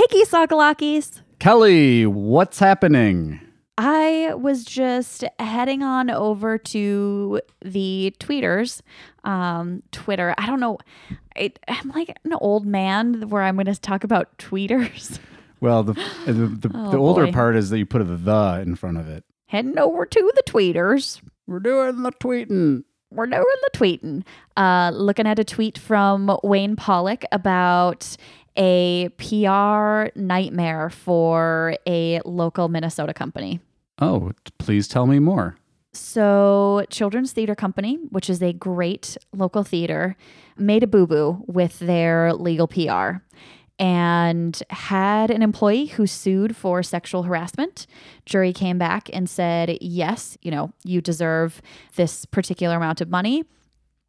Hey, 0.00 0.22
Tsakalakis. 0.24 1.20
Kelly, 1.40 2.06
what's 2.06 2.58
happening? 2.58 3.38
I 3.76 4.32
was 4.32 4.64
just 4.64 5.24
heading 5.38 5.82
on 5.82 6.08
over 6.08 6.56
to 6.56 7.42
the 7.62 8.14
tweeters, 8.18 8.80
um, 9.24 9.82
Twitter. 9.92 10.34
I 10.38 10.46
don't 10.46 10.58
know. 10.58 10.78
I, 11.36 11.52
I'm 11.68 11.90
like 11.90 12.16
an 12.24 12.32
old 12.32 12.64
man 12.64 13.28
where 13.28 13.42
I'm 13.42 13.56
going 13.56 13.66
to 13.66 13.78
talk 13.78 14.02
about 14.02 14.38
tweeters. 14.38 15.18
Well, 15.60 15.82
the 15.82 15.92
the, 16.24 16.32
the, 16.32 16.70
Oh, 16.72 16.90
the 16.90 16.96
older 16.96 17.26
boy. 17.26 17.32
part 17.32 17.54
is 17.54 17.68
that 17.68 17.76
you 17.76 17.84
put 17.84 18.00
a 18.00 18.04
the 18.04 18.62
in 18.66 18.76
front 18.76 18.96
of 18.96 19.06
it. 19.06 19.24
Heading 19.48 19.78
over 19.78 20.06
to 20.06 20.32
the 20.34 20.42
tweeters. 20.44 21.20
We're 21.46 21.60
doing 21.60 22.02
the 22.02 22.12
tweeting. 22.12 22.84
We're 23.12 23.26
doing 23.26 23.44
the 23.44 23.70
tweeting. 23.78 24.24
Uh, 24.56 24.90
looking 24.94 25.26
at 25.26 25.38
a 25.38 25.44
tweet 25.44 25.76
from 25.76 26.38
Wayne 26.44 26.76
Pollock 26.76 27.24
about 27.32 28.16
a 28.56 29.08
PR 29.18 30.18
nightmare 30.18 30.90
for 30.90 31.76
a 31.86 32.20
local 32.24 32.68
Minnesota 32.68 33.14
company. 33.14 33.60
Oh, 33.98 34.32
please 34.58 34.88
tell 34.88 35.06
me 35.06 35.18
more. 35.18 35.56
So, 35.92 36.86
Children's 36.88 37.32
Theater 37.32 37.56
Company, 37.56 37.98
which 38.10 38.30
is 38.30 38.40
a 38.42 38.52
great 38.52 39.16
local 39.32 39.64
theater, 39.64 40.16
made 40.56 40.84
a 40.84 40.86
boo 40.86 41.06
boo 41.06 41.42
with 41.46 41.80
their 41.80 42.32
legal 42.32 42.68
PR 42.68 43.22
and 43.80 44.62
had 44.68 45.30
an 45.30 45.42
employee 45.42 45.86
who 45.86 46.06
sued 46.06 46.54
for 46.54 46.82
sexual 46.82 47.22
harassment. 47.22 47.86
Jury 48.26 48.52
came 48.52 48.76
back 48.78 49.08
and 49.12 49.28
said, 49.28 49.78
yes, 49.80 50.36
you 50.42 50.50
know, 50.50 50.70
you 50.84 51.00
deserve 51.00 51.62
this 51.96 52.26
particular 52.26 52.76
amount 52.76 53.00
of 53.00 53.08
money. 53.08 53.44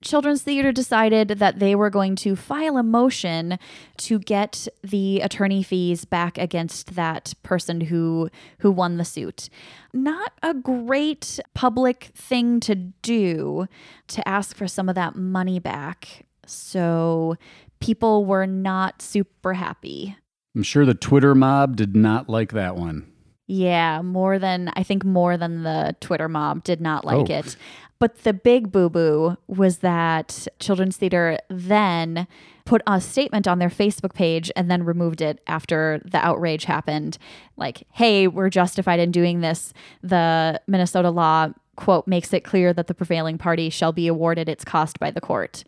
Children's 0.01 0.41
Theater 0.41 0.71
decided 0.71 1.29
that 1.29 1.59
they 1.59 1.75
were 1.75 1.89
going 1.89 2.15
to 2.17 2.35
file 2.35 2.77
a 2.77 2.83
motion 2.83 3.59
to 3.97 4.19
get 4.19 4.67
the 4.83 5.21
attorney 5.21 5.61
fees 5.63 6.05
back 6.05 6.37
against 6.37 6.95
that 6.95 7.33
person 7.43 7.81
who 7.81 8.29
who 8.59 8.71
won 8.71 8.97
the 8.97 9.05
suit. 9.05 9.49
Not 9.93 10.34
a 10.41 10.53
great 10.53 11.39
public 11.53 12.11
thing 12.15 12.59
to 12.61 12.76
do 12.76 13.67
to 14.07 14.27
ask 14.27 14.55
for 14.55 14.67
some 14.67 14.89
of 14.89 14.95
that 14.95 15.15
money 15.15 15.59
back. 15.59 16.26
So 16.45 17.35
people 17.79 18.26
were 18.26 18.48
not 18.48 19.01
super 19.01 19.54
happy. 19.54 20.15
I'm 20.55 20.63
sure 20.63 20.85
the 20.85 20.93
Twitter 20.93 21.35
mob 21.35 21.76
did 21.76 21.95
not 21.95 22.27
like 22.27 22.51
that 22.54 22.76
one. 22.76 23.10
Yeah, 23.54 24.02
more 24.02 24.40
than 24.40 24.71
I 24.77 24.84
think 24.84 25.04
more 25.04 25.35
than 25.35 25.63
the 25.63 25.94
Twitter 25.99 26.30
mob 26.30 26.63
did 26.63 26.80
not 26.80 27.04
like 27.04 27.30
Oh. 27.30 27.34
it. 27.34 27.57
But 27.99 28.24
the 28.24 28.32
big 28.32 28.71
boo 28.71 28.90
boo 28.90 29.35
was 29.48 29.80
that 29.80 30.48
Children's 30.60 30.96
Theater 30.96 31.38
then 31.49 32.27
put 32.63 32.82
a 32.88 33.02
statement 33.02 33.49
on 33.49 33.60
their 33.60 33.70
Facebook 33.70 34.13
page 34.13 34.49
and 34.55 34.72
then 34.72 34.85
removed 34.85 35.20
it 35.22 35.41
after 35.48 36.02
the 36.05 36.18
outrage 36.26 36.63
happened. 36.63 37.18
Like, 37.57 37.84
hey, 37.91 38.26
we're 38.26 38.49
justified 38.49 39.02
in 39.02 39.12
doing 39.12 39.41
this. 39.41 39.74
The 40.02 40.62
Minnesota 40.66 41.10
law, 41.10 41.49
quote, 41.76 42.07
makes 42.07 42.32
it 42.34 42.46
clear 42.46 42.72
that 42.72 42.88
the 42.88 42.94
prevailing 42.96 43.38
party 43.38 43.70
shall 43.70 43.91
be 43.91 44.07
awarded 44.07 44.48
its 44.48 44.63
cost 44.63 44.98
by 44.98 45.12
the 45.12 45.22
court. 45.22 45.66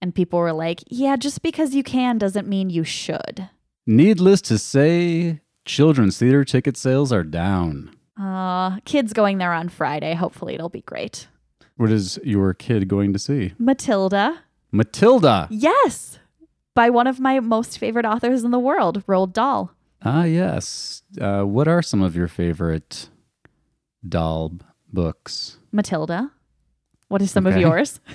And 0.00 0.14
people 0.14 0.38
were 0.38 0.54
like, 0.54 0.82
yeah, 0.88 1.16
just 1.16 1.42
because 1.42 1.74
you 1.74 1.82
can 1.82 2.16
doesn't 2.16 2.48
mean 2.48 2.70
you 2.70 2.84
should. 2.84 3.50
Needless 3.86 4.40
to 4.42 4.56
say, 4.58 5.40
children's 5.66 6.18
theater 6.18 6.44
ticket 6.44 6.76
sales 6.76 7.12
are 7.12 7.22
down. 7.24 7.94
Uh, 8.18 8.80
kids 8.86 9.12
going 9.12 9.38
there 9.38 9.52
on 9.52 9.68
Friday. 9.68 10.14
Hopefully 10.14 10.54
it'll 10.54 10.70
be 10.70 10.80
great. 10.82 11.28
What 11.76 11.90
is 11.92 12.18
your 12.24 12.54
kid 12.54 12.88
going 12.88 13.12
to 13.12 13.18
see? 13.18 13.52
Matilda. 13.58 14.42
Matilda. 14.72 15.46
Yes. 15.50 16.18
By 16.74 16.88
one 16.88 17.06
of 17.06 17.20
my 17.20 17.40
most 17.40 17.78
favorite 17.78 18.06
authors 18.06 18.44
in 18.44 18.50
the 18.50 18.58
world, 18.58 19.04
Roald 19.06 19.32
Dahl. 19.34 19.72
Ah, 20.02 20.24
yes. 20.24 21.02
Uh, 21.20 21.42
what 21.42 21.68
are 21.68 21.82
some 21.82 22.00
of 22.02 22.16
your 22.16 22.28
favorite 22.28 23.08
b- 24.06 24.50
books? 24.92 25.58
Matilda. 25.72 26.30
What 27.08 27.20
are 27.22 27.26
some 27.26 27.46
of 27.46 27.56
yours? 27.56 28.00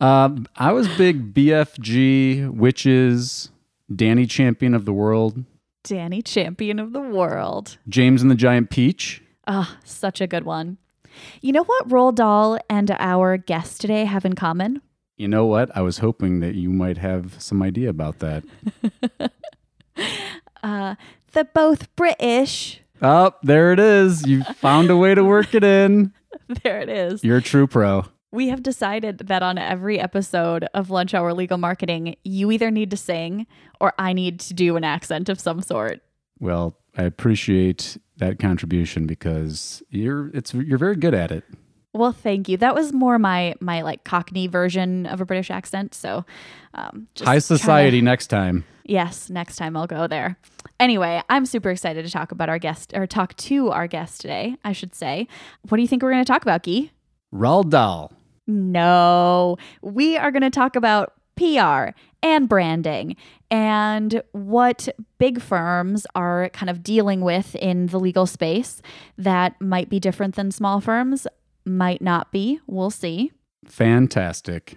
Um, 0.00 0.48
I 0.56 0.72
was 0.72 0.88
big 0.96 1.34
BFG, 1.34 2.48
Witches, 2.54 3.50
Danny 3.94 4.24
Champion 4.24 4.72
of 4.72 4.86
the 4.86 4.94
World, 4.94 5.44
Danny, 5.84 6.22
Champion 6.22 6.78
of 6.78 6.92
the 6.92 7.00
World. 7.00 7.78
James 7.88 8.22
and 8.22 8.30
the 8.30 8.34
Giant 8.36 8.70
Peach. 8.70 9.22
Ah, 9.46 9.78
such 9.84 10.20
a 10.20 10.26
good 10.26 10.44
one. 10.44 10.78
You 11.40 11.52
know 11.52 11.64
what 11.64 11.88
Roald 11.88 12.14
Dahl 12.14 12.58
and 12.70 12.90
our 12.98 13.36
guest 13.36 13.80
today 13.80 14.04
have 14.04 14.24
in 14.24 14.34
common? 14.34 14.80
You 15.16 15.28
know 15.28 15.44
what? 15.44 15.76
I 15.76 15.82
was 15.82 15.98
hoping 15.98 16.40
that 16.40 16.54
you 16.54 16.70
might 16.70 16.98
have 16.98 17.40
some 17.42 17.62
idea 17.62 17.90
about 17.90 18.20
that. 18.20 18.44
Uh, 20.62 20.94
they're 21.32 21.42
both 21.44 21.94
British. 21.96 22.80
Oh, 23.00 23.32
there 23.42 23.72
it 23.72 23.80
is. 23.80 24.24
You 24.26 24.44
found 24.44 24.90
a 24.90 24.96
way 24.96 25.12
to 25.14 25.24
work 25.24 25.54
it 25.54 25.64
in. 25.64 26.12
there 26.62 26.80
it 26.80 26.88
is. 26.88 27.24
You're 27.24 27.38
a 27.38 27.42
true 27.42 27.66
pro. 27.66 28.04
We 28.32 28.48
have 28.48 28.62
decided 28.62 29.18
that 29.18 29.42
on 29.42 29.58
every 29.58 30.00
episode 30.00 30.64
of 30.72 30.88
Lunch 30.90 31.12
Hour 31.12 31.34
Legal 31.34 31.58
Marketing, 31.58 32.16
you 32.24 32.50
either 32.50 32.70
need 32.70 32.90
to 32.90 32.96
sing 32.96 33.46
or 33.80 33.92
I 33.98 34.14
need 34.14 34.40
to 34.40 34.54
do 34.54 34.76
an 34.76 34.84
accent 34.84 35.28
of 35.28 35.38
some 35.38 35.60
sort. 35.60 36.00
Well, 36.40 36.74
I 36.96 37.02
appreciate 37.02 37.98
that 38.16 38.38
contribution 38.38 39.06
because 39.06 39.82
you're 39.90 40.28
it's 40.34 40.54
you're 40.54 40.78
very 40.78 40.96
good 40.96 41.14
at 41.14 41.30
it. 41.30 41.44
Well, 41.94 42.12
thank 42.12 42.48
you. 42.48 42.56
That 42.56 42.74
was 42.74 42.92
more 42.94 43.18
my 43.18 43.54
my 43.60 43.82
like 43.82 44.04
Cockney 44.04 44.46
version 44.46 45.04
of 45.06 45.20
a 45.20 45.26
British 45.26 45.50
accent. 45.50 45.94
So, 45.94 46.24
um, 46.72 47.08
just 47.14 47.26
High 47.28 47.32
trying 47.34 47.40
to- 47.40 47.40
society 47.42 48.00
next 48.00 48.28
time. 48.28 48.64
yes, 48.84 49.28
next 49.28 49.56
time 49.56 49.76
I'll 49.76 49.86
go 49.86 50.06
there. 50.06 50.38
Anyway, 50.80 51.22
I'm 51.28 51.44
super 51.44 51.70
excited 51.70 52.04
to 52.06 52.10
talk 52.10 52.32
about 52.32 52.48
our 52.48 52.58
guest 52.58 52.92
or 52.94 53.06
talk 53.06 53.36
to 53.36 53.70
our 53.70 53.86
guest 53.86 54.22
today. 54.22 54.56
I 54.64 54.72
should 54.72 54.94
say. 54.94 55.28
What 55.68 55.76
do 55.76 55.82
you 55.82 55.88
think 55.88 56.02
we're 56.02 56.12
going 56.12 56.24
to 56.24 56.32
talk 56.32 56.42
about, 56.42 56.62
Guy? 56.62 56.90
Roald 57.32 57.68
Dahl. 57.68 58.10
No, 58.52 59.56
we 59.80 60.16
are 60.16 60.30
going 60.30 60.42
to 60.42 60.50
talk 60.50 60.76
about 60.76 61.14
PR 61.36 61.90
and 62.22 62.48
branding 62.48 63.16
and 63.50 64.22
what 64.32 64.88
big 65.18 65.40
firms 65.40 66.06
are 66.14 66.50
kind 66.50 66.68
of 66.68 66.82
dealing 66.82 67.22
with 67.22 67.54
in 67.56 67.86
the 67.86 67.98
legal 67.98 68.26
space 68.26 68.82
that 69.16 69.60
might 69.60 69.88
be 69.88 69.98
different 69.98 70.36
than 70.36 70.50
small 70.50 70.80
firms, 70.80 71.26
might 71.64 72.02
not 72.02 72.30
be. 72.30 72.60
We'll 72.66 72.90
see. 72.90 73.32
Fantastic. 73.66 74.76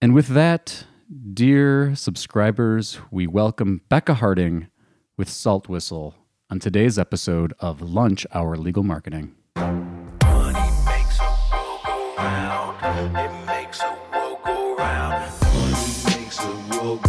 And 0.00 0.14
with 0.14 0.28
that, 0.28 0.84
dear 1.32 1.94
subscribers, 1.94 2.98
we 3.10 3.26
welcome 3.26 3.82
Becca 3.88 4.14
Harding 4.14 4.68
with 5.16 5.28
Saltwhistle 5.28 6.14
on 6.48 6.58
today's 6.58 6.98
episode 6.98 7.52
of 7.58 7.82
Lunch 7.82 8.26
Hour 8.32 8.56
Legal 8.56 8.82
Marketing. 8.82 9.34
It 13.02 13.46
makes 13.46 13.80
a 13.80 13.96
go. 14.12 14.76
Money 14.76 15.32
makes 16.04 16.38
a 16.38 16.52
go. 16.70 17.00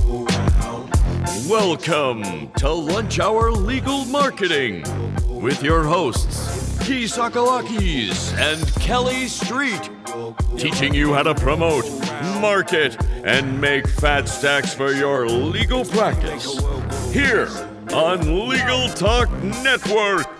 Welcome 1.50 2.50
to 2.54 2.70
Lunch 2.70 3.20
Hour 3.20 3.52
Legal 3.52 4.06
Marketing 4.06 4.86
with 5.28 5.62
your 5.62 5.84
hosts, 5.84 6.78
Guy 6.78 7.04
Tsakalakis 7.04 8.32
and 8.38 8.66
Kelly 8.82 9.28
Street, 9.28 9.90
teaching 10.58 10.94
you 10.94 11.14
how 11.14 11.24
to 11.24 11.36
promote, 11.36 11.84
market, 12.40 12.96
and 13.26 13.60
make 13.60 13.86
fat 13.86 14.30
stacks 14.30 14.74
for 14.74 14.94
your 14.94 15.28
legal 15.28 15.84
practice. 15.84 16.58
Here 17.12 17.50
on 17.92 18.48
Legal 18.48 18.88
Talk 18.92 19.30
Network. 19.44 20.31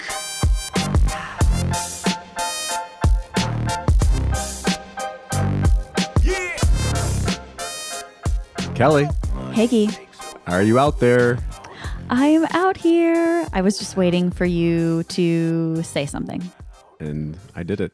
Kelly, 8.82 9.08
Guy. 9.56 9.88
are 10.48 10.64
you 10.64 10.80
out 10.80 11.00
there? 11.00 11.38
I'm 12.10 12.46
out 12.46 12.78
here. 12.78 13.48
I 13.54 13.62
was 13.62 13.78
just 13.78 13.96
waiting 13.96 14.32
for 14.32 14.44
you 14.44 15.04
to 15.04 15.84
say 15.84 16.08
something. 16.08 16.42
And 17.00 17.38
I 17.56 17.62
did 17.62 17.80
it. 17.80 17.92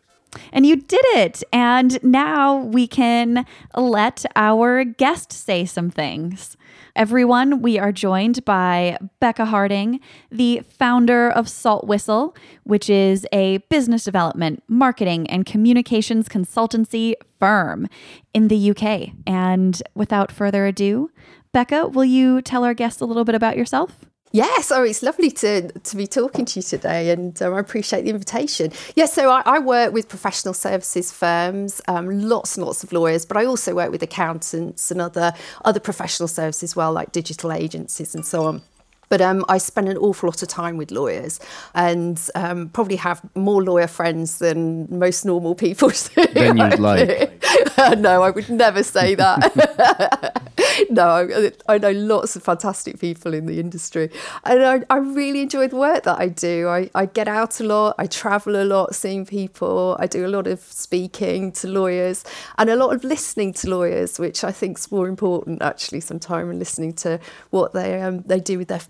And 0.53 0.65
you 0.65 0.77
did 0.77 1.03
it. 1.07 1.43
And 1.51 2.01
now 2.03 2.59
we 2.59 2.87
can 2.87 3.45
let 3.75 4.25
our 4.37 4.85
guest 4.85 5.33
say 5.33 5.65
some 5.65 5.89
things. 5.89 6.55
Everyone, 6.97 7.61
we 7.61 7.77
are 7.77 7.91
joined 7.91 8.43
by 8.43 8.97
Becca 9.19 9.45
Harding, 9.45 9.99
the 10.31 10.61
founder 10.67 11.29
of 11.29 11.45
Saltwhistle, 11.45 12.35
which 12.63 12.89
is 12.89 13.23
a 13.31 13.59
business 13.69 14.03
development, 14.03 14.63
marketing, 14.67 15.29
and 15.29 15.45
communications 15.45 16.27
consultancy 16.27 17.13
firm 17.39 17.87
in 18.33 18.47
the 18.47 18.71
UK. 18.71 19.11
And 19.27 19.79
without 19.93 20.31
further 20.31 20.65
ado, 20.65 21.11
Becca, 21.51 21.89
will 21.89 22.03
you 22.03 22.41
tell 22.41 22.63
our 22.63 22.73
guests 22.73 22.99
a 22.99 23.05
little 23.05 23.25
bit 23.25 23.35
about 23.35 23.57
yourself? 23.57 24.07
Yes, 24.31 24.71
oh, 24.71 24.83
it's 24.83 25.01
lovely 25.01 25.31
to, 25.31 25.71
to 25.71 25.95
be 25.95 26.05
talking 26.05 26.45
to 26.45 26.59
you 26.59 26.63
today, 26.63 27.11
and 27.11 27.41
um, 27.41 27.53
I 27.53 27.59
appreciate 27.59 28.03
the 28.03 28.09
invitation. 28.09 28.71
Yes, 28.95 29.13
so 29.13 29.31
I, 29.31 29.41
I 29.45 29.59
work 29.59 29.93
with 29.93 30.09
professional 30.09 30.53
services 30.53 31.11
firms, 31.11 31.81
um, 31.87 32.09
lots 32.09 32.57
and 32.57 32.65
lots 32.65 32.83
of 32.83 32.91
lawyers, 32.91 33.25
but 33.25 33.37
I 33.37 33.45
also 33.45 33.73
work 33.73 33.89
with 33.89 34.03
accountants 34.03 34.91
and 34.91 35.01
other 35.01 35.33
other 35.63 35.79
professional 35.79 36.27
services 36.27 36.71
as 36.71 36.75
well, 36.75 36.91
like 36.91 37.11
digital 37.11 37.51
agencies 37.53 38.13
and 38.13 38.25
so 38.25 38.43
on. 38.45 38.61
But 39.09 39.21
um, 39.21 39.45
I 39.47 39.57
spend 39.57 39.87
an 39.87 39.97
awful 39.97 40.27
lot 40.27 40.41
of 40.41 40.49
time 40.49 40.75
with 40.77 40.91
lawyers 40.91 41.39
and 41.73 42.21
um, 42.35 42.69
probably 42.69 42.97
have 42.97 43.21
more 43.35 43.63
lawyer 43.63 43.87
friends 43.87 44.39
than 44.39 44.87
most 44.89 45.25
normal 45.25 45.55
people. 45.55 45.89
Than 46.33 46.57
you'd 46.57 46.79
like. 46.79 47.41
no, 47.97 48.21
I 48.23 48.31
would 48.31 48.49
never 48.49 48.83
say 48.83 49.15
that. 49.15 50.33
no, 50.89 51.27
I, 51.67 51.73
I 51.73 51.77
know 51.77 51.91
lots 51.91 52.35
of 52.35 52.43
fantastic 52.43 52.99
people 52.99 53.33
in 53.33 53.45
the 53.45 53.59
industry. 53.59 54.09
And 54.43 54.63
I, 54.63 54.81
I 54.89 54.97
really 54.97 55.41
enjoy 55.41 55.67
the 55.67 55.75
work 55.75 56.03
that 56.03 56.19
I 56.19 56.29
do. 56.29 56.67
I, 56.67 56.89
I 56.95 57.05
get 57.05 57.27
out 57.27 57.59
a 57.59 57.63
lot, 57.63 57.95
I 57.97 58.07
travel 58.07 58.55
a 58.55 58.63
lot, 58.63 58.95
seeing 58.95 59.25
people, 59.25 59.95
I 59.99 60.07
do 60.07 60.25
a 60.25 60.29
lot 60.29 60.47
of 60.47 60.59
speaking 60.59 61.51
to 61.53 61.67
lawyers 61.67 62.23
and 62.57 62.69
a 62.69 62.75
lot 62.75 62.93
of 62.93 63.03
listening 63.03 63.53
to 63.53 63.69
lawyers, 63.69 64.19
which 64.19 64.43
I 64.43 64.51
think 64.51 64.77
is 64.79 64.91
more 64.91 65.07
important 65.07 65.61
actually 65.61 66.01
sometimes, 66.01 66.49
and 66.49 66.59
listening 66.59 66.93
to 66.93 67.19
what 67.49 67.73
they, 67.73 68.01
um, 68.01 68.21
they 68.21 68.39
do 68.39 68.57
with 68.57 68.67
their 68.67 68.81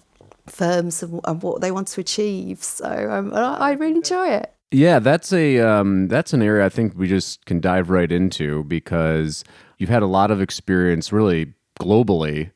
firms 0.45 1.03
and, 1.03 1.19
and 1.25 1.41
what 1.41 1.61
they 1.61 1.71
want 1.71 1.87
to 1.89 2.01
achieve. 2.01 2.63
So 2.63 3.09
um, 3.11 3.33
I, 3.33 3.55
I 3.55 3.71
really 3.73 3.95
enjoy 3.95 4.29
it. 4.29 4.53
Yeah, 4.71 4.99
that's 4.99 5.31
a 5.31 5.59
um, 5.59 6.09
that's 6.09 6.33
an 6.33 6.41
area 6.41 6.65
I 6.65 6.69
think 6.69 6.93
we 6.97 7.07
just 7.07 7.45
can 7.45 7.61
dive 7.61 7.89
right 7.89 8.11
into 8.11 8.65
because 8.65 9.45
you've 9.77 9.89
had 9.89 10.03
a 10.03 10.07
lot 10.07 10.29
of 10.29 10.41
experience, 10.41 11.13
really 11.13 11.53
globally, 11.79 12.51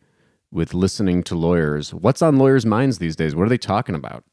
with 0.52 0.74
listening 0.74 1.24
to 1.24 1.36
lawyers. 1.36 1.94
What's 1.94 2.22
on 2.22 2.38
lawyers' 2.38 2.66
minds 2.66 2.98
these 2.98 3.16
days? 3.16 3.36
What 3.36 3.46
are 3.46 3.50
they 3.50 3.58
talking 3.58 3.96
about? 3.96 4.24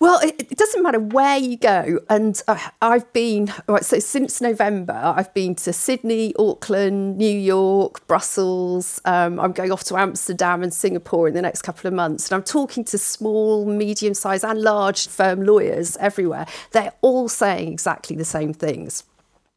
Well, 0.00 0.20
it, 0.20 0.40
it 0.52 0.56
doesn't 0.56 0.82
matter 0.82 1.00
where 1.00 1.38
you 1.38 1.56
go. 1.56 1.98
And 2.08 2.40
uh, 2.46 2.56
I've 2.80 3.12
been, 3.12 3.52
right, 3.66 3.84
so 3.84 3.98
since 3.98 4.40
November, 4.40 4.92
I've 4.92 5.34
been 5.34 5.56
to 5.56 5.72
Sydney, 5.72 6.34
Auckland, 6.38 7.18
New 7.18 7.36
York, 7.36 8.06
Brussels. 8.06 9.00
Um, 9.04 9.40
I'm 9.40 9.50
going 9.50 9.72
off 9.72 9.82
to 9.84 9.96
Amsterdam 9.96 10.62
and 10.62 10.72
Singapore 10.72 11.26
in 11.26 11.34
the 11.34 11.42
next 11.42 11.62
couple 11.62 11.88
of 11.88 11.94
months. 11.94 12.30
And 12.30 12.36
I'm 12.36 12.44
talking 12.44 12.84
to 12.84 12.98
small, 12.98 13.66
medium 13.66 14.14
sized, 14.14 14.44
and 14.44 14.62
large 14.62 15.08
firm 15.08 15.42
lawyers 15.42 15.96
everywhere. 15.96 16.46
They're 16.70 16.92
all 17.00 17.28
saying 17.28 17.72
exactly 17.72 18.14
the 18.14 18.24
same 18.24 18.52
things. 18.52 19.02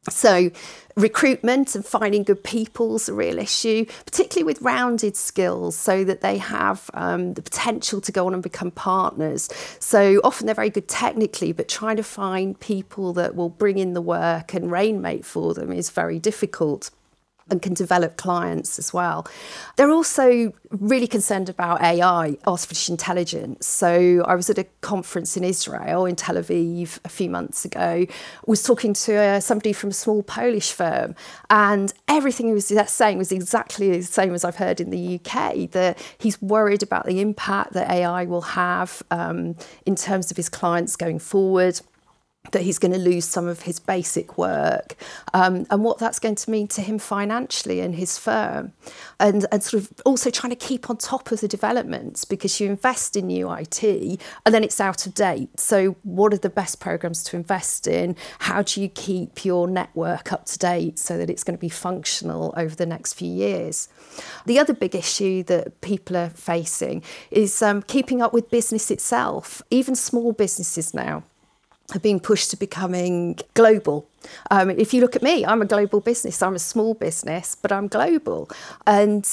So, 0.09 0.49
recruitment 0.95 1.75
and 1.75 1.85
finding 1.85 2.23
good 2.23 2.43
people 2.43 2.95
is 2.95 3.07
a 3.07 3.13
real 3.13 3.37
issue, 3.37 3.85
particularly 4.03 4.45
with 4.45 4.59
rounded 4.61 5.15
skills, 5.15 5.77
so 5.77 6.03
that 6.03 6.21
they 6.21 6.39
have 6.39 6.89
um, 6.95 7.35
the 7.35 7.41
potential 7.43 8.01
to 8.01 8.11
go 8.11 8.25
on 8.25 8.33
and 8.33 8.41
become 8.41 8.71
partners. 8.71 9.47
So, 9.79 10.19
often 10.23 10.47
they're 10.47 10.55
very 10.55 10.71
good 10.71 10.87
technically, 10.87 11.51
but 11.51 11.67
trying 11.67 11.97
to 11.97 12.03
find 12.03 12.59
people 12.59 13.13
that 13.13 13.35
will 13.35 13.49
bring 13.49 13.77
in 13.77 13.93
the 13.93 14.01
work 14.01 14.55
and 14.55 14.71
rainmate 14.71 15.23
for 15.23 15.53
them 15.53 15.71
is 15.71 15.91
very 15.91 16.17
difficult 16.17 16.89
and 17.49 17.61
can 17.61 17.73
develop 17.73 18.17
clients 18.17 18.79
as 18.79 18.93
well. 18.93 19.27
They're 19.75 19.91
also 19.91 20.53
really 20.69 21.07
concerned 21.07 21.49
about 21.49 21.81
AI, 21.81 22.37
artificial 22.47 22.93
intelligence. 22.93 23.67
So 23.67 24.23
I 24.25 24.35
was 24.35 24.49
at 24.49 24.57
a 24.57 24.63
conference 24.81 25.35
in 25.35 25.43
Israel, 25.43 26.05
in 26.05 26.15
Tel 26.15 26.35
Aviv, 26.35 26.99
a 27.03 27.09
few 27.09 27.29
months 27.29 27.65
ago. 27.65 28.05
Was 28.45 28.63
talking 28.63 28.93
to 28.93 29.15
uh, 29.15 29.39
somebody 29.39 29.73
from 29.73 29.89
a 29.89 29.93
small 29.93 30.23
Polish 30.23 30.71
firm, 30.71 31.15
and 31.49 31.93
everything 32.07 32.47
he 32.47 32.53
was 32.53 32.71
saying 32.87 33.17
was 33.17 33.31
exactly 33.31 33.97
the 33.97 34.03
same 34.03 34.33
as 34.33 34.45
I've 34.45 34.55
heard 34.55 34.79
in 34.79 34.89
the 34.89 35.19
UK. 35.19 35.69
That 35.71 35.97
he's 36.17 36.41
worried 36.41 36.83
about 36.83 37.05
the 37.05 37.21
impact 37.21 37.73
that 37.73 37.89
AI 37.91 38.25
will 38.25 38.41
have 38.41 39.03
um, 39.11 39.55
in 39.85 39.95
terms 39.95 40.31
of 40.31 40.37
his 40.37 40.49
clients 40.49 40.95
going 40.95 41.19
forward 41.19 41.81
that 42.51 42.63
he's 42.63 42.79
going 42.79 42.91
to 42.91 42.97
lose 42.97 43.25
some 43.25 43.47
of 43.47 43.61
his 43.61 43.79
basic 43.79 44.37
work 44.37 44.95
um, 45.33 45.65
and 45.69 45.83
what 45.83 45.99
that's 45.99 46.17
going 46.17 46.35
to 46.35 46.49
mean 46.49 46.67
to 46.67 46.81
him 46.81 46.97
financially 46.97 47.79
and 47.79 47.95
his 47.95 48.17
firm. 48.17 48.73
And, 49.19 49.45
and 49.51 49.61
sort 49.61 49.83
of 49.83 49.93
also 50.05 50.31
trying 50.31 50.49
to 50.49 50.55
keep 50.55 50.89
on 50.89 50.97
top 50.97 51.31
of 51.31 51.39
the 51.39 51.47
developments 51.47 52.25
because 52.25 52.59
you 52.59 52.67
invest 52.67 53.15
in 53.15 53.27
new 53.27 53.51
IT 53.51 53.83
and 53.83 54.19
then 54.55 54.63
it's 54.63 54.81
out 54.81 55.05
of 55.05 55.13
date. 55.13 55.59
So 55.59 55.95
what 56.01 56.33
are 56.33 56.37
the 56.37 56.49
best 56.49 56.79
programs 56.79 57.23
to 57.25 57.35
invest 57.35 57.87
in? 57.87 58.15
How 58.39 58.63
do 58.63 58.81
you 58.81 58.89
keep 58.89 59.45
your 59.45 59.67
network 59.67 60.33
up 60.33 60.45
to 60.45 60.57
date 60.57 60.97
so 60.97 61.19
that 61.19 61.29
it's 61.29 61.43
going 61.43 61.55
to 61.55 61.61
be 61.61 61.69
functional 61.69 62.55
over 62.57 62.75
the 62.75 62.87
next 62.87 63.13
few 63.13 63.31
years? 63.31 63.87
The 64.47 64.57
other 64.57 64.73
big 64.73 64.95
issue 64.95 65.43
that 65.43 65.79
people 65.81 66.17
are 66.17 66.29
facing 66.29 67.03
is 67.29 67.61
um, 67.61 67.83
keeping 67.83 68.21
up 68.21 68.33
with 68.33 68.49
business 68.49 68.89
itself 68.89 69.61
even 69.69 69.95
small 69.95 70.33
businesses 70.33 70.93
now 70.93 71.23
have 71.93 72.01
been 72.01 72.19
pushed 72.19 72.51
to 72.51 72.57
becoming 72.57 73.39
global. 73.53 74.07
Um, 74.49 74.69
if 74.69 74.93
you 74.93 75.01
look 75.01 75.15
at 75.15 75.21
me, 75.21 75.45
I'm 75.45 75.61
a 75.61 75.65
global 75.65 75.99
business. 75.99 76.41
I'm 76.41 76.55
a 76.55 76.59
small 76.59 76.93
business, 76.93 77.55
but 77.55 77.71
I'm 77.71 77.87
global. 77.87 78.49
And 78.85 79.25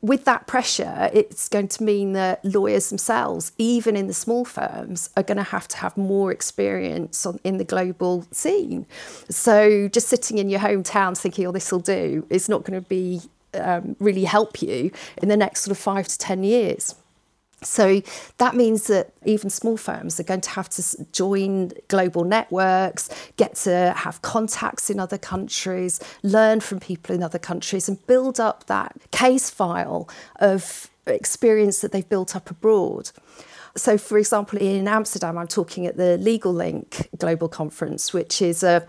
with 0.00 0.24
that 0.24 0.46
pressure, 0.46 1.10
it's 1.12 1.48
going 1.48 1.68
to 1.68 1.82
mean 1.82 2.12
that 2.12 2.44
lawyers 2.44 2.88
themselves, 2.88 3.52
even 3.58 3.96
in 3.96 4.06
the 4.06 4.14
small 4.14 4.44
firms, 4.44 5.10
are 5.16 5.22
going 5.22 5.36
to 5.36 5.42
have 5.42 5.68
to 5.68 5.76
have 5.78 5.96
more 5.96 6.32
experience 6.32 7.24
on, 7.26 7.40
in 7.44 7.58
the 7.58 7.64
global 7.64 8.26
scene. 8.32 8.86
So 9.28 9.88
just 9.88 10.08
sitting 10.08 10.38
in 10.38 10.50
your 10.50 10.60
hometown 10.60 11.16
thinking, 11.16 11.46
oh, 11.46 11.52
this 11.52 11.70
will 11.70 11.80
do, 11.80 12.26
is 12.30 12.48
not 12.48 12.64
going 12.64 12.80
to 12.80 12.88
be 12.88 13.22
um, 13.54 13.96
really 13.98 14.24
help 14.24 14.62
you 14.62 14.90
in 15.18 15.28
the 15.28 15.36
next 15.36 15.62
sort 15.62 15.76
of 15.76 15.78
five 15.78 16.08
to 16.08 16.18
10 16.18 16.44
years. 16.44 16.94
So 17.64 18.02
that 18.38 18.54
means 18.54 18.86
that 18.88 19.12
even 19.24 19.50
small 19.50 19.76
firms 19.76 20.18
are 20.18 20.24
going 20.24 20.40
to 20.42 20.50
have 20.50 20.68
to 20.70 21.06
join 21.12 21.72
global 21.88 22.24
networks, 22.24 23.08
get 23.36 23.54
to 23.56 23.94
have 23.96 24.22
contacts 24.22 24.90
in 24.90 24.98
other 24.98 25.18
countries, 25.18 26.00
learn 26.22 26.60
from 26.60 26.80
people 26.80 27.14
in 27.14 27.22
other 27.22 27.38
countries, 27.38 27.88
and 27.88 28.04
build 28.06 28.40
up 28.40 28.66
that 28.66 28.96
case 29.10 29.50
file 29.50 30.08
of 30.36 30.90
experience 31.06 31.80
that 31.80 31.92
they've 31.92 32.08
built 32.08 32.34
up 32.36 32.50
abroad. 32.50 33.10
So, 33.74 33.96
for 33.96 34.18
example, 34.18 34.58
in 34.58 34.86
Amsterdam, 34.86 35.38
I'm 35.38 35.48
talking 35.48 35.86
at 35.86 35.96
the 35.96 36.18
Legalink 36.20 37.08
Global 37.18 37.48
Conference, 37.48 38.12
which 38.12 38.42
is 38.42 38.62
a 38.62 38.86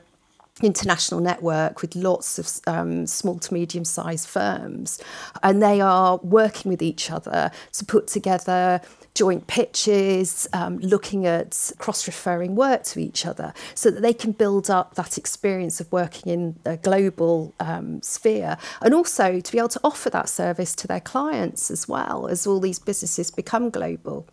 international 0.62 1.20
network 1.20 1.82
with 1.82 1.96
lots 1.96 2.38
of 2.38 2.50
um, 2.68 3.08
small 3.08 3.40
to 3.40 3.54
medium 3.54 3.84
sized 3.84 4.28
firms. 4.28 5.02
And 5.42 5.62
they 5.62 5.82
are 5.82 6.18
working 6.18 6.70
with 6.70 6.82
each 6.82 7.10
other 7.10 7.52
to 7.74 7.86
put 7.86 8.08
together 8.08 8.82
joint 9.16 9.48
pitches, 9.48 10.48
um, 10.54 10.80
looking 10.80 11.26
at 11.26 11.72
cross 11.78 12.08
referring 12.08 12.56
work 12.56 12.84
to 12.84 13.00
each 13.00 13.26
other 13.26 13.54
so 13.76 13.92
that 13.92 14.02
they 14.02 14.14
can 14.14 14.32
build 14.32 14.70
up 14.70 14.96
that 14.96 15.18
experience 15.18 15.80
of 15.80 15.92
working 15.92 16.32
in 16.32 16.56
a 16.66 16.78
global 16.78 17.54
um, 17.60 18.02
sphere 18.02 18.58
and 18.82 18.94
also 18.94 19.40
to 19.40 19.52
be 19.52 19.58
able 19.58 19.68
to 19.70 19.80
offer 19.84 20.10
that 20.10 20.30
service 20.30 20.76
to 20.76 20.88
their 20.88 21.00
clients 21.00 21.70
as 21.70 21.88
well 21.88 22.28
as 22.28 22.48
all 22.48 22.60
these 22.60 22.80
businesses 22.80 23.30
become 23.30 23.70
global. 23.70 24.28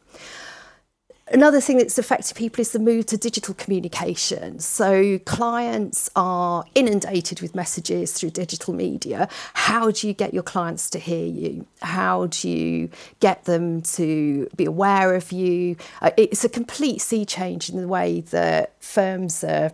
Another 1.32 1.60
thing 1.60 1.78
that's 1.78 1.96
affected 1.96 2.36
people 2.36 2.60
is 2.60 2.72
the 2.72 2.80
move 2.80 3.06
to 3.06 3.16
digital 3.16 3.54
communication. 3.54 4.58
So 4.58 5.20
clients 5.20 6.10
are 6.16 6.64
inundated 6.74 7.40
with 7.40 7.54
messages 7.54 8.12
through 8.12 8.30
digital 8.30 8.74
media. 8.74 9.28
How 9.54 9.92
do 9.92 10.08
you 10.08 10.12
get 10.12 10.34
your 10.34 10.42
clients 10.42 10.90
to 10.90 10.98
hear 10.98 11.24
you? 11.24 11.66
How 11.82 12.26
do 12.26 12.48
you 12.48 12.90
get 13.20 13.44
them 13.44 13.80
to 13.82 14.48
be 14.56 14.64
aware 14.64 15.14
of 15.14 15.30
you? 15.30 15.76
Uh, 16.02 16.10
it's 16.16 16.44
a 16.44 16.48
complete 16.48 17.00
sea 17.00 17.24
change 17.24 17.70
in 17.70 17.80
the 17.80 17.86
way 17.86 18.22
that 18.22 18.72
firms 18.82 19.44
are 19.44 19.70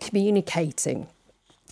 communicating. 0.00 1.06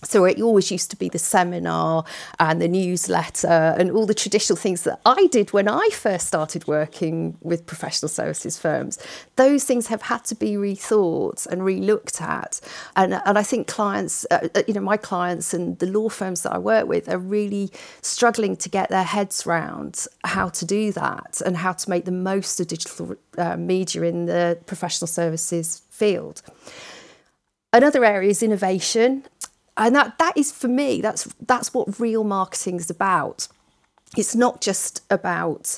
So 0.03 0.25
it 0.25 0.39
always 0.39 0.69
used 0.69 0.91
to 0.91 0.95
be 0.95 1.09
the 1.09 1.17
seminar 1.17 2.03
and 2.39 2.61
the 2.61 2.67
newsletter 2.67 3.75
and 3.79 3.89
all 3.89 4.05
the 4.05 4.13
traditional 4.13 4.55
things 4.55 4.83
that 4.83 4.99
I 5.07 5.25
did 5.31 5.53
when 5.53 5.67
I 5.67 5.89
first 5.91 6.27
started 6.27 6.67
working 6.67 7.35
with 7.41 7.65
professional 7.65 8.07
services 8.07 8.59
firms. 8.59 8.99
Those 9.37 9.63
things 9.63 9.87
have 9.87 10.03
had 10.03 10.23
to 10.25 10.35
be 10.35 10.53
rethought 10.53 11.47
and 11.47 11.63
relooked 11.63 12.21
at. 12.21 12.61
And, 12.95 13.15
and 13.25 13.39
I 13.39 13.41
think 13.41 13.65
clients, 13.65 14.23
uh, 14.29 14.49
uh 14.53 14.61
you 14.67 14.75
know, 14.75 14.81
my 14.81 14.97
clients 14.97 15.51
and 15.51 15.79
the 15.79 15.87
law 15.87 16.09
firms 16.09 16.43
that 16.43 16.53
I 16.53 16.59
work 16.59 16.87
with 16.87 17.09
are 17.09 17.17
really 17.17 17.71
struggling 18.03 18.55
to 18.57 18.69
get 18.69 18.89
their 18.89 19.03
heads 19.03 19.47
around 19.47 20.05
how 20.23 20.49
to 20.49 20.63
do 20.63 20.91
that 20.91 21.41
and 21.43 21.57
how 21.57 21.73
to 21.73 21.89
make 21.89 22.05
the 22.05 22.11
most 22.11 22.59
of 22.59 22.67
digital 22.67 23.15
uh, 23.39 23.57
media 23.57 24.03
in 24.03 24.27
the 24.27 24.59
professional 24.67 25.07
services 25.07 25.81
field. 25.89 26.43
Another 27.73 28.05
area 28.05 28.29
is 28.29 28.41
innovation 28.41 29.23
and 29.77 29.95
that 29.95 30.17
that 30.17 30.35
is 30.35 30.51
for 30.51 30.67
me 30.67 31.01
that's 31.01 31.25
that's 31.45 31.73
what 31.73 31.99
real 31.99 32.23
marketing 32.23 32.77
is 32.77 32.89
about. 32.89 33.47
It's 34.15 34.35
not 34.35 34.61
just 34.61 35.01
about 35.09 35.77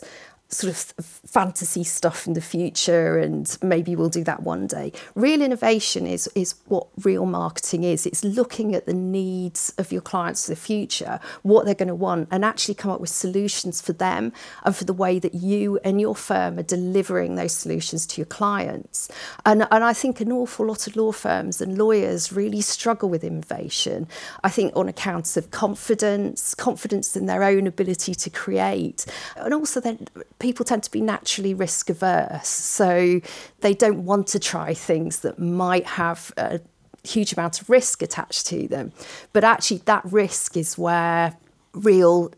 sort 0.51 0.73
of 0.97 1.05
fantasy 1.05 1.83
stuff 1.83 2.25
in 2.25 2.33
the 2.33 2.41
future 2.41 3.19
and 3.19 3.57
maybe 3.61 3.95
we'll 3.95 4.09
do 4.09 4.23
that 4.23 4.41
one 4.41 4.65
day. 4.65 4.91
Real 5.13 5.41
innovation 5.41 6.07
is 6.07 6.27
is 6.33 6.55
what 6.65 6.87
real 7.03 7.27
marketing 7.27 7.83
is. 7.83 8.07
It's 8.07 8.23
looking 8.23 8.73
at 8.73 8.87
the 8.87 8.93
needs 8.93 9.73
of 9.77 9.91
your 9.91 10.01
clients 10.01 10.45
for 10.45 10.51
the 10.51 10.59
future 10.59 11.19
what 11.43 11.65
they're 11.65 11.75
going 11.75 11.87
to 11.87 11.95
want 11.95 12.29
and 12.31 12.43
actually 12.43 12.73
come 12.73 12.89
up 12.89 12.99
with 12.99 13.11
solutions 13.11 13.79
for 13.79 13.93
them 13.93 14.33
and 14.63 14.75
for 14.75 14.85
the 14.85 14.93
way 14.93 15.19
that 15.19 15.35
you 15.35 15.79
and 15.83 16.01
your 16.01 16.15
firm 16.15 16.57
are 16.57 16.63
delivering 16.63 17.35
those 17.35 17.53
solutions 17.53 18.07
to 18.07 18.19
your 18.19 18.25
clients. 18.25 19.07
And 19.45 19.67
and 19.69 19.83
I 19.83 19.93
think 19.93 20.19
an 20.19 20.31
awful 20.31 20.65
lot 20.65 20.87
of 20.87 20.95
law 20.95 21.11
firms 21.11 21.61
and 21.61 21.77
lawyers 21.77 22.33
really 22.33 22.61
struggle 22.61 23.07
with 23.07 23.23
innovation. 23.23 24.07
I 24.43 24.49
think 24.49 24.75
on 24.75 24.89
account 24.89 25.37
of 25.37 25.51
confidence 25.51 26.55
confidence 26.55 27.15
in 27.15 27.27
their 27.27 27.43
own 27.43 27.67
ability 27.67 28.15
to 28.15 28.29
create 28.31 29.05
and 29.35 29.53
also 29.53 29.79
then 29.79 30.07
people 30.39 30.65
tend 30.65 30.83
to 30.83 30.91
be 30.91 31.01
naturally 31.01 31.53
risk 31.53 31.89
averse. 31.89 32.47
So 32.47 33.21
they 33.61 33.73
don't 33.73 34.05
want 34.05 34.27
to 34.27 34.39
try 34.39 34.73
things 34.73 35.19
that 35.19 35.37
might 35.37 35.85
have 35.85 36.33
a 36.37 36.59
huge 37.03 37.33
amount 37.33 37.61
of 37.61 37.69
risk 37.69 38.01
attached 38.01 38.45
to 38.47 38.67
them. 38.67 38.91
But 39.33 39.43
actually, 39.43 39.81
that 39.85 40.03
risk 40.05 40.57
is 40.57 40.77
where 40.77 41.37
real 41.73 42.31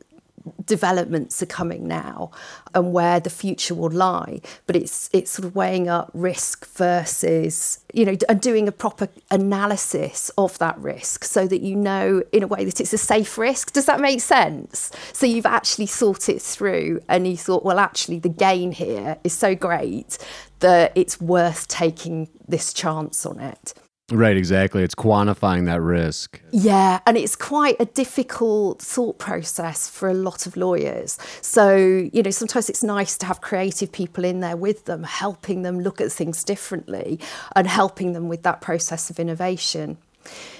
developments 0.65 1.41
are 1.41 1.47
coming 1.47 1.87
now 1.87 2.31
and 2.73 2.93
where 2.93 3.19
the 3.19 3.29
future 3.29 3.75
will 3.75 3.89
lie 3.91 4.39
but 4.65 4.75
it's 4.75 5.09
it's 5.13 5.31
sort 5.31 5.45
of 5.45 5.55
weighing 5.55 5.87
up 5.87 6.09
risk 6.13 6.65
versus 6.75 7.83
you 7.93 8.05
know 8.05 8.15
and 8.29 8.41
doing 8.41 8.67
a 8.67 8.71
proper 8.71 9.07
analysis 9.29 10.31
of 10.37 10.57
that 10.59 10.77
risk 10.79 11.23
so 11.23 11.47
that 11.47 11.61
you 11.61 11.75
know 11.75 12.23
in 12.31 12.43
a 12.43 12.47
way 12.47 12.65
that 12.65 12.79
it's 12.79 12.93
a 12.93 12.97
safe 12.97 13.37
risk. 13.37 13.73
Does 13.73 13.85
that 13.85 13.99
make 13.99 14.21
sense? 14.21 14.91
So 15.13 15.25
you've 15.25 15.45
actually 15.45 15.87
thought 15.87 16.29
it 16.29 16.41
through 16.41 17.01
and 17.07 17.27
you 17.27 17.37
thought 17.37 17.63
well 17.63 17.79
actually 17.79 18.19
the 18.19 18.29
gain 18.29 18.71
here 18.71 19.17
is 19.23 19.33
so 19.33 19.55
great 19.55 20.17
that 20.59 20.91
it's 20.95 21.19
worth 21.19 21.67
taking 21.67 22.29
this 22.47 22.73
chance 22.73 23.25
on 23.25 23.39
it 23.39 23.73
Right, 24.11 24.35
exactly. 24.35 24.83
It's 24.83 24.95
quantifying 24.95 25.65
that 25.65 25.81
risk. 25.81 26.41
Yeah, 26.51 26.99
and 27.05 27.17
it's 27.17 27.35
quite 27.35 27.77
a 27.79 27.85
difficult 27.85 28.81
thought 28.81 29.17
process 29.19 29.87
for 29.87 30.09
a 30.09 30.13
lot 30.13 30.45
of 30.45 30.57
lawyers. 30.57 31.17
So, 31.41 31.75
you 31.75 32.21
know, 32.21 32.31
sometimes 32.31 32.69
it's 32.69 32.83
nice 32.83 33.17
to 33.19 33.25
have 33.25 33.41
creative 33.41 33.91
people 33.91 34.25
in 34.25 34.41
there 34.41 34.57
with 34.57 34.85
them, 34.85 35.03
helping 35.03 35.61
them 35.61 35.79
look 35.79 36.01
at 36.01 36.11
things 36.11 36.43
differently 36.43 37.19
and 37.55 37.67
helping 37.67 38.13
them 38.13 38.27
with 38.27 38.43
that 38.43 38.59
process 38.59 39.09
of 39.09 39.19
innovation. 39.19 39.97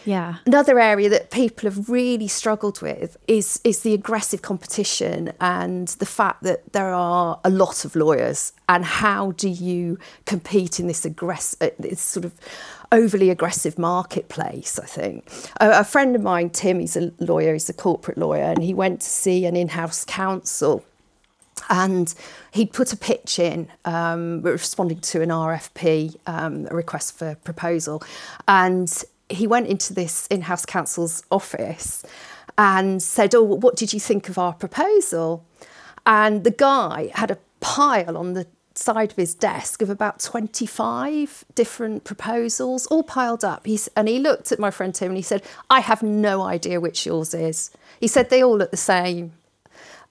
Yeah. 0.06 0.36
Another 0.46 0.80
area 0.80 1.10
that 1.10 1.30
people 1.30 1.70
have 1.70 1.88
really 1.88 2.28
struggled 2.28 2.82
with 2.82 3.18
is 3.28 3.62
is 3.64 3.82
the 3.82 3.94
aggressive 3.94 4.42
competition 4.42 5.32
and 5.40 5.88
the 5.88 6.06
fact 6.06 6.42
that 6.44 6.74
there 6.74 6.92
are 6.92 7.40
a 7.44 7.50
lot 7.50 7.86
of 7.86 7.96
lawyers 7.96 8.54
and 8.68 8.84
how 8.84 9.32
do 9.34 9.48
you 9.48 10.00
compete 10.26 10.80
in 10.80 10.88
this 10.88 11.06
aggressive 11.06 11.62
uh, 11.62 11.70
this 11.78 12.02
sort 12.02 12.26
of 12.26 12.34
overly 12.92 13.30
aggressive 13.30 13.78
marketplace 13.80 14.78
I 14.80 14.86
think 14.86 15.30
a, 15.60 15.80
a 15.80 15.84
friend 15.84 16.16
of 16.16 16.22
mine 16.22 16.50
Tim 16.50 16.80
he's 16.80 16.98
a 16.98 17.12
lawyer 17.20 17.54
he's 17.54 17.70
a 17.70 17.74
corporate 17.74 18.18
lawyer 18.18 18.44
and 18.44 18.64
he 18.64 18.74
went 18.74 19.02
to 19.02 19.10
see 19.10 19.46
an 19.46 19.56
in-house 19.56 20.06
counsel 20.06 20.84
and 21.70 22.14
he'd 22.52 22.74
put 22.74 22.94
a 22.94 22.98
pitch 22.98 23.40
in 23.40 23.70
um, 23.86 24.42
responding 24.42 25.00
to 25.00 25.22
an 25.22 25.30
RFP, 25.30 26.16
um, 26.28 26.68
a 26.70 26.76
request 26.76 27.18
for 27.18 27.36
proposal, 27.36 28.04
and 28.48 29.04
he 29.30 29.48
went 29.48 29.68
into 29.68 29.94
this 29.94 30.28
in-house 30.28 30.66
counsel's 30.66 31.24
office 31.32 32.04
and 32.58 33.02
said, 33.02 33.34
"Oh, 33.34 33.44
what 33.44 33.76
did 33.76 33.94
you 33.94 34.00
think 34.00 34.30
of 34.30 34.38
our 34.38 34.54
proposal?" 34.54 35.46
And 36.06 36.44
the 36.44 36.52
guy 36.52 37.12
had 37.14 37.32
a 37.32 37.38
pile 37.60 38.18
on 38.18 38.34
the 38.34 38.48
side 38.82 39.12
of 39.12 39.18
his 39.18 39.34
desk 39.34 39.82
of 39.82 39.90
about 39.90 40.20
25 40.20 41.46
different 41.56 42.04
proposals 42.04 42.86
all 42.88 43.04
piled 43.04 43.44
up. 43.44 43.66
He's, 43.66 43.88
and 43.96 44.08
he 44.08 44.20
looked 44.20 44.52
at 44.52 44.60
my 44.60 44.72
friend 44.72 44.94
tim 44.94 45.10
and 45.10 45.18
he 45.18 45.24
said 45.24 45.44
i 45.70 45.80
have 45.80 46.04
no 46.04 46.42
idea 46.42 46.80
which 46.80 47.06
yours 47.06 47.34
is. 47.34 47.72
He 48.00 48.08
said 48.08 48.30
they 48.30 48.44
all 48.44 48.58
look 48.58 48.72
the 48.72 48.78
same. 48.78 49.34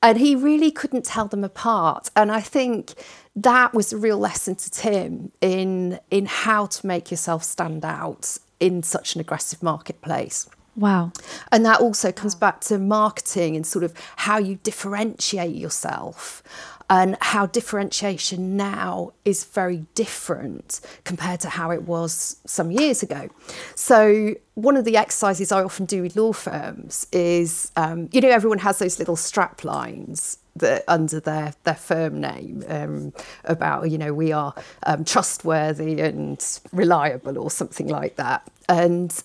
And 0.02 0.16
he 0.16 0.34
really 0.34 0.70
couldn't 0.70 1.04
tell 1.04 1.26
them 1.26 1.44
apart. 1.44 2.10
And 2.16 2.30
i 2.32 2.40
think 2.40 2.94
that 3.36 3.74
was 3.74 3.92
a 3.92 3.96
real 3.96 4.18
lesson 4.18 4.54
to 4.56 4.70
tim 4.70 5.32
in 5.40 5.98
in 6.10 6.26
how 6.26 6.66
to 6.66 6.86
make 6.86 7.10
yourself 7.10 7.44
stand 7.44 7.84
out 7.84 8.38
in 8.58 8.82
such 8.82 9.14
an 9.14 9.20
aggressive 9.20 9.62
marketplace. 9.62 10.48
Wow. 10.76 11.12
and 11.52 11.66
that 11.66 11.80
also 11.80 12.12
comes 12.12 12.34
back 12.34 12.60
to 12.62 12.78
marketing 12.78 13.56
and 13.56 13.66
sort 13.66 13.84
of 13.84 13.92
how 14.16 14.38
you 14.38 14.54
differentiate 14.62 15.54
yourself 15.54 16.42
and 16.90 17.16
how 17.20 17.46
differentiation 17.46 18.56
now 18.56 19.12
is 19.24 19.44
very 19.44 19.86
different 19.94 20.80
compared 21.04 21.40
to 21.40 21.48
how 21.48 21.70
it 21.70 21.84
was 21.84 22.36
some 22.44 22.72
years 22.72 23.02
ago. 23.02 23.30
So, 23.76 24.34
one 24.54 24.76
of 24.76 24.84
the 24.84 24.96
exercises 24.96 25.52
I 25.52 25.62
often 25.62 25.86
do 25.86 26.02
with 26.02 26.16
law 26.16 26.32
firms 26.32 27.06
is 27.12 27.72
um, 27.76 28.10
you 28.12 28.20
know, 28.20 28.28
everyone 28.28 28.58
has 28.58 28.80
those 28.80 28.98
little 28.98 29.16
strap 29.16 29.64
lines 29.64 30.36
that 30.56 30.84
under 30.88 31.20
their 31.20 31.54
their 31.62 31.74
firm 31.76 32.20
name 32.20 32.64
um, 32.68 33.12
about 33.44 33.90
you 33.90 33.96
know 33.96 34.12
we 34.12 34.32
are 34.32 34.52
um, 34.84 35.04
trustworthy 35.04 36.00
and 36.00 36.60
reliable 36.72 37.38
or 37.38 37.50
something 37.50 37.86
like 37.86 38.16
that 38.16 38.42
and 38.68 39.22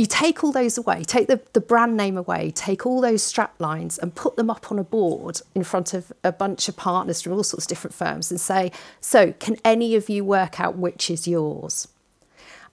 you 0.00 0.06
take 0.06 0.42
all 0.42 0.50
those 0.50 0.78
away 0.78 1.04
take 1.04 1.28
the, 1.28 1.38
the 1.52 1.60
brand 1.60 1.94
name 1.94 2.16
away 2.16 2.50
take 2.50 2.86
all 2.86 3.02
those 3.02 3.22
strap 3.22 3.54
lines 3.60 3.98
and 3.98 4.14
put 4.14 4.36
them 4.36 4.48
up 4.48 4.72
on 4.72 4.78
a 4.78 4.84
board 4.84 5.42
in 5.54 5.62
front 5.62 5.92
of 5.92 6.10
a 6.24 6.32
bunch 6.32 6.68
of 6.68 6.76
partners 6.76 7.20
from 7.20 7.32
all 7.34 7.42
sorts 7.42 7.66
of 7.66 7.68
different 7.68 7.94
firms 7.94 8.30
and 8.30 8.40
say 8.40 8.72
so 9.00 9.32
can 9.34 9.56
any 9.62 9.94
of 9.94 10.08
you 10.08 10.24
work 10.24 10.58
out 10.58 10.74
which 10.76 11.10
is 11.10 11.28
yours 11.28 11.86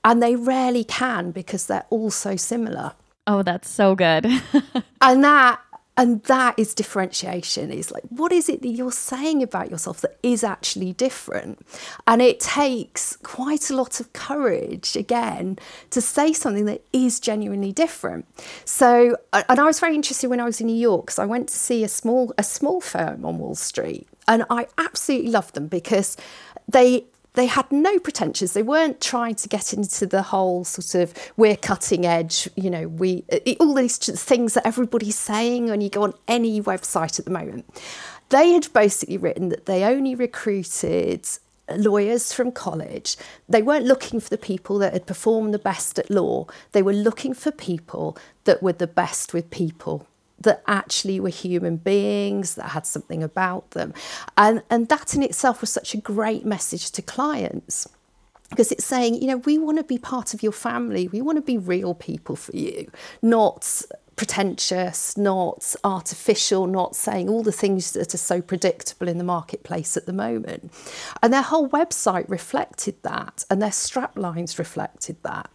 and 0.06 0.24
they 0.24 0.38
rarely 0.38 0.86
can 0.86 1.32
because 1.32 1.68
they're 1.68 1.86
all 1.90 2.10
so 2.10 2.38
similar 2.38 2.94
Oh, 3.30 3.44
that's 3.44 3.70
so 3.70 3.94
good. 3.94 4.26
and 5.02 5.24
that 5.26 5.60
and 5.98 6.24
that 6.24 6.58
is 6.58 6.74
differentiation. 6.74 7.72
Is 7.72 7.92
like 7.92 8.04
what 8.10 8.32
is 8.32 8.48
it 8.48 8.62
that 8.62 8.70
you're 8.70 8.92
saying 8.92 9.44
about 9.44 9.72
yourself 9.72 10.02
that 10.02 10.18
is 10.24 10.44
actually 10.44 10.94
different? 10.94 11.66
And 12.06 12.22
it 12.22 12.40
takes 12.40 13.18
quite 13.18 13.70
a 13.70 13.76
lot 13.76 14.00
of 14.00 14.14
courage 14.14 14.96
again 14.96 15.58
to 15.90 16.00
say 16.00 16.32
something 16.34 16.66
that 16.66 16.84
is 16.94 17.20
genuinely 17.20 17.72
different. 17.72 18.26
So 18.66 19.18
and 19.34 19.60
i 19.60 19.64
was 19.64 19.80
very 19.80 19.96
interested 19.96 20.30
when 20.30 20.40
i 20.40 20.46
was 20.46 20.62
in 20.62 20.68
new 20.68 20.76
york 20.76 21.06
because 21.06 21.20
i 21.20 21.26
went 21.26 21.50
to 21.50 21.56
see 21.56 21.84
a 21.84 21.88
small 21.88 22.34
a 22.38 22.44
small 22.44 22.80
firm 22.80 23.26
on 23.26 23.40
wall 23.40 23.56
street. 23.56 24.08
And 24.28 24.46
i 24.50 24.68
absolutely 24.78 25.32
loved 25.32 25.56
them 25.56 25.68
because 25.68 26.16
they 26.68 27.06
they 27.38 27.46
had 27.46 27.72
no 27.72 28.00
pretensions. 28.00 28.54
They 28.54 28.64
weren't 28.64 29.00
trying 29.00 29.36
to 29.36 29.48
get 29.48 29.72
into 29.72 30.08
the 30.08 30.24
whole 30.24 30.66
sort 30.66 30.96
of 30.96 31.14
we're 31.38 31.56
cutting 31.56 32.04
edge, 32.04 32.50
you 32.56 32.72
know, 32.72 32.88
we 32.88 33.26
uh, 33.32 33.38
all 33.60 33.76
these 33.76 33.98
things 33.98 34.56
that 34.56 34.66
everybody's 34.66 35.20
saying 35.20 35.68
when 35.68 35.80
you 35.80 35.90
go 35.90 36.02
on 36.02 36.16
any 36.28 36.60
website 36.60 37.20
at 37.20 37.26
the 37.26 37.32
moment. 37.32 37.66
They 38.30 38.54
had 38.54 38.74
basically 38.74 39.18
written 39.18 39.50
that 39.50 39.68
they 39.68 39.84
only 39.84 40.16
recruited 40.16 41.28
lawyers 41.70 42.34
from 42.34 42.52
college. 42.52 43.16
They 43.48 43.62
weren't 43.62 43.86
looking 43.86 44.20
for 44.20 44.30
the 44.30 44.38
people 44.40 44.80
that 44.80 44.94
had 44.94 45.06
performed 45.06 45.54
the 45.54 45.60
best 45.60 46.00
at 46.00 46.10
law. 46.10 46.48
They 46.72 46.82
were 46.82 46.92
looking 46.92 47.36
for 47.36 47.52
people 47.52 48.18
that 48.46 48.64
were 48.64 48.74
the 48.74 48.88
best 48.88 49.32
with 49.32 49.52
people 49.52 50.08
that 50.40 50.64
actually 50.68 51.20
were 51.20 51.30
human 51.30 51.78
beings 51.78 52.56
that 52.56 52.70
had 52.70 52.86
something 52.86 53.24
about 53.24 53.72
them. 53.72 53.94
And 54.38 54.64
and 54.70 54.90
that 54.90 55.16
in 55.16 55.24
itself 55.24 55.62
was 55.62 55.72
such 55.72 55.94
a 55.94 55.98
great 55.98 56.46
message 56.46 56.92
to 56.92 57.02
clients 57.02 57.88
because 58.50 58.72
it's 58.72 58.86
saying 58.86 59.16
you 59.16 59.28
know 59.28 59.38
we 59.38 59.58
want 59.58 59.78
to 59.78 59.84
be 59.84 59.98
part 59.98 60.34
of 60.34 60.44
your 60.44 60.52
family. 60.52 61.08
We 61.08 61.22
want 61.22 61.38
to 61.38 61.42
be 61.42 61.58
real 61.58 61.94
people 61.94 62.36
for 62.36 62.56
you 62.56 62.90
not 63.22 63.82
pretentious 64.18 65.16
not 65.16 65.76
artificial 65.84 66.66
not 66.66 66.96
saying 66.96 67.30
all 67.30 67.44
the 67.44 67.52
things 67.52 67.92
that 67.92 68.14
are 68.14 68.18
so 68.18 68.42
predictable 68.42 69.08
in 69.08 69.20
the 69.20 69.24
marketplace 69.24 69.96
at 69.96 70.08
the 70.08 70.12
moment. 70.12 70.74
And 71.22 71.32
their 71.32 71.44
whole 71.44 71.70
website 71.70 72.28
reflected 72.28 72.96
that 73.04 73.46
and 73.50 73.62
their 73.62 73.72
strap 73.72 74.18
lines 74.18 74.58
reflected 74.58 75.18
that. 75.22 75.50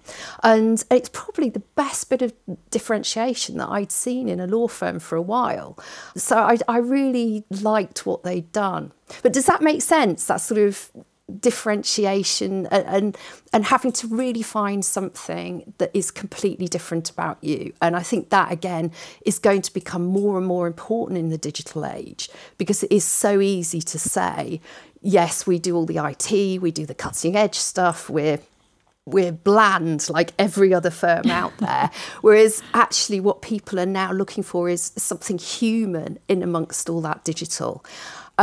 And 0.44 0.82
it's 0.90 1.08
probably 1.08 1.50
the 1.50 1.64
best 1.74 2.08
bit 2.08 2.22
of 2.22 2.32
differentiation 2.70 3.58
that 3.58 3.68
I'd 3.68 3.90
seen 3.90 4.28
in 4.28 4.38
a 4.38 4.46
law 4.46 4.68
firm 4.68 5.00
for 5.00 5.16
a 5.16 5.22
while. 5.22 5.76
So 6.16 6.38
I, 6.38 6.58
I 6.68 6.78
really 6.78 7.44
liked 7.50 8.06
what 8.06 8.22
they'd 8.22 8.50
done. 8.52 8.92
But 9.24 9.32
does 9.32 9.46
that 9.46 9.60
make 9.60 9.82
sense? 9.82 10.26
That 10.26 10.36
sort 10.36 10.60
of 10.60 10.88
differentiation 11.40 12.66
and, 12.66 12.86
and 12.86 13.18
and 13.52 13.64
having 13.64 13.92
to 13.92 14.06
really 14.06 14.42
find 14.42 14.84
something 14.84 15.72
that 15.78 15.90
is 15.94 16.10
completely 16.10 16.66
different 16.66 17.10
about 17.10 17.42
you 17.42 17.72
and 17.80 17.96
i 17.96 18.02
think 18.02 18.30
that 18.30 18.52
again 18.52 18.90
is 19.24 19.38
going 19.38 19.62
to 19.62 19.72
become 19.72 20.04
more 20.04 20.38
and 20.38 20.46
more 20.46 20.66
important 20.66 21.18
in 21.18 21.28
the 21.30 21.38
digital 21.38 21.86
age 21.86 22.28
because 22.58 22.82
it 22.82 22.92
is 22.92 23.04
so 23.04 23.40
easy 23.40 23.80
to 23.80 23.98
say 23.98 24.60
yes 25.00 25.46
we 25.46 25.58
do 25.58 25.76
all 25.76 25.86
the 25.86 25.98
IT 25.98 26.60
we 26.60 26.70
do 26.70 26.86
the 26.86 26.94
cutting 26.94 27.36
edge 27.36 27.56
stuff 27.56 28.10
we're 28.10 28.38
we're 29.04 29.32
bland 29.32 30.08
like 30.10 30.32
every 30.38 30.72
other 30.72 30.90
firm 30.90 31.28
out 31.30 31.56
there. 31.58 31.90
Whereas 32.20 32.62
actually, 32.74 33.20
what 33.20 33.42
people 33.42 33.80
are 33.80 33.86
now 33.86 34.12
looking 34.12 34.44
for 34.44 34.68
is 34.68 34.92
something 34.96 35.38
human 35.38 36.18
in 36.28 36.42
amongst 36.42 36.88
all 36.88 37.00
that 37.02 37.24
digital. 37.24 37.84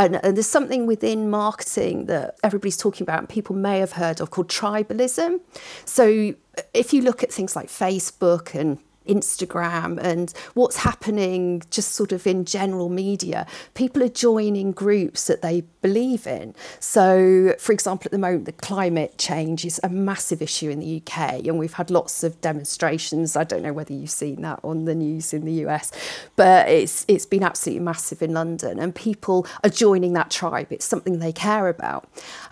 And, 0.00 0.16
and 0.24 0.34
there's 0.34 0.46
something 0.48 0.86
within 0.86 1.28
marketing 1.28 2.06
that 2.06 2.36
everybody's 2.42 2.78
talking 2.78 3.04
about, 3.04 3.18
and 3.18 3.28
people 3.28 3.54
may 3.54 3.80
have 3.80 3.92
heard 3.92 4.22
of 4.22 4.30
called 4.30 4.48
tribalism. 4.48 5.40
So 5.84 6.34
if 6.72 6.94
you 6.94 7.02
look 7.02 7.22
at 7.22 7.30
things 7.30 7.54
like 7.54 7.68
Facebook 7.68 8.54
and 8.58 8.78
Instagram 9.08 9.98
and 9.98 10.32
what's 10.54 10.78
happening 10.78 11.62
just 11.70 11.92
sort 11.92 12.12
of 12.12 12.26
in 12.26 12.44
general 12.44 12.88
media. 12.88 13.46
People 13.74 14.02
are 14.02 14.08
joining 14.08 14.72
groups 14.72 15.26
that 15.26 15.42
they 15.42 15.62
believe 15.82 16.26
in. 16.26 16.54
So, 16.78 17.54
for 17.58 17.72
example, 17.72 18.06
at 18.06 18.12
the 18.12 18.18
moment, 18.18 18.44
the 18.44 18.52
climate 18.52 19.18
change 19.18 19.64
is 19.64 19.80
a 19.82 19.88
massive 19.88 20.42
issue 20.42 20.70
in 20.70 20.80
the 20.80 21.02
UK, 21.02 21.46
and 21.46 21.58
we've 21.58 21.72
had 21.72 21.90
lots 21.90 22.22
of 22.22 22.40
demonstrations. 22.40 23.36
I 23.36 23.44
don't 23.44 23.62
know 23.62 23.72
whether 23.72 23.92
you've 23.92 24.10
seen 24.10 24.42
that 24.42 24.60
on 24.62 24.84
the 24.84 24.94
news 24.94 25.32
in 25.32 25.44
the 25.44 25.66
US, 25.66 25.90
but 26.36 26.68
it's 26.68 27.04
it's 27.08 27.26
been 27.26 27.42
absolutely 27.42 27.84
massive 27.84 28.22
in 28.22 28.34
London, 28.34 28.78
and 28.78 28.94
people 28.94 29.46
are 29.64 29.70
joining 29.70 30.12
that 30.14 30.30
tribe. 30.30 30.68
It's 30.70 30.84
something 30.84 31.18
they 31.18 31.32
care 31.32 31.68
about, 31.68 32.08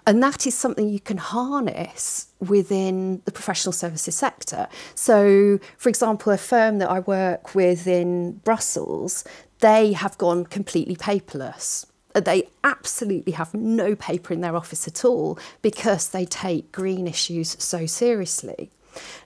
and 0.08 0.22
that 0.22 0.46
is 0.46 0.56
something 0.56 0.88
you 0.88 1.00
can 1.00 1.18
harness 1.18 2.28
within 2.40 3.20
the 3.26 3.30
professional 3.30 3.74
services 3.74 4.14
sector. 4.14 4.66
So, 4.94 5.60
for 5.76 5.90
example, 5.90 6.32
a 6.32 6.38
firm 6.38 6.78
that 6.78 6.88
I 6.88 7.00
work 7.00 7.54
with 7.54 7.86
in 7.86 8.38
Brussels, 8.38 9.22
they 9.60 9.92
have 9.92 10.16
gone 10.16 10.46
completely 10.46 10.96
paperless. 10.96 11.84
Uh, 12.14 12.20
they 12.20 12.48
absolutely 12.64 13.32
have 13.32 13.52
no 13.52 13.94
paper 13.94 14.32
in 14.32 14.40
their 14.40 14.56
office 14.56 14.88
at 14.88 15.04
all 15.04 15.38
because 15.60 16.08
they 16.08 16.24
take 16.24 16.72
green 16.72 17.06
issues 17.06 17.62
so 17.62 17.84
seriously. 17.84 18.70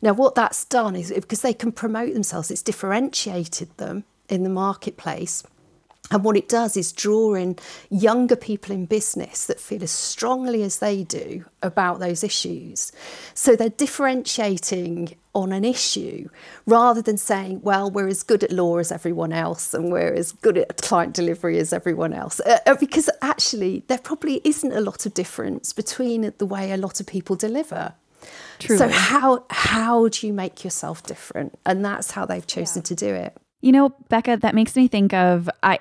Now, 0.03 0.15
what 0.15 0.35
that's 0.35 0.65
done 0.65 0.97
is 0.97 1.13
because 1.13 1.43
they 1.43 1.55
can 1.55 1.71
promote 1.71 2.13
themselves, 2.13 2.51
it's 2.51 2.61
differentiated 2.61 3.77
them 3.77 4.03
in 4.29 4.43
the 4.43 4.51
marketplace. 4.51 5.45
And 6.11 6.25
what 6.25 6.37
it 6.37 6.49
does 6.49 6.77
is 6.77 6.93
draw 6.93 7.35
in 7.35 7.57
younger 7.89 8.37
people 8.37 8.75
in 8.75 8.87
business 8.87 9.47
that 9.47 9.61
feel 9.61 9.83
as 9.83 9.91
strongly 9.91 10.63
as 10.63 10.79
they 10.79 11.05
do 11.05 11.45
about 11.63 12.01
those 12.01 12.23
issues. 12.23 12.93
So 13.35 13.57
they're 13.57 13.71
differentiating 13.71 15.17
on 15.35 15.53
an 15.53 15.65
issue 15.65 16.29
rather 16.67 17.01
than 17.01 17.17
saying, 17.17 17.63
well, 17.63 17.91
we're 17.91 18.09
as 18.09 18.23
good 18.23 18.45
at 18.45 18.53
law 18.53 18.77
as 18.77 18.93
everyone 18.93 19.33
else 19.33 19.73
and 19.73 19.91
we're 19.91 20.13
as 20.13 20.33
good 20.33 20.59
at 20.59 20.83
client 20.83 21.15
delivery 21.15 21.59
as 21.59 21.73
everyone 21.73 22.13
else. 22.13 22.41
Uh, 22.41 22.59
uh, 22.67 22.75
because 22.75 23.09
actually, 23.23 23.85
there 23.87 23.99
probably 23.99 24.43
isn't 24.45 24.73
a 24.73 24.81
lot 24.81 25.07
of 25.07 25.15
difference 25.15 25.73
between 25.73 26.33
the 26.37 26.47
way 26.47 26.73
a 26.73 26.77
lot 26.77 27.01
of 27.01 27.07
people 27.07 27.37
deliver. 27.37 27.95
Truly. 28.59 28.79
So 28.79 28.89
how 28.89 29.45
how 29.51 30.09
do 30.09 30.27
you 30.27 30.33
make 30.33 30.63
yourself 30.63 31.03
different? 31.03 31.59
And 31.65 31.85
that's 31.85 32.13
how 32.13 32.27
they've 32.27 32.47
chosen 32.47 32.83
to 32.83 32.95
do 32.95 33.15
it. 33.15 33.37
You 33.63 33.73
know, 33.73 33.91
Becca, 34.09 34.39
that 34.39 34.55
makes 34.55 34.77
me 34.77 34.89
think 34.89 35.15
of 35.15 35.49
I 35.63 35.79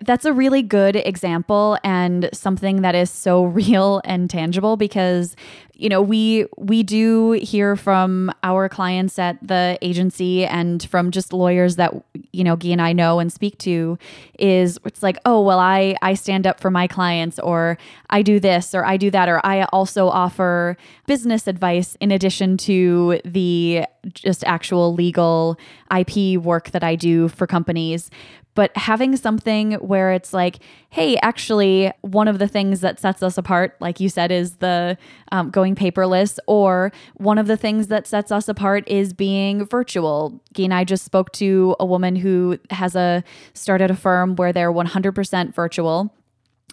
that's 0.00 0.24
a 0.24 0.32
really 0.32 0.62
good 0.62 0.96
example 0.96 1.78
and 1.84 2.28
something 2.32 2.82
that 2.82 2.94
is 2.94 3.10
so 3.10 3.44
real 3.60 4.00
and 4.04 4.28
tangible 4.28 4.76
because 4.76 5.36
you 5.78 5.88
know, 5.88 6.02
we 6.02 6.44
we 6.56 6.82
do 6.82 7.32
hear 7.32 7.76
from 7.76 8.32
our 8.42 8.68
clients 8.68 9.16
at 9.16 9.38
the 9.46 9.78
agency 9.80 10.44
and 10.44 10.82
from 10.82 11.12
just 11.12 11.32
lawyers 11.32 11.76
that 11.76 11.94
you 12.32 12.42
know 12.42 12.56
Guy 12.56 12.70
and 12.70 12.82
I 12.82 12.92
know 12.92 13.20
and 13.20 13.32
speak 13.32 13.58
to 13.58 13.96
is 14.40 14.76
it's 14.84 15.04
like, 15.04 15.18
"Oh, 15.24 15.40
well 15.40 15.60
I 15.60 15.94
I 16.02 16.14
stand 16.14 16.48
up 16.48 16.58
for 16.58 16.68
my 16.68 16.88
clients 16.88 17.38
or 17.38 17.78
I 18.10 18.22
do 18.22 18.40
this 18.40 18.74
or 18.74 18.84
I 18.84 18.96
do 18.96 19.08
that 19.12 19.28
or 19.28 19.40
I 19.46 19.62
also 19.72 20.08
offer 20.08 20.76
business 21.06 21.46
advice 21.46 21.96
in 22.00 22.10
addition 22.10 22.56
to 22.58 23.20
the 23.24 23.84
just 24.12 24.42
actual 24.44 24.92
legal 24.92 25.56
IP 25.96 26.40
work 26.42 26.72
that 26.72 26.82
I 26.82 26.96
do 26.96 27.28
for 27.28 27.46
companies." 27.46 28.10
But 28.58 28.76
having 28.76 29.14
something 29.14 29.74
where 29.74 30.10
it's 30.10 30.32
like, 30.32 30.58
hey, 30.90 31.16
actually, 31.22 31.92
one 32.00 32.26
of 32.26 32.40
the 32.40 32.48
things 32.48 32.80
that 32.80 32.98
sets 32.98 33.22
us 33.22 33.38
apart, 33.38 33.76
like 33.78 34.00
you 34.00 34.08
said, 34.08 34.32
is 34.32 34.56
the 34.56 34.98
um, 35.30 35.50
going 35.50 35.76
paperless, 35.76 36.40
or 36.48 36.90
one 37.18 37.38
of 37.38 37.46
the 37.46 37.56
things 37.56 37.86
that 37.86 38.04
sets 38.08 38.32
us 38.32 38.48
apart 38.48 38.82
is 38.88 39.12
being 39.12 39.64
virtual. 39.64 40.42
Guy 40.54 40.64
and 40.64 40.74
I 40.74 40.82
just 40.82 41.04
spoke 41.04 41.30
to 41.34 41.76
a 41.78 41.86
woman 41.86 42.16
who 42.16 42.58
has 42.70 42.96
a 42.96 43.22
started 43.54 43.92
a 43.92 43.94
firm 43.94 44.34
where 44.34 44.52
they're 44.52 44.72
100% 44.72 45.54
virtual, 45.54 46.12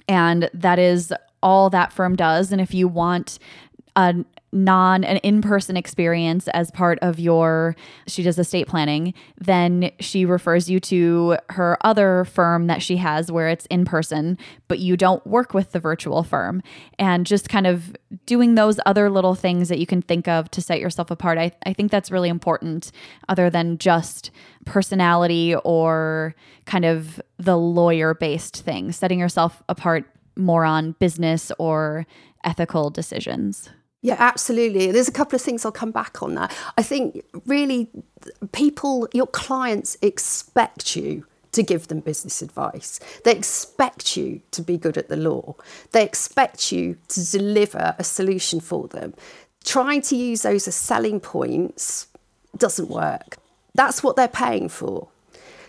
and 0.08 0.50
that 0.56 0.80
is 0.80 1.14
all 1.44 1.70
that 1.70 1.94
firm 1.94 2.16
does. 2.16 2.52
And 2.52 2.60
if 2.60 2.74
you 2.74 2.88
want 2.88 3.38
a 3.96 4.26
non 4.52 5.04
an 5.04 5.18
in-person 5.18 5.76
experience 5.76 6.48
as 6.50 6.72
part 6.72 6.98
of 7.02 7.20
your 7.20 7.76
she 8.08 8.24
does 8.24 8.40
estate 8.40 8.68
planning 8.68 9.14
then 9.38 9.92
she 10.00 10.26
refers 10.26 10.70
you 10.70 10.80
to 10.80 11.38
her 11.50 11.78
other 11.82 12.24
firm 12.26 12.68
that 12.68 12.82
she 12.82 12.98
has 12.98 13.32
where 13.32 13.50
it's 13.50 13.66
in 13.68 13.84
person 13.84 14.38
but 14.68 14.80
you 14.80 14.96
don't 14.96 15.26
work 15.28 15.54
with 15.54 15.72
the 15.72 15.80
virtual 15.80 16.24
firm. 16.24 16.62
And 16.98 17.26
just 17.26 17.50
kind 17.50 17.68
of 17.68 17.96
doing 18.26 18.56
those 18.56 18.80
other 18.86 19.10
little 19.10 19.36
things 19.36 19.70
that 19.70 19.80
you 19.80 19.86
can 19.86 20.02
think 20.02 20.28
of 20.28 20.50
to 20.52 20.62
set 20.62 20.80
yourself 20.80 21.12
apart 21.12 21.38
i, 21.38 21.52
I 21.66 21.74
think 21.74 21.92
that's 21.92 22.12
really 22.12 22.30
important 22.30 22.92
other 23.28 23.50
than 23.50 23.78
just 23.78 24.32
personality 24.66 25.56
or 25.64 26.36
kind 26.66 26.86
of 26.86 27.22
the 27.38 27.58
lawyer 27.58 28.14
based 28.14 28.64
thing 28.64 28.92
setting 28.92 29.20
yourself 29.20 29.62
apart 29.70 30.06
more 30.38 30.66
on 30.66 30.94
business 30.94 31.52
or 31.60 32.06
ethical 32.44 32.90
decisions 32.90 33.70
Yeah, 34.06 34.18
absolutely. 34.20 34.92
There's 34.92 35.08
a 35.08 35.12
couple 35.12 35.36
of 35.36 35.42
things 35.42 35.66
I'll 35.66 35.72
come 35.72 35.90
back 35.90 36.22
on 36.22 36.36
that. 36.36 36.56
I 36.78 36.84
think 36.84 37.26
really 37.48 37.90
people, 38.52 39.08
your 39.14 39.26
clients 39.26 39.98
expect 40.00 40.96
you 40.96 41.26
to 41.54 41.64
give 41.64 41.88
them 41.88 42.02
business 42.02 42.44
advice. 42.44 43.00
They 43.24 43.36
expect 43.36 44.16
you 44.16 44.42
to 44.52 44.62
be 44.62 44.78
good 44.78 45.00
at 45.00 45.10
the 45.10 45.18
law. 45.18 45.56
They 45.92 46.04
expect 46.04 46.72
you 46.72 46.98
to 47.08 47.32
deliver 47.32 47.96
a 47.98 48.04
solution 48.04 48.60
for 48.60 48.88
them. 48.88 49.16
Trying 49.64 50.04
to 50.04 50.16
use 50.16 50.44
those 50.44 50.68
as 50.68 50.76
selling 50.76 51.20
points 51.20 52.06
doesn't 52.60 52.90
work. 52.92 53.38
That's 53.74 54.04
what 54.04 54.18
they're 54.18 54.28
paying 54.28 54.70
for. 54.70 55.08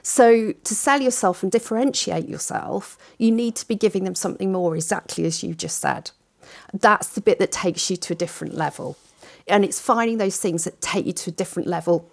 So, 0.03 0.53
to 0.53 0.75
sell 0.75 1.01
yourself 1.01 1.42
and 1.42 1.51
differentiate 1.51 2.29
yourself, 2.29 2.99
you 3.16 3.33
need 3.33 3.57
to 3.57 3.66
be 3.66 3.77
giving 3.77 4.05
them 4.05 4.14
something 4.14 4.53
more, 4.53 4.77
exactly 4.77 5.25
as 5.25 5.42
you 5.42 5.55
just 5.55 5.81
said. 5.81 6.11
That's 6.73 7.09
the 7.09 7.21
bit 7.21 7.39
that 7.39 7.53
takes 7.53 7.91
you 7.91 7.97
to 7.97 8.13
a 8.13 8.17
different 8.17 8.55
level. 8.55 8.97
And 9.49 9.65
it's 9.65 9.81
finding 9.81 10.19
those 10.19 10.39
things 10.39 10.65
that 10.65 10.81
take 10.81 11.07
you 11.07 11.13
to 11.13 11.31
a 11.31 11.35
different 11.35 11.69
level 11.69 12.11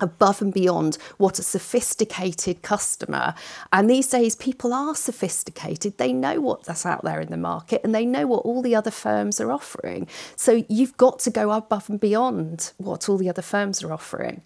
above 0.00 0.42
and 0.42 0.52
beyond 0.52 0.96
what 1.18 1.38
a 1.38 1.42
sophisticated 1.42 2.62
customer 2.62 3.32
and 3.72 3.88
these 3.88 4.08
days 4.08 4.34
people 4.34 4.74
are 4.74 4.92
sophisticated. 4.94 5.96
They 5.98 6.12
know 6.12 6.40
what 6.40 6.64
that's 6.64 6.84
out 6.84 7.04
there 7.04 7.20
in 7.20 7.30
the 7.30 7.36
market 7.36 7.80
and 7.84 7.94
they 7.94 8.04
know 8.04 8.26
what 8.26 8.44
all 8.44 8.60
the 8.60 8.74
other 8.74 8.90
firms 8.90 9.40
are 9.40 9.52
offering. 9.52 10.08
So 10.34 10.64
you've 10.68 10.96
got 10.96 11.20
to 11.20 11.30
go 11.30 11.52
above 11.52 11.88
and 11.88 12.00
beyond 12.00 12.72
what 12.78 13.08
all 13.08 13.16
the 13.16 13.28
other 13.28 13.40
firms 13.40 13.84
are 13.84 13.92
offering 13.92 14.42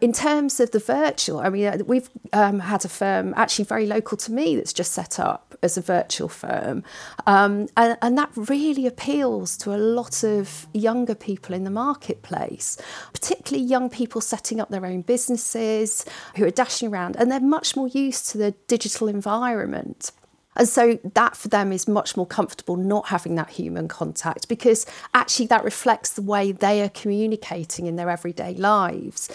in 0.00 0.12
terms 0.12 0.60
of 0.60 0.70
the 0.70 0.78
virtual, 0.78 1.40
I 1.40 1.50
mean, 1.50 1.66
uh, 1.66 1.78
we've 1.86 2.08
um, 2.32 2.60
had 2.60 2.84
a 2.84 2.88
firm 2.88 3.34
actually 3.36 3.66
very 3.66 3.86
local 3.86 4.16
to 4.18 4.32
me 4.32 4.56
that's 4.56 4.72
just 4.72 4.92
set 4.92 5.20
up 5.20 5.54
as 5.62 5.76
a 5.76 5.82
virtual 5.82 6.28
firm. 6.28 6.82
Um, 7.26 7.68
and, 7.76 7.98
and 8.00 8.16
that 8.16 8.30
really 8.34 8.86
appeals 8.86 9.56
to 9.58 9.74
a 9.74 9.76
lot 9.76 10.24
of 10.24 10.66
younger 10.72 11.14
people 11.14 11.54
in 11.54 11.64
the 11.64 11.70
marketplace, 11.70 12.78
particularly 13.12 13.64
young 13.66 13.90
people 13.90 14.20
setting 14.22 14.58
up 14.58 14.70
their 14.70 14.86
own 14.86 15.02
businesses 15.02 16.06
who 16.36 16.46
are 16.46 16.50
dashing 16.50 16.88
around 16.88 17.16
and 17.16 17.30
they're 17.30 17.40
much 17.40 17.76
more 17.76 17.88
used 17.88 18.30
to 18.30 18.38
the 18.38 18.52
digital 18.68 19.06
environment. 19.06 20.12
And 20.56 20.68
so 20.68 20.98
that 21.14 21.36
for 21.36 21.48
them 21.48 21.72
is 21.72 21.86
much 21.86 22.16
more 22.16 22.26
comfortable 22.26 22.76
not 22.76 23.08
having 23.08 23.36
that 23.36 23.50
human 23.50 23.86
contact 23.86 24.48
because 24.48 24.84
actually 25.14 25.46
that 25.46 25.62
reflects 25.62 26.10
the 26.10 26.22
way 26.22 26.52
they 26.52 26.82
are 26.82 26.88
communicating 26.88 27.86
in 27.86 27.96
their 27.96 28.10
everyday 28.10 28.54
lives. 28.54 29.30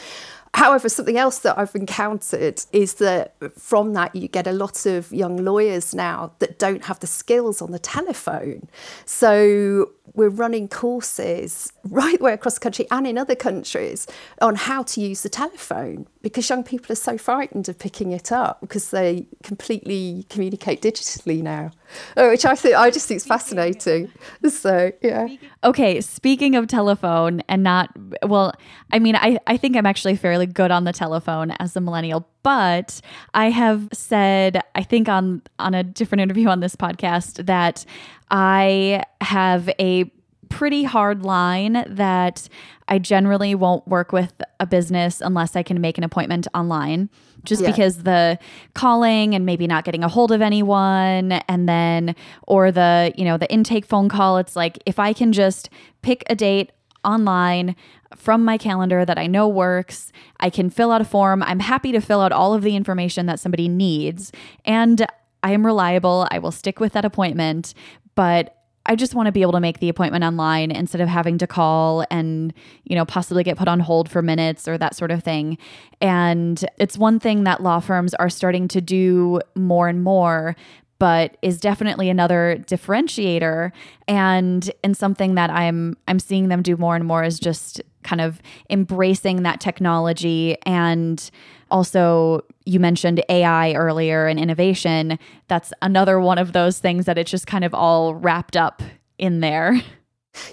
However, 0.55 0.87
something 0.87 1.17
else 1.17 1.39
that 1.39 1.59
I've 1.59 1.75
encountered 1.75 2.63
is 2.71 2.93
that 2.95 3.35
from 3.59 3.91
that 3.91 4.15
you 4.15 4.29
get 4.29 4.47
a 4.47 4.53
lot 4.53 4.85
of 4.85 5.11
young 5.11 5.35
lawyers 5.35 5.93
now 5.93 6.31
that 6.39 6.59
don't 6.59 6.85
have 6.85 7.01
the 7.01 7.07
skills 7.07 7.61
on 7.61 7.71
the 7.71 7.79
telephone. 7.79 8.69
So 9.05 9.91
we're 10.13 10.29
running 10.29 10.67
courses 10.67 11.71
right 11.83 12.17
the 12.17 12.23
way 12.23 12.33
across 12.33 12.55
the 12.55 12.59
country 12.59 12.87
and 12.91 13.07
in 13.07 13.17
other 13.17 13.35
countries 13.35 14.07
on 14.41 14.55
how 14.55 14.83
to 14.83 15.01
use 15.01 15.23
the 15.23 15.29
telephone 15.29 16.07
because 16.21 16.49
young 16.49 16.63
people 16.63 16.91
are 16.91 16.95
so 16.95 17.17
frightened 17.17 17.67
of 17.69 17.77
picking 17.77 18.11
it 18.11 18.31
up 18.31 18.61
because 18.61 18.91
they 18.91 19.27
completely 19.43 20.25
communicate 20.29 20.81
digitally 20.81 21.41
now, 21.41 21.71
uh, 22.17 22.27
which 22.27 22.45
I 22.45 22.55
think 22.55 22.75
I 22.75 22.89
just 22.89 23.07
think 23.07 23.17
is 23.17 23.25
fascinating. 23.25 24.11
So 24.49 24.91
yeah. 25.01 25.27
Okay, 25.63 26.01
speaking 26.01 26.55
of 26.55 26.67
telephone 26.67 27.41
and 27.47 27.63
not 27.63 27.89
well, 28.23 28.53
I 28.91 28.99
mean, 28.99 29.15
I, 29.15 29.39
I 29.47 29.57
think 29.57 29.75
I'm 29.75 29.85
actually 29.85 30.15
fairly 30.15 30.45
good 30.45 30.71
on 30.71 30.83
the 30.83 30.93
telephone 30.93 31.51
as 31.59 31.75
a 31.75 31.81
millennial, 31.81 32.27
but 32.45 33.01
I 33.33 33.49
have 33.49 33.89
said, 33.91 34.61
I 34.75 34.83
think 34.83 35.09
on 35.09 35.41
on 35.57 35.73
a 35.73 35.83
different 35.83 36.21
interview 36.21 36.47
on 36.47 36.59
this 36.59 36.75
podcast 36.75 37.47
that 37.47 37.83
I 38.29 39.03
have 39.19 39.67
a 39.79 40.11
pretty 40.49 40.83
hard 40.83 41.23
line 41.23 41.83
that 41.89 42.47
I 42.87 42.99
generally 42.99 43.55
won't 43.55 43.87
work 43.87 44.11
with 44.11 44.31
a 44.59 44.67
business 44.67 45.21
unless 45.21 45.55
I 45.55 45.63
can 45.63 45.81
make 45.81 45.97
an 45.97 46.03
appointment 46.03 46.47
online. 46.53 47.09
Just 47.43 47.63
Yeah. 47.63 47.71
because 47.71 48.03
the 48.03 48.37
calling 48.75 49.33
and 49.33 49.43
maybe 49.43 49.65
not 49.65 49.83
getting 49.83 50.03
a 50.03 50.07
hold 50.07 50.31
of 50.31 50.43
anyone 50.43 51.31
and 51.49 51.67
then 51.67 52.15
or 52.47 52.71
the, 52.71 53.11
you 53.17 53.25
know, 53.25 53.37
the 53.37 53.51
intake 53.51 53.87
phone 53.87 54.07
call, 54.07 54.37
it's 54.37 54.55
like 54.55 54.77
if 54.85 54.99
I 54.99 55.13
can 55.13 55.33
just 55.33 55.71
pick 56.03 56.23
a 56.29 56.35
date 56.35 56.71
online 57.05 57.75
from 58.15 58.43
my 58.43 58.57
calendar 58.57 59.05
that 59.05 59.17
I 59.17 59.27
know 59.27 59.47
works, 59.47 60.11
I 60.39 60.49
can 60.49 60.69
fill 60.69 60.91
out 60.91 61.01
a 61.01 61.05
form. 61.05 61.43
I'm 61.43 61.59
happy 61.59 61.91
to 61.91 61.99
fill 61.99 62.21
out 62.21 62.31
all 62.31 62.53
of 62.53 62.63
the 62.63 62.75
information 62.75 63.25
that 63.27 63.39
somebody 63.39 63.67
needs 63.67 64.31
and 64.63 65.05
I 65.43 65.51
am 65.51 65.65
reliable. 65.65 66.27
I 66.31 66.39
will 66.39 66.51
stick 66.51 66.79
with 66.79 66.93
that 66.93 67.05
appointment. 67.05 67.73
but 68.15 68.55
I 68.87 68.95
just 68.95 69.15
want 69.15 69.25
to 69.25 69.31
be 69.31 69.41
able 69.41 69.53
to 69.53 69.59
make 69.59 69.79
the 69.79 69.89
appointment 69.89 70.23
online 70.23 70.69
instead 70.69 71.01
of 71.01 71.09
having 71.09 71.39
to 71.39 71.47
call 71.47 72.05
and, 72.11 72.53
you 72.83 72.95
know, 72.95 73.03
possibly 73.03 73.43
get 73.43 73.57
put 73.57 73.67
on 73.67 73.79
hold 73.79 74.09
for 74.09 74.21
minutes 74.21 74.67
or 74.67 74.77
that 74.77 74.95
sort 74.95 75.09
of 75.09 75.23
thing. 75.23 75.57
And 76.01 76.63
it's 76.77 76.97
one 76.97 77.19
thing 77.19 77.45
that 77.45 77.63
law 77.63 77.79
firms 77.79 78.13
are 78.13 78.29
starting 78.29 78.67
to 78.69 78.81
do 78.81 79.41
more 79.55 79.87
and 79.87 80.03
more, 80.03 80.55
but 80.99 81.37
is 81.41 81.59
definitely 81.59 82.09
another 82.09 82.63
differentiator 82.67 83.71
and 84.07 84.71
and 84.83 84.95
something 84.95 85.35
that 85.35 85.49
I'm 85.49 85.97
I'm 86.07 86.19
seeing 86.19 86.47
them 86.47 86.61
do 86.61 86.77
more 86.77 86.95
and 86.95 87.05
more 87.05 87.23
is 87.23 87.39
just 87.39 87.81
kind 88.03 88.21
of 88.21 88.41
embracing 88.69 89.43
that 89.43 89.59
technology 89.59 90.57
and 90.65 91.29
also 91.71 92.41
you 92.65 92.79
mentioned 92.79 93.23
AI 93.29 93.73
earlier 93.73 94.27
and 94.27 94.39
innovation. 94.39 95.19
That's 95.47 95.73
another 95.81 96.19
one 96.19 96.37
of 96.37 96.53
those 96.53 96.79
things 96.79 97.05
that 97.05 97.17
it's 97.17 97.31
just 97.31 97.47
kind 97.47 97.63
of 97.63 97.73
all 97.73 98.15
wrapped 98.15 98.55
up 98.55 98.81
in 99.17 99.39
there. 99.39 99.81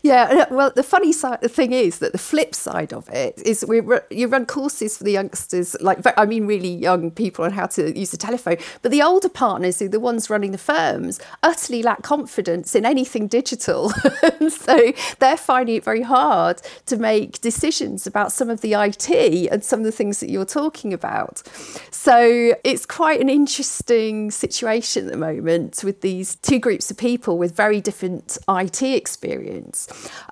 Yeah, 0.03 0.47
uh, 0.51 0.55
well, 0.55 0.73
the 0.75 0.83
funny 0.83 1.13
side, 1.13 1.41
the 1.41 1.49
thing 1.49 1.73
is 1.73 1.99
that 1.99 2.13
the 2.13 2.19
flip 2.19 2.55
side 2.55 2.93
of 2.93 3.09
it 3.09 3.41
is 3.45 3.65
we 3.67 3.81
you 4.11 4.29
run 4.29 4.47
courses 4.47 4.97
for 4.97 5.05
the 5.05 5.13
youngsters, 5.13 5.77
like 5.81 5.99
I 6.17 6.27
mean, 6.27 6.47
really 6.47 6.69
young 6.69 7.11
people 7.11 7.45
on 7.45 7.53
how 7.53 7.67
to 7.67 7.97
use 7.99 8.11
the 8.11 8.17
telephone. 8.17 8.57
But 8.83 8.91
the 8.91 9.03
older 9.03 9.29
partners, 9.29 9.79
who 9.79 9.87
are 9.87 9.89
the 9.89 10.01
ones 10.01 10.31
running 10.31 10.53
the 10.53 10.59
firms, 10.59 11.21
utterly 11.43 11.83
lack 11.83 12.03
confidence 12.03 12.75
in 12.75 12.85
anything 12.85 13.27
digital, 13.27 13.93
and 14.41 14.53
so 14.53 14.93
they're 15.19 15.37
finding 15.37 15.77
it 15.77 15.85
very 15.85 16.03
hard 16.03 16.61
to 16.87 16.97
make 16.97 17.41
decisions 17.41 18.07
about 18.07 18.33
some 18.33 18.51
of 18.51 18.61
the 18.61 18.75
IT 18.75 19.11
and 19.51 19.65
some 19.65 19.81
of 19.81 19.85
the 19.85 19.93
things 19.93 20.21
that 20.21 20.31
you're 20.31 20.45
talking 20.45 20.93
about. 20.93 21.43
So 21.91 22.55
it's 22.65 22.87
quite 22.87 23.21
an 23.21 23.29
interesting 23.29 24.31
situation 24.31 25.07
at 25.07 25.13
the 25.13 25.19
moment 25.19 25.83
with 25.85 26.01
these 26.01 26.37
two 26.37 26.59
groups 26.59 26.91
of 26.91 26.97
people 26.97 27.39
with 27.39 27.55
very 27.55 27.81
different 27.81 28.39
IT 28.49 28.83
experience 28.83 29.72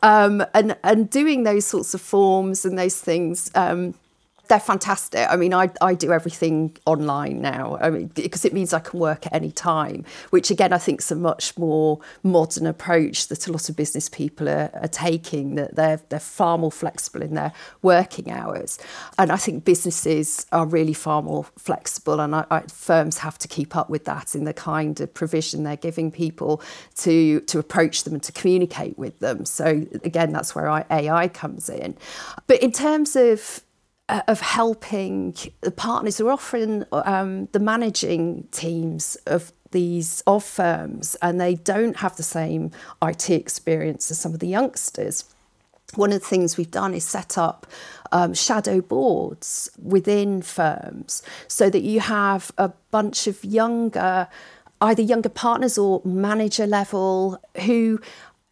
um, 0.03 0.45
and 0.55 0.77
and 0.83 1.11
doing 1.11 1.45
those 1.45 1.67
sorts 1.67 1.95
of 1.95 2.01
forms 2.01 2.65
and 2.65 2.79
those 2.79 2.99
things. 3.01 3.51
Um, 3.55 3.95
they're 4.51 4.59
fantastic. 4.59 5.29
I 5.31 5.37
mean, 5.37 5.55
I, 5.55 5.71
I 5.81 5.95
do 5.95 6.13
everything 6.13 6.77
online 6.85 7.41
now. 7.41 7.79
I 7.81 7.89
mean, 7.89 8.09
because 8.09 8.45
it 8.45 8.53
means 8.53 8.73
I 8.73 8.81
can 8.81 8.99
work 8.99 9.25
at 9.27 9.33
any 9.33 9.53
time, 9.53 10.05
which 10.31 10.51
again 10.51 10.73
I 10.73 10.79
think 10.79 11.01
is 11.01 11.13
a 11.13 11.17
much 11.17 11.57
more 11.57 12.01
modern 12.25 12.67
approach 12.67 13.29
that 13.29 13.47
a 13.47 13.53
lot 13.53 13.69
of 13.69 13.77
business 13.77 14.09
people 14.09 14.49
are, 14.49 14.69
are 14.75 14.89
taking. 14.89 15.55
That 15.55 15.77
they're 15.77 16.01
they're 16.09 16.19
far 16.19 16.59
more 16.59 16.73
flexible 16.73 17.23
in 17.23 17.35
their 17.35 17.53
working 17.83 18.33
hours, 18.33 18.81
and 19.19 19.31
I 19.31 19.37
think 19.37 19.65
businesses 19.65 20.47
are 20.51 20.67
really 20.67 20.95
far 20.95 21.23
more 21.23 21.45
flexible, 21.57 22.19
and 22.19 22.35
I, 22.35 22.45
I, 22.51 22.63
firms 22.63 23.19
have 23.19 23.39
to 23.39 23.49
keep 23.49 23.77
up 23.77 23.89
with 23.89 24.05
that 24.07 24.35
in 24.35 24.47
the 24.47 24.53
kind 24.53 25.01
of 25.01 25.15
provision 25.15 25.63
they're 25.63 25.77
giving 25.77 26.11
people 26.11 26.61
to 26.97 27.39
to 27.43 27.61
approach 27.61 28.03
them 28.03 28.15
and 28.15 28.23
to 28.25 28.33
communicate 28.33 28.99
with 28.99 29.21
them. 29.21 29.45
So 29.45 29.87
again, 30.03 30.33
that's 30.33 30.57
where 30.57 30.85
AI 30.91 31.29
comes 31.29 31.69
in. 31.69 31.97
But 32.49 32.61
in 32.61 32.73
terms 32.73 33.15
of 33.15 33.63
of 34.29 34.41
helping 34.41 35.37
the 35.61 35.71
partners 35.71 36.19
who 36.19 36.29
are 36.29 36.33
often 36.33 36.85
um, 36.93 37.47
the 37.53 37.59
managing 37.59 38.49
teams 38.51 39.17
of 39.27 39.53
these 39.71 40.23
of 40.27 40.43
firms 40.43 41.17
and 41.23 41.41
they 41.41 41.55
don't 41.55 41.97
have 41.97 42.17
the 42.17 42.23
same 42.23 42.71
IT 43.03 43.31
experience 43.31 44.11
as 44.11 44.19
some 44.19 44.35
of 44.35 44.41
the 44.41 44.49
youngsters. 44.49 45.25
One 45.95 46.13
of 46.13 46.21
the 46.21 46.27
things 46.27 46.57
we've 46.57 46.71
done 46.71 46.95
is 46.95 47.05
set 47.05 47.37
up 47.37 47.67
um, 48.13 48.35
shadow 48.35 48.81
boards 48.81 49.71
within 49.83 50.43
firms 50.43 51.23
so 51.49 51.71
that 51.71 51.83
you 51.83 52.01
have 52.01 52.51
a 52.59 52.69
bunch 52.91 53.27
of 53.27 53.45
younger, 53.45 54.29
either 54.81 55.03
younger 55.03 55.29
partners 55.29 55.79
or 55.79 56.01
manager 56.05 56.67
level, 56.67 57.43
who 57.65 58.01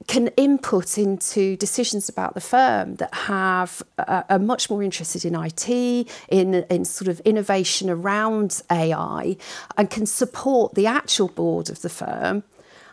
can 0.08 0.28
input 0.36 0.98
into 0.98 1.56
decisions 1.56 2.08
about 2.08 2.34
the 2.34 2.40
firm 2.40 2.96
that 2.96 3.14
have 3.14 3.82
uh, 3.98 4.22
are 4.28 4.38
much 4.38 4.68
more 4.70 4.82
interested 4.82 5.24
in 5.24 5.34
IT, 5.36 5.68
in 5.68 6.54
in 6.54 6.84
sort 6.84 7.08
of 7.08 7.20
innovation 7.20 7.88
around 7.88 8.62
AI, 8.72 9.36
and 9.76 9.90
can 9.90 10.06
support 10.06 10.74
the 10.74 10.86
actual 10.86 11.28
board 11.28 11.70
of 11.70 11.82
the 11.82 11.90
firm 11.90 12.42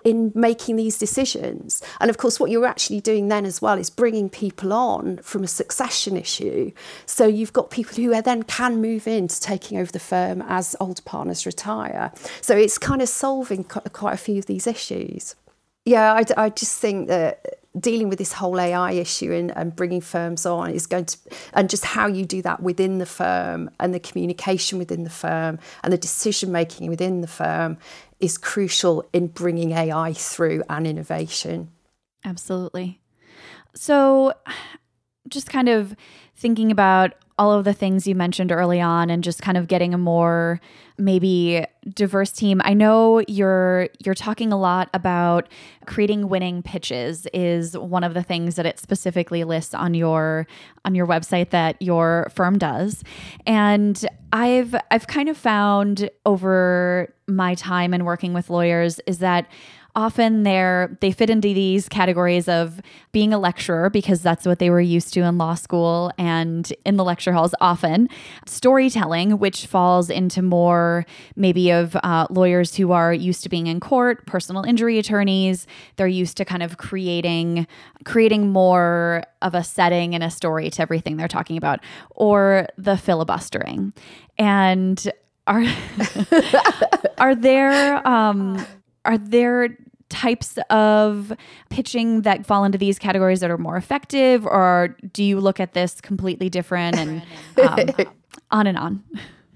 in 0.03 0.31
making 0.35 0.75
these 0.75 0.99
decisions. 0.99 1.81
And 1.99 2.09
of 2.11 2.17
course, 2.17 2.39
what 2.39 2.51
you're 2.51 2.67
actually 2.67 3.01
doing 3.01 3.27
then 3.27 3.45
as 3.45 3.61
well 3.61 3.79
is 3.79 3.89
bringing 3.89 4.29
people 4.29 4.71
on 4.71 5.17
from 5.17 5.43
a 5.43 5.47
succession 5.47 6.15
issue. 6.15 6.71
So 7.07 7.25
you've 7.25 7.53
got 7.53 7.71
people 7.71 7.95
who 7.95 8.21
then 8.21 8.43
can 8.43 8.79
move 8.79 9.07
into 9.07 9.41
taking 9.41 9.79
over 9.79 9.91
the 9.91 9.99
firm 9.99 10.43
as 10.47 10.75
old 10.79 11.03
partners 11.05 11.45
retire. 11.45 12.11
So 12.41 12.55
it's 12.55 12.77
kind 12.77 13.01
of 13.01 13.09
solving 13.09 13.63
quite 13.63 14.13
a 14.13 14.17
few 14.17 14.37
of 14.37 14.45
these 14.45 14.67
issues. 14.67 15.35
Yeah, 15.85 16.13
I, 16.13 16.45
I 16.45 16.49
just 16.49 16.79
think 16.79 17.07
that 17.07 17.59
dealing 17.79 18.09
with 18.09 18.17
this 18.17 18.33
whole 18.33 18.59
AI 18.59 18.93
issue 18.93 19.31
and, 19.31 19.55
and 19.55 19.75
bringing 19.75 20.01
firms 20.01 20.45
on 20.45 20.71
is 20.71 20.87
going 20.87 21.05
to, 21.05 21.17
and 21.53 21.69
just 21.69 21.85
how 21.85 22.07
you 22.07 22.25
do 22.25 22.41
that 22.41 22.61
within 22.61 22.97
the 22.97 23.05
firm 23.05 23.69
and 23.79 23.93
the 23.93 23.99
communication 23.99 24.79
within 24.79 25.03
the 25.03 25.09
firm 25.09 25.59
and 25.83 25.91
the 25.91 25.97
decision 25.97 26.51
making 26.51 26.89
within 26.89 27.21
the 27.21 27.27
firm 27.27 27.77
is 28.19 28.37
crucial 28.37 29.07
in 29.13 29.27
bringing 29.27 29.71
AI 29.71 30.13
through 30.13 30.63
and 30.69 30.87
innovation. 30.87 31.69
Absolutely. 32.23 33.01
So, 33.75 34.33
just 35.27 35.49
kind 35.49 35.67
of 35.67 35.95
thinking 36.35 36.71
about 36.71 37.13
all 37.37 37.51
of 37.51 37.65
the 37.65 37.73
things 37.73 38.07
you 38.07 38.15
mentioned 38.15 38.51
early 38.51 38.79
on 38.79 39.09
and 39.09 39.23
just 39.23 39.41
kind 39.41 39.57
of 39.57 39.67
getting 39.67 39.93
a 39.93 39.97
more 39.97 40.61
maybe 40.97 41.65
diverse 41.93 42.31
team. 42.31 42.61
I 42.63 42.73
know 42.73 43.21
you're 43.27 43.89
you're 43.99 44.15
talking 44.15 44.53
a 44.53 44.57
lot 44.57 44.89
about 44.93 45.49
creating 45.85 46.29
winning 46.29 46.63
pitches 46.63 47.27
is 47.33 47.77
one 47.77 48.05
of 48.05 48.13
the 48.13 48.23
things 48.23 48.55
that 48.55 48.65
it 48.65 48.79
specifically 48.79 49.43
lists 49.43 49.73
on 49.73 49.93
your 49.93 50.47
on 50.85 50.95
your 50.95 51.05
website 51.05 51.49
that 51.49 51.81
your 51.81 52.31
firm 52.33 52.57
does. 52.57 53.03
And 53.45 54.05
I've 54.31 54.73
I've 54.89 55.07
kind 55.07 55.27
of 55.27 55.37
found 55.37 56.09
over 56.25 57.13
my 57.27 57.55
time 57.55 57.93
and 57.93 58.05
working 58.05 58.33
with 58.33 58.49
lawyers 58.49 58.99
is 59.07 59.19
that 59.19 59.47
often 59.95 60.43
they're 60.43 60.97
they 60.99 61.11
fit 61.11 61.29
into 61.29 61.53
these 61.53 61.87
categories 61.87 62.47
of 62.47 62.81
being 63.11 63.33
a 63.33 63.39
lecturer 63.39 63.89
because 63.89 64.21
that's 64.21 64.45
what 64.45 64.59
they 64.59 64.69
were 64.69 64.81
used 64.81 65.13
to 65.13 65.21
in 65.21 65.37
law 65.37 65.55
school 65.55 66.11
and 66.17 66.73
in 66.85 66.97
the 66.97 67.03
lecture 67.03 67.31
halls 67.31 67.55
often. 67.61 68.09
Storytelling 68.45 69.39
which 69.39 69.65
falls 69.65 70.09
into 70.09 70.41
more 70.41 71.05
maybe 71.35 71.71
of 71.71 71.95
uh, 72.03 72.27
lawyers 72.29 72.75
who 72.75 72.91
are 72.91 73.13
used 73.13 73.43
to 73.43 73.49
being 73.49 73.67
in 73.67 73.79
court 73.79 74.25
personal 74.25 74.63
injury 74.63 74.99
attorneys. 74.99 75.65
They're 75.95 76.07
used 76.07 76.37
to 76.37 76.45
kind 76.45 76.63
of 76.63 76.77
creating 76.77 77.67
creating 78.03 78.49
more 78.49 79.23
of 79.41 79.55
a 79.55 79.63
setting 79.63 80.13
and 80.13 80.23
a 80.23 80.29
story 80.29 80.69
to 80.69 80.81
everything 80.81 81.17
they're 81.17 81.27
talking 81.27 81.57
about 81.57 81.79
or 82.11 82.67
the 82.77 82.97
filibustering. 82.97 83.93
And 84.37 85.11
are 85.47 85.63
are 87.17 87.35
there 87.35 88.05
um 88.07 88.65
are 89.05 89.17
there 89.17 89.77
types 90.09 90.57
of 90.69 91.33
pitching 91.69 92.21
that 92.21 92.45
fall 92.45 92.63
into 92.63 92.77
these 92.77 92.99
categories 92.99 93.39
that 93.39 93.49
are 93.49 93.57
more 93.57 93.75
effective 93.75 94.45
or 94.45 94.95
do 95.13 95.23
you 95.23 95.39
look 95.39 95.59
at 95.59 95.73
this 95.73 95.99
completely 95.99 96.49
different 96.49 96.95
and 96.95 97.23
um, 97.67 98.07
on 98.51 98.67
and 98.67 98.77
on 98.77 99.03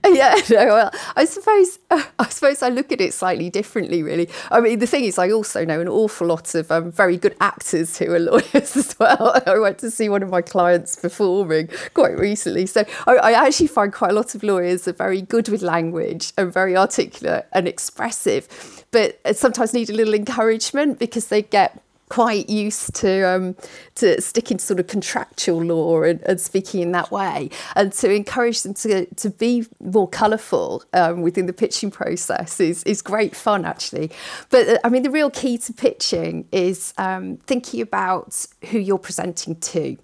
yeah 0.08 0.36
no, 0.50 0.66
well 0.68 0.92
i 1.16 1.26
suppose 1.26 1.80
uh, 1.92 2.04
i 2.20 2.28
suppose 2.30 2.64
i 2.64 2.70
look 2.70 2.92
at 2.92 3.02
it 3.02 3.14
slightly 3.14 3.50
differently 3.50 4.02
really. 4.02 4.30
I 4.52 4.62
mean 4.62 4.80
the 4.80 4.88
thing 4.88 5.04
is 5.04 5.18
i 5.18 5.30
also 5.30 5.66
know 5.66 5.82
an 5.82 5.90
awful 5.90 6.28
lot 6.28 6.56
of 6.56 6.72
um, 6.72 6.92
very 6.92 7.18
good 7.18 7.36
actors 7.42 7.98
who 7.98 8.14
are 8.14 8.20
lawyers 8.20 8.78
as 8.78 8.98
well. 9.00 9.42
I 9.46 9.58
went 9.58 9.78
to 9.80 9.92
see 9.92 10.08
one 10.08 10.24
of 10.24 10.30
my 10.30 10.42
clients 10.42 10.96
performing 10.96 11.70
quite 11.94 12.18
recently. 12.18 12.66
So 12.66 12.86
I, 13.08 13.16
I 13.16 13.32
actually 13.48 13.68
find 13.68 13.92
quite 13.92 14.12
a 14.12 14.14
lot 14.14 14.36
of 14.36 14.44
lawyers 14.44 14.88
are 14.88 14.94
very 14.94 15.22
good 15.22 15.50
with 15.50 15.62
language 15.62 16.32
and 16.38 16.52
very 16.54 16.78
articulate 16.78 17.46
and 17.52 17.68
expressive 17.68 18.86
but 18.92 19.20
sometimes 19.36 19.74
need 19.74 19.90
a 19.90 19.94
little 19.94 20.14
encouragement 20.14 21.00
because 21.00 21.28
they 21.28 21.42
get 21.42 21.82
quite 22.10 22.50
used 22.50 22.96
to 22.96 23.22
um, 23.22 23.56
to 23.96 24.20
sticking 24.22 24.58
to 24.58 24.66
sort 24.66 24.80
of 24.80 24.88
contractual 24.88 25.64
law 25.64 26.02
and, 26.02 26.22
and, 26.24 26.42
speaking 26.42 26.82
in 26.82 26.92
that 26.92 27.12
way, 27.12 27.50
and 27.76 27.94
to 27.94 28.12
encourage 28.12 28.64
them 28.64 28.74
to 28.74 29.06
to 29.06 29.30
be 29.30 29.66
more 29.80 30.08
colourful 30.08 30.84
um, 30.94 31.22
within 31.22 31.46
the 31.46 31.54
pitching 31.54 31.92
process 31.92 32.60
is 32.60 32.84
is 32.84 33.02
great 33.02 33.36
fun 33.36 33.64
actually. 33.64 34.12
But 34.50 34.68
uh, 34.68 34.78
I 34.84 34.90
mean, 34.90 35.04
the 35.04 35.12
real 35.12 35.30
key 35.30 35.58
to 35.60 35.74
pitching 35.74 36.48
is 36.52 36.94
um, 36.98 37.38
thinking 37.48 37.82
about 37.82 38.46
who 38.70 38.80
you're 38.80 38.98
presenting 38.98 39.56
to. 39.56 39.98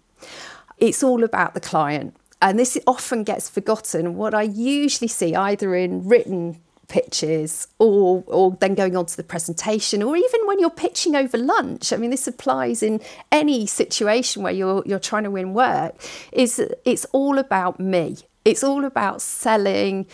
It's 0.78 1.04
all 1.04 1.24
about 1.24 1.54
the 1.54 1.62
client. 1.62 2.16
And 2.42 2.60
this 2.60 2.78
often 2.86 3.24
gets 3.24 3.50
forgotten. 3.50 4.16
What 4.16 4.34
I 4.34 4.44
usually 4.44 5.08
see, 5.08 5.34
either 5.34 5.74
in 5.74 6.08
written 6.08 6.62
pitches 6.88 7.68
or 7.80 8.24
or 8.28 8.58
then 8.60 8.76
going 8.76 8.96
on 8.96 9.06
to 9.06 9.18
the 9.18 9.24
presentation 9.24 10.04
or 10.04 10.16
even 10.16 10.42
when 10.46 10.60
you're 10.60 10.70
pitching 10.70 11.16
over 11.16 11.38
lunch. 11.38 11.92
I 11.92 11.98
mean 11.98 12.12
this 12.12 12.28
applies 12.28 12.84
in 12.84 13.02
any 13.32 13.66
situation 13.66 14.44
where 14.44 14.54
you're 14.54 14.84
you're 14.86 15.00
trying 15.00 15.24
to 15.24 15.32
win 15.32 15.54
work. 15.54 15.96
Is 16.32 16.60
it's 16.86 17.06
all 17.12 17.38
about 17.38 17.80
me. 17.80 18.18
It's 18.44 18.64
all 18.64 18.86
about 18.86 19.22
selling 19.22 20.06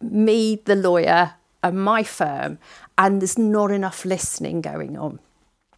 me 0.00 0.62
the 0.64 0.76
lawyer 0.76 1.34
and 1.62 1.82
my 1.82 2.02
firm 2.02 2.58
and 2.98 3.20
there's 3.20 3.38
not 3.38 3.70
enough 3.70 4.04
listening 4.04 4.60
going 4.60 4.96
on 4.96 5.18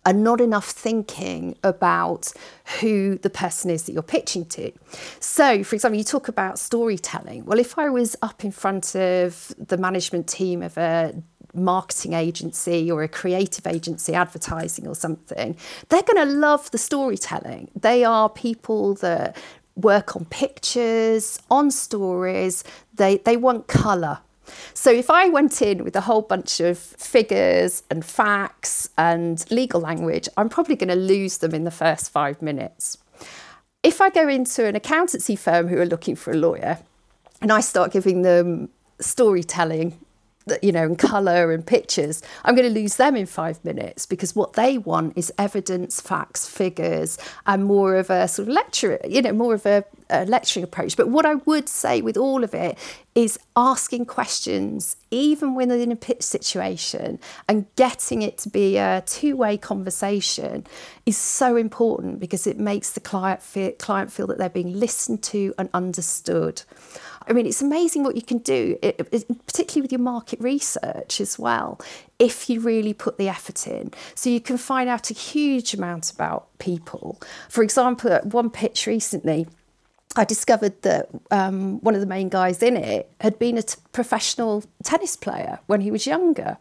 and 0.09 0.25
not 0.25 0.41
enough 0.41 0.71
thinking 0.71 1.55
about 1.63 2.33
who 2.81 3.19
the 3.19 3.29
person 3.29 3.71
is 3.71 3.83
that 3.83 3.93
you're 3.93 4.03
pitching 4.03 4.47
to. 4.47 4.73
So, 5.21 5.63
for 5.63 5.75
example, 5.75 5.99
you 5.99 6.05
talk 6.05 6.29
about 6.29 6.59
storytelling. 6.59 7.45
Well, 7.45 7.59
if 7.59 7.79
I 7.79 7.91
was 7.91 8.17
up 8.23 8.43
in 8.43 8.51
front 8.51 8.97
of 8.97 9.55
the 9.59 9.77
management 9.77 10.27
team 10.27 10.63
of 10.63 10.79
a 10.79 11.15
marketing 11.53 12.15
agency 12.15 12.91
or 12.91 13.03
a 13.03 13.09
creative 13.09 13.67
agency 13.67 14.15
advertising 14.15 14.87
or 14.87 14.95
something 14.95 15.57
they're 15.89 16.03
going 16.03 16.29
to 16.29 16.33
love 16.35 16.71
the 16.73 16.79
storytelling 16.79 17.71
they 17.75 18.05
are 18.05 18.29
people 18.29 18.95
that 18.97 19.35
work 19.75 20.15
on 20.15 20.27
pictures 20.27 21.41
on 21.51 21.71
stories 21.71 22.63
they 22.95 23.17
they 23.25 23.35
want 23.37 23.67
color 23.67 24.19
so 24.75 24.91
if 24.91 25.11
I 25.11 25.29
went 25.29 25.63
in 25.63 25.85
with 25.85 25.97
a 25.97 26.03
whole 26.03 26.23
bunch 26.23 26.61
of 26.61 26.79
figures 26.79 27.83
and 27.91 28.05
facts 28.05 28.89
and 28.97 29.45
legal 29.51 29.81
language, 29.81 30.29
I'm 30.37 30.49
probably 30.49 30.77
going 30.77 30.89
to 30.89 30.97
lose 30.97 31.39
them 31.39 31.55
in 31.55 31.65
the 31.65 31.71
first 31.71 32.11
five 32.11 32.41
minutes. 32.43 32.99
If 33.83 34.01
I 34.01 34.11
go 34.11 34.29
into 34.29 34.65
an 34.67 34.77
accountancy 34.77 35.37
firm 35.37 35.69
who 35.69 35.79
are 35.79 35.87
looking 35.87 36.17
for 36.17 36.33
a 36.33 36.37
lawyer 36.37 36.79
and 37.41 37.53
I 37.53 37.61
start 37.61 37.93
giving 37.93 38.23
them 38.23 38.71
storytelling 39.01 39.99
you 40.63 40.73
know, 40.73 40.85
and 40.85 40.99
colour 40.99 41.53
and 41.53 41.67
pictures, 41.67 42.23
I'm 42.45 42.55
going 42.55 42.73
to 42.73 42.81
lose 42.81 42.97
them 42.97 43.17
in 43.17 43.27
five 43.27 43.63
minutes 43.65 44.07
because 44.07 44.35
what 44.35 44.55
they 44.55 44.79
want 44.79 45.17
is 45.17 45.33
evidence, 45.39 46.01
facts, 46.01 46.49
figures, 46.49 47.19
and 47.47 47.65
more 47.65 47.97
of 47.97 48.11
a 48.11 48.29
sort 48.29 48.49
of 48.49 48.55
lecture, 48.55 48.99
you 49.07 49.23
know, 49.23 49.33
more 49.33 49.55
of 49.55 49.67
a, 49.67 49.85
a 50.11 50.25
lecturing 50.27 50.65
approach. 50.65 50.97
But 50.97 51.09
what 51.09 51.27
I 51.27 51.35
would 51.35 51.69
say 51.69 52.01
with 52.01 52.17
all 52.17 52.45
of 52.45 52.55
it 52.55 52.79
is 53.15 53.39
asking 53.57 54.07
questions, 54.07 54.97
even 55.11 55.55
when 55.55 55.69
they're 55.69 55.79
in 55.79 55.93
a 55.93 55.97
pitch 55.97 56.23
situation, 56.23 57.19
and 57.49 57.67
getting 57.77 58.23
it 58.23 58.39
to 58.39 58.49
be 58.49 58.77
a 58.77 59.03
two-way 59.07 59.57
conversation 59.57 60.67
is 61.05 61.17
so 61.17 61.57
important 61.57 62.21
because 62.21 62.47
it 62.47 62.59
makes 62.59 62.93
the 62.93 63.01
client 63.01 63.43
feel, 63.43 63.73
client 63.73 64.13
feel 64.13 64.27
that 64.29 64.39
they're 64.39 64.49
being 64.49 64.79
listened 64.79 65.23
to 65.25 65.53
and 65.59 65.69
understood. 65.75 66.63
I 67.27 67.35
mean, 67.35 67.47
it's 67.47 67.61
amazing 67.61 68.05
what 68.05 68.17
you 68.17 68.23
can 68.23 68.39
do, 68.39 68.79
it, 68.81 69.07
it, 69.13 69.47
particularly 69.47 69.83
with 69.83 69.93
your 69.93 70.01
market 70.01 70.41
research 70.41 71.21
as 71.21 71.39
well, 71.39 71.79
if 72.19 72.49
you 72.49 72.61
really 72.61 72.95
put 72.95 73.19
the 73.19 73.29
effort 73.29 73.67
in. 73.67 73.93
So 74.15 74.31
you 74.31 74.41
can 74.41 74.57
find 74.57 74.89
out 74.89 75.11
a 75.11 75.15
huge 75.15 75.75
amount 75.75 76.11
about 76.11 76.47
people. 76.59 77.21
For 77.51 77.63
example, 77.63 78.13
at 78.13 78.27
one 78.27 78.49
pitch 78.49 78.87
recently, 78.87 79.47
I 80.17 80.25
discovered 80.25 80.81
that 80.83 81.09
um, 81.31 81.81
one 81.81 81.95
of 81.95 82.01
the 82.01 82.07
main 82.07 82.29
guys 82.29 82.63
in 82.63 82.77
it 82.77 83.11
had 83.21 83.39
been 83.39 83.59
a 83.59 83.63
t- 83.63 83.81
professional 83.93 84.65
tennis 84.83 85.17
player 85.17 85.61
when 85.67 85.81
he 85.81 85.91
was 85.91 86.07
younger, 86.07 86.59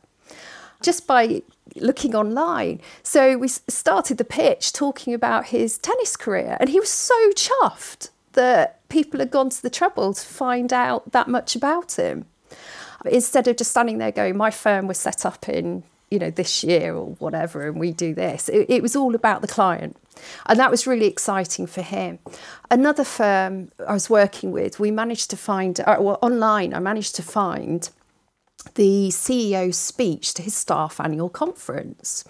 just 0.82 1.08
by 1.08 1.42
looking 1.76 2.16
online. 2.16 2.82
So 3.04 3.38
we 3.38 3.48
started 3.48 4.18
the 4.18 4.26
pitch 4.26 4.74
talking 4.74 5.14
about 5.14 5.48
his 5.48 5.78
tennis 5.78 6.16
career, 6.18 6.58
and 6.60 6.70
he 6.70 6.80
was 6.80 6.90
so 6.90 7.16
chuffed 7.32 8.10
that 8.34 8.88
people 8.90 9.20
had 9.20 9.32
gone 9.32 9.50
to 9.50 9.62
the 9.62 9.70
trouble 9.70 10.14
to 10.14 10.22
find 10.22 10.72
out 10.72 11.12
that 11.12 11.28
much 11.28 11.56
about 11.56 11.94
him. 11.94 12.26
Instead 13.06 13.48
of 13.48 13.56
just 13.56 13.72
standing 13.72 13.98
there 13.98 14.12
going, 14.12 14.38
my 14.38 14.52
firm 14.52 14.88
was 14.88 14.98
set 14.98 15.26
up 15.26 15.48
in, 15.50 15.84
you 16.10 16.20
know, 16.20 16.30
this 16.30 16.64
year 16.64 16.96
or 16.96 17.16
whatever, 17.16 17.68
and 17.68 17.80
we 17.80 17.92
do 17.92 18.14
this. 18.14 18.50
It, 18.50 18.70
it 18.70 18.82
was 18.82 18.96
all 18.96 19.16
about 19.16 19.42
the 19.42 19.48
client. 19.48 19.98
And 20.46 20.60
that 20.60 20.72
was 20.72 20.88
really 20.88 21.06
exciting 21.06 21.68
for 21.68 21.82
him. 21.82 22.20
Another 22.72 23.04
firm 23.04 23.70
I 23.88 23.94
was 23.94 24.10
working 24.10 24.52
with, 24.52 24.80
we 24.80 24.90
managed 24.90 25.30
to 25.32 25.38
find, 25.38 25.80
uh, 25.82 25.98
well, 26.00 26.18
online, 26.22 26.74
I 26.74 26.80
managed 26.80 27.16
to 27.16 27.24
find 27.24 27.90
the 28.76 29.10
CEO's 29.10 29.78
speech 29.78 30.34
to 30.36 30.42
his 30.42 30.56
staff 30.56 31.00
annual 31.00 31.30
conference. 31.30 32.24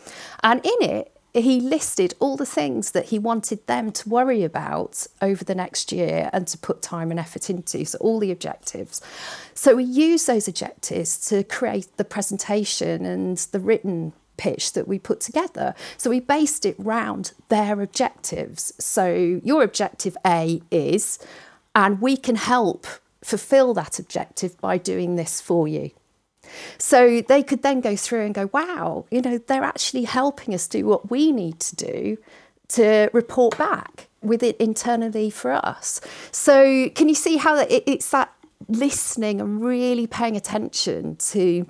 And 0.43 0.63
in 0.65 0.89
it, 0.89 1.16
he 1.33 1.59
listed 1.59 2.13
all 2.19 2.37
the 2.37 2.45
things 2.45 2.91
that 2.91 3.05
he 3.05 3.19
wanted 3.19 3.65
them 3.67 3.91
to 3.91 4.09
worry 4.09 4.43
about 4.43 5.05
over 5.21 5.43
the 5.43 5.55
next 5.55 5.91
year 5.91 6.29
and 6.33 6.47
to 6.47 6.57
put 6.57 6.81
time 6.81 7.11
and 7.11 7.19
effort 7.19 7.49
into. 7.49 7.85
So, 7.85 7.97
all 7.99 8.19
the 8.19 8.31
objectives. 8.31 9.01
So, 9.53 9.75
we 9.75 9.83
use 9.83 10.25
those 10.25 10.47
objectives 10.47 11.27
to 11.29 11.43
create 11.43 11.95
the 11.97 12.05
presentation 12.05 13.05
and 13.05 13.37
the 13.37 13.59
written 13.59 14.13
pitch 14.37 14.73
that 14.73 14.87
we 14.87 14.99
put 14.99 15.19
together. 15.19 15.75
So, 15.97 16.09
we 16.09 16.19
based 16.19 16.65
it 16.65 16.75
round 16.77 17.33
their 17.49 17.81
objectives. 17.81 18.73
So, 18.79 19.41
your 19.43 19.63
objective 19.63 20.17
A 20.25 20.61
is, 20.71 21.19
and 21.75 22.01
we 22.01 22.17
can 22.17 22.35
help 22.35 22.87
fulfill 23.23 23.73
that 23.73 23.99
objective 23.99 24.59
by 24.59 24.77
doing 24.77 25.15
this 25.15 25.41
for 25.41 25.67
you. 25.67 25.91
So 26.77 27.21
they 27.21 27.43
could 27.43 27.61
then 27.61 27.81
go 27.81 27.95
through 27.95 28.25
and 28.25 28.35
go, 28.35 28.49
wow, 28.53 29.05
you 29.11 29.21
know, 29.21 29.37
they're 29.37 29.63
actually 29.63 30.03
helping 30.03 30.53
us 30.53 30.67
do 30.67 30.85
what 30.85 31.09
we 31.09 31.31
need 31.31 31.59
to 31.61 31.75
do 31.75 32.17
to 32.69 33.09
report 33.13 33.57
back 33.57 34.07
with 34.21 34.43
it 34.43 34.57
internally 34.57 35.29
for 35.29 35.53
us. 35.53 36.01
So 36.31 36.89
can 36.89 37.07
you 37.09 37.15
see 37.15 37.37
how 37.37 37.65
it's 37.69 38.09
that 38.11 38.33
listening 38.67 39.39
and 39.39 39.63
really 39.63 40.07
paying 40.07 40.35
attention 40.35 41.15
to 41.17 41.67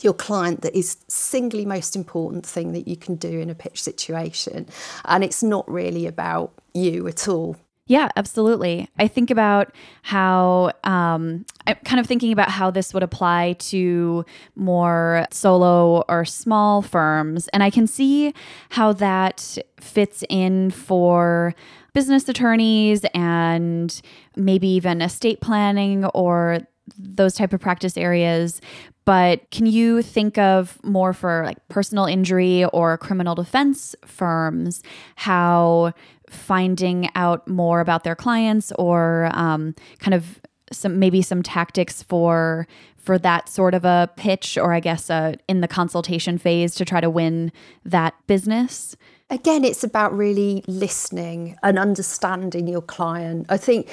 your 0.00 0.14
client 0.14 0.62
that 0.62 0.76
is 0.76 0.96
singly 1.08 1.66
most 1.66 1.94
important 1.94 2.46
thing 2.46 2.72
that 2.72 2.88
you 2.88 2.96
can 2.96 3.16
do 3.16 3.40
in 3.40 3.50
a 3.50 3.54
pitch 3.54 3.82
situation 3.82 4.66
and 5.04 5.22
it's 5.22 5.42
not 5.42 5.70
really 5.70 6.06
about 6.06 6.52
you 6.72 7.06
at 7.06 7.28
all 7.28 7.56
yeah, 7.86 8.08
absolutely. 8.16 8.88
I 8.98 9.08
think 9.08 9.30
about 9.30 9.74
how 10.02 10.72
um, 10.84 11.44
I'm 11.66 11.76
kind 11.84 11.98
of 11.98 12.06
thinking 12.06 12.32
about 12.32 12.50
how 12.50 12.70
this 12.70 12.94
would 12.94 13.02
apply 13.02 13.54
to 13.54 14.24
more 14.54 15.26
solo 15.32 16.04
or 16.08 16.24
small 16.24 16.82
firms. 16.82 17.48
And 17.48 17.62
I 17.62 17.70
can 17.70 17.86
see 17.86 18.34
how 18.70 18.92
that 18.94 19.58
fits 19.80 20.22
in 20.28 20.70
for 20.70 21.54
business 21.92 22.28
attorneys 22.28 23.04
and 23.14 24.00
maybe 24.36 24.68
even 24.68 25.02
estate 25.02 25.40
planning 25.40 26.04
or 26.06 26.60
those 26.98 27.34
type 27.34 27.52
of 27.52 27.60
practice 27.60 27.96
areas 27.96 28.60
but 29.04 29.50
can 29.50 29.66
you 29.66 30.02
think 30.02 30.38
of 30.38 30.82
more 30.84 31.12
for 31.12 31.42
like 31.44 31.56
personal 31.68 32.04
injury 32.06 32.64
or 32.66 32.98
criminal 32.98 33.34
defense 33.34 33.94
firms 34.04 34.82
how 35.16 35.92
finding 36.32 37.08
out 37.14 37.46
more 37.46 37.80
about 37.80 38.04
their 38.04 38.16
clients 38.16 38.72
or 38.72 39.30
um, 39.32 39.74
kind 39.98 40.14
of 40.14 40.40
some 40.70 40.98
maybe 40.98 41.22
some 41.22 41.42
tactics 41.42 42.02
for 42.02 42.66
for 42.96 43.18
that 43.18 43.48
sort 43.48 43.74
of 43.74 43.84
a 43.84 44.08
pitch 44.16 44.56
or 44.56 44.72
i 44.72 44.80
guess 44.80 45.10
in 45.48 45.60
the 45.60 45.68
consultation 45.68 46.38
phase 46.38 46.74
to 46.74 46.84
try 46.84 47.00
to 47.00 47.10
win 47.10 47.52
that 47.84 48.14
business? 48.26 48.96
Again 49.30 49.64
it's 49.64 49.84
about 49.84 50.16
really 50.16 50.64
listening 50.66 51.56
and 51.62 51.78
understanding 51.78 52.68
your 52.68 52.82
client. 52.82 53.46
I 53.48 53.56
think 53.56 53.88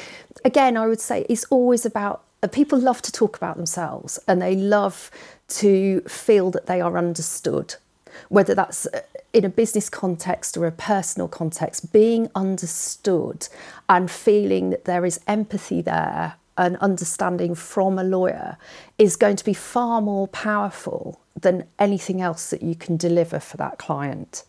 again 0.45 0.78
i 0.78 0.88
would 0.88 1.02
say 1.02 1.25
it's 1.30 1.45
always 1.45 1.86
about 1.86 2.23
uh, 2.41 2.47
people 2.47 2.80
love 2.80 3.02
to 3.02 3.12
talk 3.12 3.36
about 3.36 3.58
themselves 3.58 4.19
and 4.28 4.41
they 4.41 4.56
love 4.56 5.12
to 5.47 6.02
feel 6.02 6.52
that 6.52 6.67
they 6.67 6.80
are 6.80 6.97
understood 6.97 7.75
whether 8.30 8.56
that's 8.56 8.86
uh, 8.88 9.02
in 9.34 9.45
a 9.45 9.50
business 9.50 9.89
context 9.89 10.58
or 10.58 10.65
a 10.65 10.72
personal 10.72 11.28
context, 11.28 11.93
being 11.93 12.30
understood 12.36 13.48
and 13.88 14.10
feeling 14.10 14.69
that 14.72 14.86
there 14.86 15.06
is 15.06 15.19
empathy 15.28 15.82
there 15.82 16.36
and 16.58 16.76
understanding 16.78 17.56
from 17.56 17.98
a 17.98 18.04
lawyer 18.04 18.58
is 18.98 19.15
going 19.15 19.38
to 19.38 19.45
be 19.45 19.54
far 19.54 20.02
more 20.02 20.28
powerful 20.28 21.19
than 21.39 21.65
anything 21.80 22.22
else 22.22 22.50
that 22.50 22.62
you 22.62 22.76
can 22.76 22.98
deliver 22.98 23.39
for 23.39 23.56
that 23.58 23.78
client. 23.78 24.43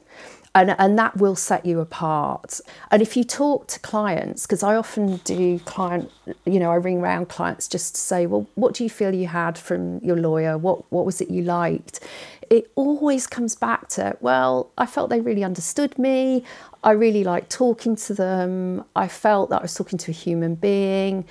And, 0.52 0.74
and 0.80 0.98
that 0.98 1.16
will 1.16 1.36
set 1.36 1.64
you 1.64 1.78
apart. 1.78 2.60
And 2.90 3.00
if 3.00 3.16
you 3.16 3.22
talk 3.22 3.68
to 3.68 3.78
clients, 3.78 4.46
because 4.46 4.64
I 4.64 4.74
often 4.74 5.18
do 5.18 5.60
client, 5.60 6.10
you 6.44 6.58
know, 6.58 6.72
I 6.72 6.74
ring 6.74 6.98
around 6.98 7.28
clients 7.28 7.68
just 7.68 7.94
to 7.94 8.00
say, 8.00 8.26
well, 8.26 8.48
what 8.56 8.74
do 8.74 8.82
you 8.82 8.90
feel 8.90 9.14
you 9.14 9.28
had 9.28 9.56
from 9.56 10.00
your 10.00 10.16
lawyer? 10.16 10.58
What 10.58 10.90
what 10.90 11.06
was 11.06 11.20
it 11.20 11.30
you 11.30 11.42
liked? 11.42 12.00
It 12.50 12.70
always 12.74 13.28
comes 13.28 13.54
back 13.54 13.88
to, 13.90 14.16
well, 14.20 14.72
I 14.76 14.84
felt 14.84 15.08
they 15.08 15.20
really 15.20 15.44
understood 15.44 15.96
me. 15.98 16.44
I 16.82 16.90
really 16.90 17.22
liked 17.22 17.50
talking 17.50 17.94
to 17.94 18.14
them. 18.14 18.84
I 18.96 19.06
felt 19.06 19.50
that 19.50 19.60
I 19.60 19.62
was 19.62 19.74
talking 19.74 19.98
to 19.98 20.10
a 20.10 20.14
human 20.14 20.56
being. 20.56 21.24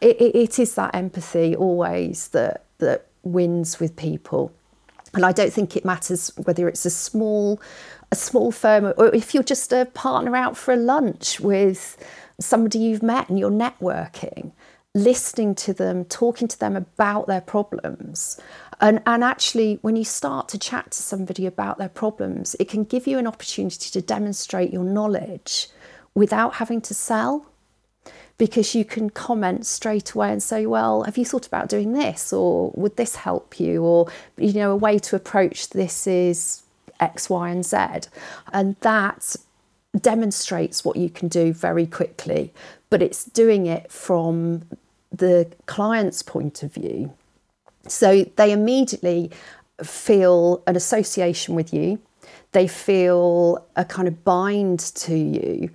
It, 0.00 0.20
it, 0.20 0.34
it 0.34 0.58
is 0.58 0.74
that 0.74 0.94
empathy 0.94 1.54
always 1.54 2.28
that, 2.28 2.64
that 2.78 3.06
wins 3.22 3.78
with 3.78 3.94
people. 3.94 4.52
And 5.14 5.24
I 5.24 5.30
don't 5.30 5.52
think 5.52 5.76
it 5.76 5.84
matters 5.84 6.32
whether 6.36 6.68
it's 6.68 6.84
a 6.84 6.90
small, 6.90 7.60
a 8.10 8.16
small 8.16 8.50
firm 8.50 8.92
or 8.96 9.14
if 9.14 9.34
you're 9.34 9.44
just 9.44 9.72
a 9.72 9.86
partner 9.86 10.34
out 10.34 10.56
for 10.56 10.74
a 10.74 10.76
lunch 10.76 11.38
with 11.38 11.96
somebody 12.40 12.80
you've 12.80 13.04
met 13.04 13.28
and 13.28 13.38
you're 13.38 13.50
networking 13.50 14.50
listening 14.96 15.54
to 15.54 15.74
them, 15.74 16.06
talking 16.06 16.48
to 16.48 16.58
them 16.58 16.74
about 16.74 17.26
their 17.26 17.42
problems. 17.42 18.40
And, 18.80 19.02
and 19.06 19.22
actually, 19.22 19.78
when 19.82 19.94
you 19.94 20.04
start 20.04 20.48
to 20.48 20.58
chat 20.58 20.90
to 20.90 21.02
somebody 21.02 21.46
about 21.46 21.76
their 21.76 21.90
problems, 21.90 22.56
it 22.58 22.68
can 22.68 22.84
give 22.84 23.06
you 23.06 23.18
an 23.18 23.26
opportunity 23.26 23.90
to 23.90 24.00
demonstrate 24.00 24.72
your 24.72 24.84
knowledge 24.84 25.68
without 26.14 26.54
having 26.54 26.80
to 26.82 26.94
sell. 26.94 27.46
Because 28.38 28.74
you 28.74 28.84
can 28.84 29.08
comment 29.08 29.64
straight 29.64 30.12
away 30.12 30.30
and 30.30 30.42
say, 30.42 30.66
Well, 30.66 31.04
have 31.04 31.16
you 31.16 31.24
thought 31.24 31.46
about 31.46 31.70
doing 31.70 31.94
this? 31.94 32.34
Or 32.34 32.70
would 32.74 32.96
this 32.96 33.16
help 33.16 33.58
you? 33.58 33.82
Or, 33.82 34.08
you 34.36 34.52
know, 34.52 34.72
a 34.72 34.76
way 34.76 34.98
to 34.98 35.16
approach 35.16 35.70
this 35.70 36.06
is 36.06 36.62
X, 37.00 37.30
Y, 37.30 37.48
and 37.48 37.64
Z. 37.64 38.08
And 38.52 38.76
that 38.80 39.36
demonstrates 39.98 40.84
what 40.84 40.96
you 40.96 41.08
can 41.08 41.28
do 41.28 41.52
very 41.52 41.86
quickly, 41.86 42.52
but 42.90 43.02
it's 43.02 43.24
doing 43.24 43.66
it 43.66 43.90
from 43.90 44.64
the 45.12 45.50
client's 45.66 46.22
point 46.22 46.62
of 46.62 46.74
view. 46.74 47.12
So 47.88 48.24
they 48.36 48.52
immediately 48.52 49.30
feel 49.82 50.62
an 50.66 50.76
association 50.76 51.54
with 51.54 51.72
you. 51.72 52.00
They 52.52 52.66
feel 52.66 53.66
a 53.76 53.84
kind 53.84 54.08
of 54.08 54.24
bind 54.24 54.80
to 54.80 55.14
you 55.14 55.70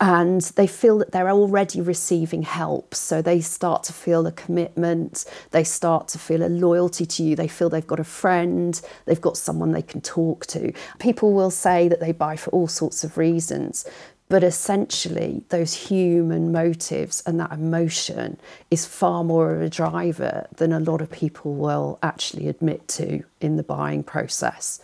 and 0.00 0.40
they 0.56 0.66
feel 0.66 0.98
that 0.98 1.12
they're 1.12 1.30
already 1.30 1.80
receiving 1.80 2.42
help. 2.42 2.94
So 2.94 3.22
they 3.22 3.40
start 3.40 3.84
to 3.84 3.92
feel 3.92 4.26
a 4.26 4.32
commitment, 4.32 5.24
they 5.50 5.62
start 5.62 6.08
to 6.08 6.18
feel 6.18 6.42
a 6.42 6.48
loyalty 6.48 7.06
to 7.06 7.22
you, 7.22 7.36
they 7.36 7.48
feel 7.48 7.68
they've 7.68 7.86
got 7.86 8.00
a 8.00 8.04
friend, 8.04 8.80
they've 9.04 9.20
got 9.20 9.36
someone 9.36 9.72
they 9.72 9.82
can 9.82 10.00
talk 10.00 10.46
to. 10.46 10.72
People 10.98 11.32
will 11.34 11.50
say 11.50 11.86
that 11.86 12.00
they 12.00 12.12
buy 12.12 12.36
for 12.36 12.50
all 12.50 12.66
sorts 12.66 13.04
of 13.04 13.18
reasons, 13.18 13.84
but 14.32 14.42
essentially, 14.42 15.44
those 15.50 15.74
human 15.74 16.52
motives 16.52 17.22
and 17.26 17.38
that 17.38 17.52
emotion 17.52 18.40
is 18.70 18.86
far 18.86 19.22
more 19.22 19.54
of 19.54 19.60
a 19.60 19.68
driver 19.68 20.46
than 20.56 20.72
a 20.72 20.80
lot 20.80 21.02
of 21.02 21.10
people 21.10 21.52
will 21.52 21.98
actually 22.02 22.48
admit 22.48 22.88
to 22.88 23.24
in 23.42 23.58
the 23.58 23.62
buying 23.62 24.02
process. 24.02 24.80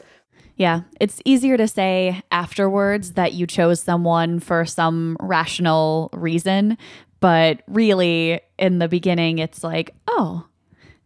Yeah, 0.57 0.83
it's 1.01 1.23
easier 1.25 1.57
to 1.57 1.67
say 1.67 2.21
afterwards 2.31 3.13
that 3.13 3.33
you 3.33 3.47
chose 3.47 3.81
someone 3.81 4.39
for 4.39 4.67
some 4.67 5.17
rational 5.19 6.11
reason, 6.13 6.77
but 7.21 7.63
really 7.69 8.43
in 8.59 8.81
the 8.81 8.89
beginning, 8.89 9.39
it's 9.39 9.65
like, 9.65 9.95
oh, 10.07 10.45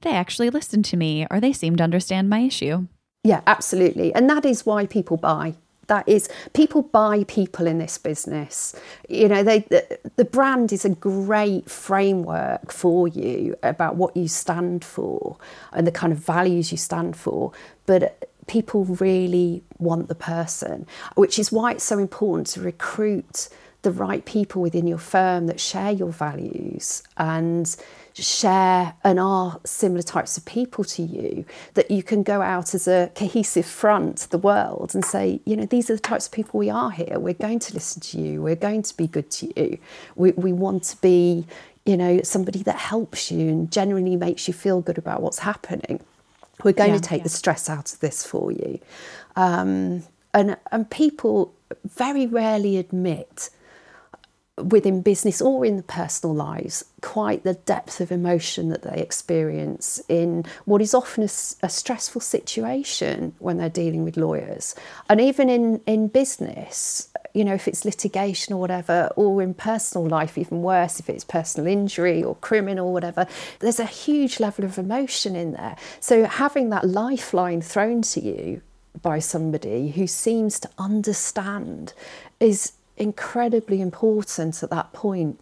they 0.00 0.10
actually 0.10 0.50
listened 0.50 0.84
to 0.86 0.96
me 0.96 1.28
or 1.30 1.38
they 1.38 1.52
seem 1.52 1.76
to 1.76 1.84
understand 1.84 2.28
my 2.28 2.40
issue. 2.40 2.88
Yeah, 3.22 3.42
absolutely. 3.46 4.12
And 4.12 4.28
that 4.28 4.44
is 4.44 4.66
why 4.66 4.86
people 4.86 5.16
buy. 5.16 5.54
That 5.88 6.08
is, 6.08 6.28
people 6.52 6.82
buy 6.82 7.24
people 7.24 7.66
in 7.66 7.78
this 7.78 7.98
business. 7.98 8.74
You 9.08 9.28
know, 9.28 9.42
they 9.42 9.60
the, 9.60 9.98
the 10.16 10.24
brand 10.24 10.72
is 10.72 10.84
a 10.84 10.90
great 10.90 11.68
framework 11.68 12.72
for 12.72 13.08
you 13.08 13.56
about 13.62 13.96
what 13.96 14.16
you 14.16 14.28
stand 14.28 14.84
for 14.84 15.36
and 15.72 15.86
the 15.86 15.92
kind 15.92 16.12
of 16.12 16.18
values 16.18 16.70
you 16.70 16.78
stand 16.78 17.16
for. 17.16 17.52
But 17.86 18.30
people 18.46 18.84
really 18.84 19.62
want 19.78 20.08
the 20.08 20.14
person, 20.14 20.86
which 21.14 21.38
is 21.38 21.52
why 21.52 21.72
it's 21.72 21.84
so 21.84 21.98
important 21.98 22.46
to 22.48 22.60
recruit 22.60 23.48
the 23.82 23.90
right 23.90 24.24
people 24.24 24.62
within 24.62 24.86
your 24.86 24.98
firm 24.98 25.46
that 25.48 25.60
share 25.60 25.90
your 25.90 26.12
values 26.12 27.02
and 27.16 27.76
share 28.20 28.94
and 29.04 29.18
are 29.18 29.60
similar 29.64 30.02
types 30.02 30.36
of 30.36 30.44
people 30.44 30.84
to 30.84 31.02
you 31.02 31.44
that 31.74 31.90
you 31.90 32.02
can 32.02 32.22
go 32.22 32.42
out 32.42 32.74
as 32.74 32.86
a 32.86 33.10
cohesive 33.14 33.64
front 33.64 34.18
to 34.18 34.30
the 34.30 34.38
world 34.38 34.90
and 34.94 35.04
say 35.04 35.40
you 35.46 35.56
know 35.56 35.64
these 35.64 35.88
are 35.88 35.94
the 35.94 36.00
types 36.00 36.26
of 36.26 36.32
people 36.32 36.58
we 36.58 36.68
are 36.68 36.90
here. 36.90 37.18
We're 37.18 37.32
going 37.34 37.60
to 37.60 37.72
listen 37.74 38.02
to 38.02 38.20
you. 38.20 38.42
We're 38.42 38.56
going 38.56 38.82
to 38.82 38.96
be 38.96 39.06
good 39.06 39.30
to 39.30 39.46
you. 39.58 39.78
We, 40.16 40.32
we 40.32 40.52
want 40.52 40.82
to 40.84 40.96
be 41.00 41.46
you 41.86 41.96
know 41.96 42.20
somebody 42.22 42.62
that 42.64 42.76
helps 42.76 43.30
you 43.30 43.48
and 43.48 43.70
genuinely 43.72 44.16
makes 44.16 44.46
you 44.48 44.52
feel 44.54 44.80
good 44.82 44.98
about 44.98 45.22
what's 45.22 45.38
happening. 45.38 46.00
We're 46.64 46.72
going 46.72 46.90
Yeah, 46.90 46.98
to 46.98 47.02
take 47.02 47.20
yeah. 47.20 47.24
the 47.24 47.28
stress 47.30 47.70
out 47.70 47.92
of 47.92 48.00
this 48.00 48.24
for 48.26 48.52
you. 48.52 48.78
Um, 49.36 50.04
and, 50.34 50.56
and 50.70 50.88
people 50.90 51.52
very 51.84 52.26
rarely 52.26 52.76
admit 52.78 53.50
within 54.58 55.00
business 55.00 55.40
or 55.40 55.64
in 55.64 55.78
the 55.78 55.82
personal 55.82 56.36
lives 56.36 56.84
quite 57.00 57.42
the 57.42 57.54
depth 57.54 58.02
of 58.02 58.12
emotion 58.12 58.68
that 58.68 58.82
they 58.82 59.00
experience 59.00 60.00
in 60.10 60.44
what 60.66 60.82
is 60.82 60.92
often 60.92 61.24
a 61.24 61.68
stressful 61.68 62.20
situation 62.20 63.34
when 63.38 63.56
they're 63.56 63.70
dealing 63.70 64.04
with 64.04 64.18
lawyers. 64.18 64.74
And 65.08 65.20
even 65.20 65.48
in 65.48 65.80
in 65.86 66.08
business 66.08 67.08
you 67.32 67.46
know 67.46 67.54
if 67.54 67.66
it's 67.66 67.86
litigation 67.86 68.52
or 68.52 68.60
whatever 68.60 69.10
or 69.16 69.40
in 69.40 69.54
personal 69.54 70.06
life 70.06 70.36
even 70.36 70.60
worse 70.60 71.00
if 71.00 71.08
it's 71.08 71.24
personal 71.24 71.66
injury 71.66 72.22
or 72.22 72.34
criminal 72.36 72.88
or 72.88 72.92
whatever 72.92 73.26
there's 73.60 73.80
a 73.80 73.86
huge 73.86 74.38
level 74.38 74.66
of 74.66 74.76
emotion 74.78 75.34
in 75.34 75.52
there. 75.52 75.76
So 76.00 76.24
having 76.24 76.68
that 76.70 76.86
lifeline 76.86 77.62
thrown 77.62 78.02
to 78.02 78.20
you 78.20 78.60
by 79.00 79.18
somebody 79.18 79.92
who 79.92 80.06
seems 80.06 80.60
to 80.60 80.68
understand 80.76 81.94
is 82.38 82.72
incredibly 82.96 83.80
important 83.80 84.62
at 84.62 84.70
that 84.70 84.92
point. 84.92 85.40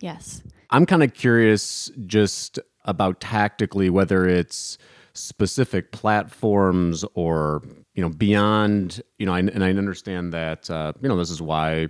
Yes. 0.00 0.42
I'm 0.70 0.86
kind 0.86 1.02
of 1.02 1.14
curious 1.14 1.90
just 2.06 2.58
about 2.84 3.20
tactically 3.20 3.90
whether 3.90 4.26
it's 4.26 4.78
specific 5.12 5.92
platforms 5.92 7.04
or 7.14 7.62
you 7.94 8.02
know 8.02 8.08
beyond 8.08 9.02
you 9.18 9.26
know 9.26 9.34
I, 9.34 9.40
and 9.40 9.62
I 9.62 9.70
understand 9.70 10.32
that 10.32 10.70
uh, 10.70 10.92
you 11.02 11.08
know 11.08 11.16
this 11.16 11.30
is 11.30 11.42
why 11.42 11.88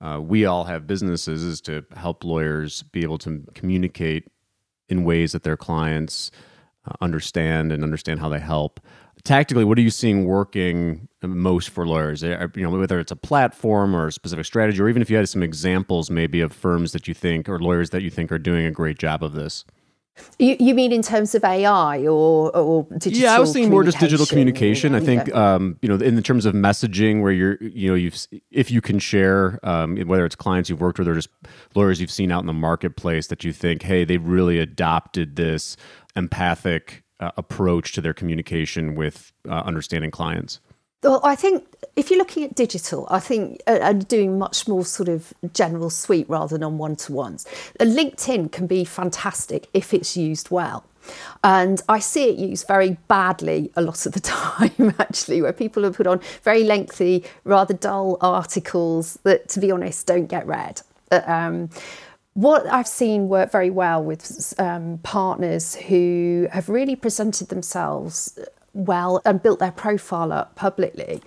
uh, 0.00 0.20
we 0.20 0.44
all 0.44 0.64
have 0.64 0.86
businesses 0.86 1.42
is 1.42 1.60
to 1.62 1.84
help 1.94 2.24
lawyers 2.24 2.82
be 2.82 3.02
able 3.02 3.18
to 3.18 3.44
communicate 3.54 4.24
in 4.88 5.04
ways 5.04 5.32
that 5.32 5.42
their 5.42 5.56
clients 5.56 6.30
uh, 6.86 6.92
understand 7.00 7.72
and 7.72 7.82
understand 7.82 8.20
how 8.20 8.28
they 8.28 8.38
help. 8.38 8.80
Tactically, 9.26 9.64
what 9.64 9.76
are 9.76 9.80
you 9.80 9.90
seeing 9.90 10.24
working 10.24 11.08
most 11.20 11.70
for 11.70 11.84
lawyers? 11.84 12.22
Uh, 12.22 12.46
You 12.54 12.62
know, 12.62 12.70
whether 12.70 13.00
it's 13.00 13.10
a 13.10 13.16
platform 13.16 13.94
or 13.94 14.06
a 14.06 14.12
specific 14.12 14.44
strategy, 14.46 14.80
or 14.80 14.88
even 14.88 15.02
if 15.02 15.10
you 15.10 15.16
had 15.16 15.28
some 15.28 15.42
examples 15.42 16.10
maybe 16.10 16.40
of 16.40 16.52
firms 16.52 16.92
that 16.92 17.08
you 17.08 17.12
think 17.14 17.48
or 17.48 17.58
lawyers 17.58 17.90
that 17.90 18.02
you 18.02 18.10
think 18.10 18.30
are 18.30 18.38
doing 18.38 18.64
a 18.66 18.70
great 18.70 18.98
job 18.98 19.24
of 19.24 19.32
this. 19.32 19.64
You, 20.38 20.56
you 20.60 20.74
mean 20.76 20.92
in 20.92 21.02
terms 21.02 21.34
of 21.34 21.42
AI 21.44 22.06
or, 22.06 22.56
or 22.56 22.86
digital? 22.98 23.18
yeah, 23.20 23.34
I 23.34 23.40
was 23.40 23.52
thinking 23.52 23.68
more 23.68 23.82
just 23.82 23.98
digital 23.98 24.26
communication. 24.26 24.94
I 24.94 25.00
think, 25.00 25.26
Yeah. 25.26 25.54
um, 25.54 25.76
you 25.82 25.88
know, 25.88 25.96
in 25.96 26.14
the 26.14 26.22
terms 26.22 26.46
of 26.46 26.54
messaging, 26.54 27.20
where 27.20 27.32
you're, 27.32 27.56
you 27.60 27.88
know, 27.88 27.96
you've 27.96 28.16
if 28.52 28.70
you 28.70 28.80
can 28.80 29.00
share, 29.00 29.58
um, 29.64 29.96
whether 30.06 30.24
it's 30.24 30.36
clients 30.36 30.70
you've 30.70 30.80
worked 30.80 31.00
with 31.00 31.08
or 31.08 31.16
just 31.16 31.30
lawyers 31.74 32.00
you've 32.00 32.12
seen 32.12 32.30
out 32.30 32.40
in 32.40 32.46
the 32.46 32.52
marketplace 32.52 33.26
that 33.26 33.42
you 33.42 33.52
think, 33.52 33.82
hey, 33.82 34.04
they 34.04 34.18
really 34.18 34.60
adopted 34.60 35.34
this 35.34 35.76
empathic 36.14 37.02
uh, 37.20 37.30
approach 37.36 37.92
to 37.92 38.00
their 38.00 38.14
communication 38.14 38.94
with 38.94 39.32
uh, 39.48 39.62
understanding 39.64 40.10
clients. 40.10 40.60
Well, 41.02 41.20
I 41.22 41.36
think 41.36 41.64
if 41.94 42.10
you're 42.10 42.18
looking 42.18 42.42
at 42.44 42.54
digital, 42.54 43.06
I 43.10 43.20
think 43.20 43.62
uh, 43.66 43.78
and 43.82 44.08
doing 44.08 44.38
much 44.38 44.66
more 44.66 44.84
sort 44.84 45.08
of 45.08 45.32
general 45.52 45.90
suite 45.90 46.28
rather 46.28 46.56
than 46.56 46.64
on 46.64 46.78
one 46.78 46.96
to 46.96 47.12
ones. 47.12 47.46
LinkedIn 47.78 48.50
can 48.50 48.66
be 48.66 48.84
fantastic 48.84 49.68
if 49.72 49.94
it's 49.94 50.16
used 50.16 50.50
well. 50.50 50.84
And 51.44 51.80
I 51.88 52.00
see 52.00 52.30
it 52.30 52.36
used 52.36 52.66
very 52.66 52.98
badly 53.06 53.70
a 53.76 53.82
lot 53.82 54.06
of 54.06 54.12
the 54.12 54.20
time, 54.20 54.94
actually, 54.98 55.42
where 55.42 55.52
people 55.52 55.84
have 55.84 55.94
put 55.94 56.06
on 56.06 56.20
very 56.42 56.64
lengthy, 56.64 57.24
rather 57.44 57.74
dull 57.74 58.18
articles 58.20 59.18
that, 59.22 59.48
to 59.50 59.60
be 59.60 59.70
honest, 59.70 60.06
don't 60.06 60.26
get 60.26 60.46
read. 60.46 60.82
Uh, 61.12 61.20
Um, 61.26 61.70
what 62.36 62.66
I've 62.66 62.86
seen 62.86 63.28
work 63.28 63.50
very 63.50 63.70
well 63.70 64.04
with 64.04 64.52
um, 64.60 64.98
partners 65.02 65.74
who 65.74 66.48
have 66.52 66.68
really 66.68 66.94
presented 66.94 67.48
themselves 67.48 68.38
well 68.74 69.22
and 69.24 69.42
built 69.42 69.58
their 69.58 69.72
profile 69.72 70.32
up 70.32 70.54
publicly 70.54 71.22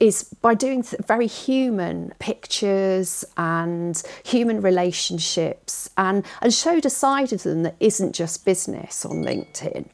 is 0.00 0.24
by 0.40 0.54
doing 0.54 0.82
very 1.06 1.26
human 1.26 2.14
pictures 2.20 3.22
and 3.36 4.02
human 4.24 4.62
relationships 4.62 5.90
and, 5.98 6.24
and 6.40 6.54
showed 6.54 6.86
a 6.86 6.90
side 6.90 7.34
of 7.34 7.42
them 7.42 7.62
that 7.62 7.76
isn't 7.78 8.14
just 8.14 8.46
business 8.46 9.04
on 9.04 9.22
LinkedIn. 9.22 9.84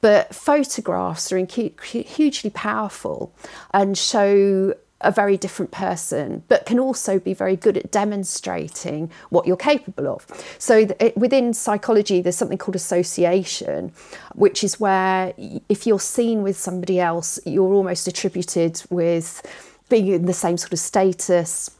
But 0.00 0.32
photographs 0.32 1.32
are 1.32 1.44
hugely 1.82 2.50
powerful 2.50 3.34
and 3.74 3.98
show 3.98 4.74
a 5.02 5.10
very 5.10 5.36
different 5.36 5.70
person, 5.70 6.42
but 6.48 6.66
can 6.66 6.78
also 6.78 7.18
be 7.18 7.34
very 7.34 7.56
good 7.56 7.76
at 7.76 7.90
demonstrating 7.90 9.10
what 9.30 9.46
you're 9.46 9.56
capable 9.56 10.08
of. 10.08 10.26
So, 10.58 10.86
th- 10.86 11.14
within 11.16 11.54
psychology, 11.54 12.20
there's 12.22 12.36
something 12.36 12.58
called 12.58 12.76
association, 12.76 13.92
which 14.34 14.64
is 14.64 14.80
where 14.80 15.34
if 15.68 15.86
you're 15.86 16.00
seen 16.00 16.42
with 16.42 16.56
somebody 16.56 17.00
else, 17.00 17.38
you're 17.44 17.72
almost 17.72 18.06
attributed 18.06 18.82
with 18.90 19.42
being 19.88 20.08
in 20.08 20.26
the 20.26 20.32
same 20.32 20.56
sort 20.56 20.72
of 20.72 20.78
status, 20.78 21.70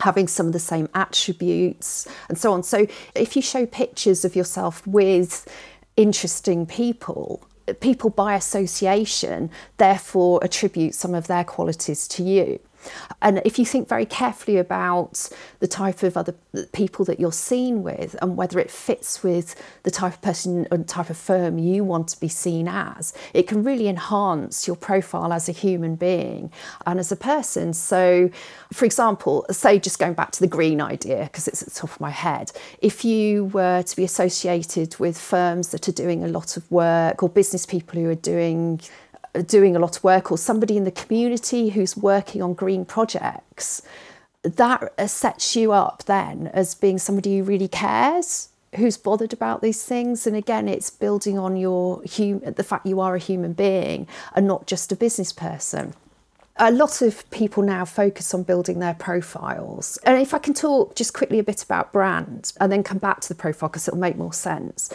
having 0.00 0.28
some 0.28 0.46
of 0.46 0.52
the 0.52 0.60
same 0.60 0.88
attributes 0.94 2.06
and 2.28 2.38
so 2.38 2.52
on. 2.52 2.62
So 2.62 2.86
if 3.14 3.34
you 3.34 3.42
show 3.42 3.66
pictures 3.66 4.24
of 4.24 4.36
yourself 4.36 4.86
with 4.86 5.48
interesting 5.96 6.66
people, 6.66 7.42
people 7.74 8.10
by 8.10 8.34
association 8.34 9.50
therefore 9.76 10.40
attribute 10.42 10.94
some 10.94 11.14
of 11.14 11.26
their 11.26 11.44
qualities 11.44 12.08
to 12.08 12.22
you. 12.22 12.60
And 13.22 13.42
if 13.44 13.58
you 13.58 13.64
think 13.64 13.88
very 13.88 14.06
carefully 14.06 14.56
about 14.56 15.28
the 15.60 15.68
type 15.68 16.02
of 16.02 16.16
other 16.16 16.34
people 16.72 17.04
that 17.06 17.18
you're 17.18 17.32
seen 17.32 17.82
with 17.82 18.16
and 18.22 18.36
whether 18.36 18.58
it 18.58 18.70
fits 18.70 19.22
with 19.22 19.54
the 19.82 19.90
type 19.90 20.14
of 20.14 20.22
person 20.22 20.66
and 20.70 20.88
type 20.88 21.10
of 21.10 21.16
firm 21.16 21.58
you 21.58 21.84
want 21.84 22.08
to 22.08 22.20
be 22.20 22.28
seen 22.28 22.68
as, 22.68 23.12
it 23.34 23.48
can 23.48 23.62
really 23.64 23.88
enhance 23.88 24.66
your 24.66 24.76
profile 24.76 25.32
as 25.32 25.48
a 25.48 25.52
human 25.52 25.96
being 25.96 26.50
and 26.86 26.98
as 26.98 27.10
a 27.10 27.16
person. 27.16 27.72
So, 27.72 28.30
for 28.72 28.84
example, 28.84 29.46
say 29.50 29.78
just 29.78 29.98
going 29.98 30.14
back 30.14 30.30
to 30.32 30.40
the 30.40 30.46
green 30.46 30.80
idea, 30.80 31.24
because 31.24 31.48
it's 31.48 31.62
at 31.62 31.68
the 31.68 31.74
top 31.74 31.90
of 31.90 32.00
my 32.00 32.10
head, 32.10 32.52
if 32.80 33.04
you 33.04 33.46
were 33.46 33.82
to 33.82 33.96
be 33.96 34.04
associated 34.04 34.98
with 34.98 35.18
firms 35.18 35.68
that 35.68 35.88
are 35.88 35.92
doing 35.92 36.24
a 36.24 36.28
lot 36.28 36.56
of 36.56 36.70
work 36.70 37.22
or 37.22 37.28
business 37.28 37.66
people 37.66 38.00
who 38.00 38.08
are 38.08 38.14
doing 38.14 38.80
doing 39.42 39.76
a 39.76 39.78
lot 39.78 39.96
of 39.96 40.04
work 40.04 40.30
or 40.30 40.38
somebody 40.38 40.76
in 40.76 40.84
the 40.84 40.90
community 40.90 41.70
who's 41.70 41.96
working 41.96 42.42
on 42.42 42.54
green 42.54 42.84
projects, 42.84 43.82
that 44.42 44.92
uh, 44.98 45.06
sets 45.06 45.56
you 45.56 45.72
up 45.72 46.04
then 46.04 46.48
as 46.48 46.74
being 46.74 46.98
somebody 46.98 47.38
who 47.38 47.44
really 47.44 47.68
cares, 47.68 48.48
who's 48.76 48.96
bothered 48.96 49.32
about 49.32 49.62
these 49.62 49.84
things. 49.84 50.26
And 50.26 50.36
again, 50.36 50.68
it's 50.68 50.90
building 50.90 51.38
on 51.38 51.56
your 51.56 52.02
hum- 52.16 52.40
the 52.40 52.64
fact 52.64 52.86
you 52.86 53.00
are 53.00 53.14
a 53.14 53.18
human 53.18 53.52
being 53.52 54.06
and 54.34 54.46
not 54.46 54.66
just 54.66 54.92
a 54.92 54.96
business 54.96 55.32
person. 55.32 55.94
A 56.60 56.72
lot 56.72 57.02
of 57.02 57.28
people 57.30 57.62
now 57.62 57.84
focus 57.84 58.34
on 58.34 58.42
building 58.42 58.80
their 58.80 58.94
profiles. 58.94 59.96
And 59.98 60.20
if 60.20 60.34
I 60.34 60.38
can 60.38 60.54
talk 60.54 60.96
just 60.96 61.14
quickly 61.14 61.38
a 61.38 61.44
bit 61.44 61.62
about 61.62 61.92
brand 61.92 62.52
and 62.60 62.72
then 62.72 62.82
come 62.82 62.98
back 62.98 63.20
to 63.20 63.28
the 63.28 63.36
profile 63.36 63.68
because 63.68 63.86
it'll 63.86 64.00
make 64.00 64.16
more 64.16 64.32
sense. 64.32 64.92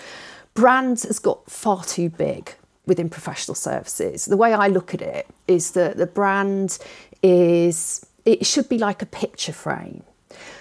Brand 0.56 1.02
has 1.04 1.20
got 1.20 1.50
far 1.50 1.84
too 1.84 2.10
big 2.10 2.56
within 2.86 3.10
professional 3.10 3.56
services. 3.56 4.26
The 4.26 4.38
way 4.38 4.54
I 4.54 4.68
look 4.68 4.94
at 4.94 5.02
it 5.02 5.28
is 5.48 5.72
that 5.72 5.98
the 5.98 6.08
brand 6.08 6.80
is, 7.22 8.06
it 8.26 8.46
should 8.46 8.68
be 8.70 8.78
like 8.78 9.02
a 9.02 9.06
picture 9.06 9.54
frame. 9.54 10.04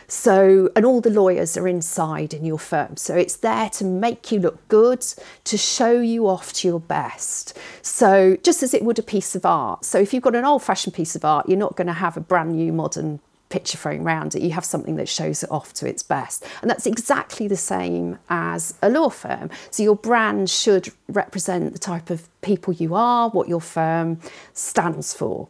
So, 0.06 0.70
and 0.76 0.84
all 0.84 1.00
the 1.00 1.10
lawyers 1.10 1.56
are 1.56 1.66
inside 1.66 2.34
in 2.34 2.44
your 2.44 2.58
firm. 2.58 2.98
So 2.98 3.16
it's 3.16 3.36
there 3.36 3.70
to 3.70 3.84
make 3.84 4.30
you 4.30 4.40
look 4.40 4.68
good, 4.68 5.00
to 5.44 5.56
show 5.56 6.00
you 6.00 6.28
off 6.28 6.52
to 6.54 6.68
your 6.68 6.80
best. 6.80 7.58
So, 7.80 8.36
just 8.42 8.62
as 8.62 8.74
it 8.74 8.84
would 8.84 8.98
a 8.98 9.02
piece 9.02 9.34
of 9.34 9.46
art. 9.46 9.86
So, 9.86 9.98
if 9.98 10.12
you've 10.12 10.22
got 10.22 10.34
an 10.34 10.44
old 10.44 10.62
fashioned 10.62 10.92
piece 10.92 11.16
of 11.16 11.24
art, 11.24 11.48
you're 11.48 11.56
not 11.56 11.76
going 11.76 11.86
to 11.86 11.94
have 11.94 12.18
a 12.18 12.20
brand 12.20 12.52
new 12.52 12.74
modern 12.74 13.20
picture 13.52 13.78
frame 13.78 14.06
around 14.06 14.34
it. 14.34 14.42
You 14.42 14.50
have 14.50 14.64
something 14.64 14.96
that 14.96 15.08
shows 15.08 15.42
it 15.42 15.50
off 15.50 15.72
to 15.74 15.86
its 15.86 16.02
best. 16.02 16.44
And 16.62 16.70
that's 16.70 16.86
exactly 16.86 17.46
the 17.46 17.56
same 17.56 18.18
as 18.28 18.74
a 18.82 18.88
law 18.88 19.10
firm. 19.10 19.50
So, 19.70 19.82
your 19.82 19.96
brand 19.96 20.50
should 20.50 20.88
represent 21.08 21.72
the 21.72 21.78
type 21.78 22.10
of 22.10 22.28
people 22.40 22.72
you 22.72 22.94
are, 22.94 23.28
what 23.30 23.48
your 23.48 23.60
firm 23.60 24.18
stands 24.54 25.14
for 25.14 25.48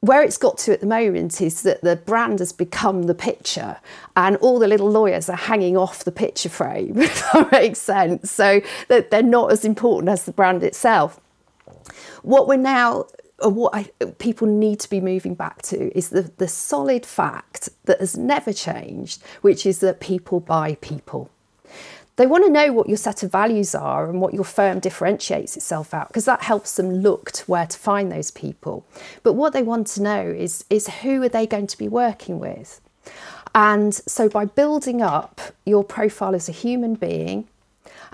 where 0.00 0.22
it's 0.22 0.38
got 0.38 0.56
to 0.56 0.72
at 0.72 0.80
the 0.80 0.86
moment 0.86 1.40
is 1.42 1.62
that 1.62 1.82
the 1.82 1.94
brand 1.94 2.38
has 2.38 2.52
become 2.52 3.02
the 3.02 3.14
picture 3.14 3.76
and 4.16 4.36
all 4.36 4.58
the 4.58 4.66
little 4.66 4.90
lawyers 4.90 5.28
are 5.28 5.36
hanging 5.36 5.76
off 5.76 6.04
the 6.04 6.12
picture 6.12 6.48
frame, 6.48 6.98
if 7.00 7.32
that 7.32 7.52
makes 7.52 7.78
sense. 7.78 8.30
So 8.30 8.62
that 8.88 9.10
they're 9.10 9.22
not 9.22 9.52
as 9.52 9.64
important 9.64 10.08
as 10.08 10.24
the 10.24 10.32
brand 10.32 10.62
itself. 10.62 11.20
What 12.22 12.48
we're 12.48 12.56
now, 12.56 13.06
Uh, 13.42 13.48
what 13.48 13.74
I, 13.74 13.90
uh, 14.00 14.06
people 14.18 14.46
need 14.46 14.80
to 14.80 14.90
be 14.90 15.00
moving 15.00 15.34
back 15.34 15.62
to 15.62 15.96
is 15.96 16.10
the, 16.10 16.30
the 16.36 16.48
solid 16.48 17.06
fact 17.06 17.68
that 17.84 18.00
has 18.00 18.16
never 18.16 18.52
changed, 18.52 19.22
which 19.40 19.64
is 19.64 19.80
that 19.80 20.00
people 20.00 20.40
buy 20.40 20.76
people. 20.80 21.30
They 22.16 22.26
want 22.26 22.44
to 22.44 22.50
know 22.50 22.70
what 22.72 22.86
your 22.86 22.98
set 22.98 23.22
of 23.22 23.32
values 23.32 23.74
are 23.74 24.10
and 24.10 24.20
what 24.20 24.34
your 24.34 24.44
firm 24.44 24.78
differentiates 24.78 25.56
itself 25.56 25.94
out 25.94 26.08
because 26.08 26.26
that 26.26 26.42
helps 26.42 26.76
them 26.76 26.96
look 26.96 27.30
to 27.32 27.44
where 27.46 27.66
to 27.66 27.78
find 27.78 28.12
those 28.12 28.30
people. 28.30 28.84
But 29.22 29.32
what 29.32 29.54
they 29.54 29.62
want 29.62 29.86
to 29.86 30.02
know 30.02 30.26
is, 30.26 30.66
is 30.68 30.86
who 30.86 31.22
are 31.22 31.30
they 31.30 31.46
going 31.46 31.66
to 31.68 31.78
be 31.78 31.88
working 31.88 32.38
with? 32.38 32.80
And 33.54 33.94
so 33.94 34.28
by 34.28 34.44
building 34.44 35.00
up 35.00 35.40
your 35.64 35.82
profile 35.82 36.34
as 36.34 36.48
a 36.48 36.52
human 36.52 36.94
being, 36.94 37.48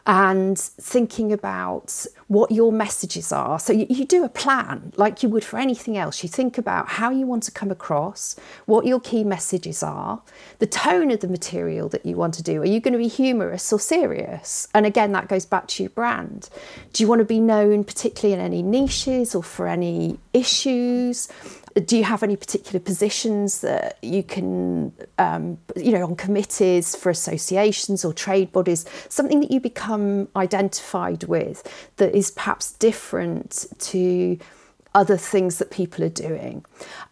and 0.06 0.56
thinking 0.56 1.32
about 1.32 2.06
what 2.28 2.52
your 2.52 2.70
messages 2.70 3.32
are. 3.32 3.58
So 3.58 3.72
you, 3.72 3.86
you, 3.88 4.04
do 4.04 4.22
a 4.24 4.28
plan 4.28 4.92
like 4.96 5.24
you 5.24 5.28
would 5.28 5.44
for 5.44 5.58
anything 5.58 5.96
else. 5.96 6.22
You 6.22 6.28
think 6.28 6.58
about 6.58 6.88
how 6.88 7.10
you 7.10 7.26
want 7.26 7.42
to 7.44 7.50
come 7.50 7.72
across, 7.72 8.36
what 8.66 8.86
your 8.86 9.00
key 9.00 9.24
messages 9.24 9.82
are, 9.82 10.22
the 10.60 10.66
tone 10.66 11.10
of 11.10 11.20
the 11.20 11.28
material 11.28 11.88
that 11.88 12.06
you 12.06 12.16
want 12.16 12.34
to 12.34 12.42
do. 12.42 12.62
Are 12.62 12.66
you 12.66 12.78
going 12.78 12.92
to 12.92 12.98
be 12.98 13.08
humorous 13.08 13.72
or 13.72 13.80
serious? 13.80 14.68
And 14.72 14.86
again, 14.86 15.10
that 15.12 15.26
goes 15.26 15.44
back 15.44 15.66
to 15.68 15.82
your 15.82 15.90
brand. 15.90 16.50
Do 16.92 17.02
you 17.02 17.08
want 17.08 17.18
to 17.18 17.24
be 17.24 17.40
known 17.40 17.82
particularly 17.82 18.34
in 18.34 18.40
any 18.40 18.62
niches 18.62 19.34
or 19.34 19.42
for 19.42 19.66
any 19.66 20.20
issues? 20.32 21.28
Do 21.84 21.96
you 21.96 22.04
have 22.04 22.22
any 22.22 22.36
particular 22.36 22.80
positions 22.80 23.60
that 23.60 23.98
you 24.02 24.22
can, 24.22 24.92
um, 25.18 25.58
you 25.76 25.92
know, 25.92 26.04
on 26.04 26.16
committees 26.16 26.96
for 26.96 27.10
associations 27.10 28.04
or 28.04 28.14
trade 28.14 28.50
bodies, 28.50 28.86
something 29.08 29.40
that 29.40 29.50
you 29.50 29.60
become 29.60 30.28
identified 30.36 31.24
with 31.24 31.90
that 31.96 32.14
is 32.14 32.30
perhaps 32.30 32.72
different 32.72 33.66
to 33.78 34.38
other 34.94 35.18
things 35.18 35.58
that 35.58 35.70
people 35.70 36.02
are 36.02 36.08
doing? 36.08 36.64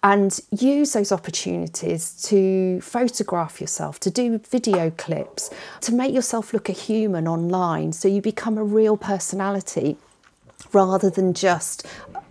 And 0.03 0.41
use 0.51 0.95
those 0.95 1.13
opportunities 1.13 2.23
to 2.23 2.81
photograph 2.81 3.61
yourself, 3.61 4.01
to 4.01 4.11
do 4.11 4.39
video 4.39 4.89
clips, 4.91 5.51
to 5.83 5.93
make 5.93 6.15
yourself 6.15 6.55
look 6.55 6.71
a 6.71 6.73
human 6.73 7.29
online 7.29 7.93
so 7.93 8.09
you 8.09 8.23
become 8.23 8.57
a 8.57 8.65
real 8.65 8.97
personality 8.97 9.99
rather 10.73 11.11
than 11.11 11.35
just 11.35 11.87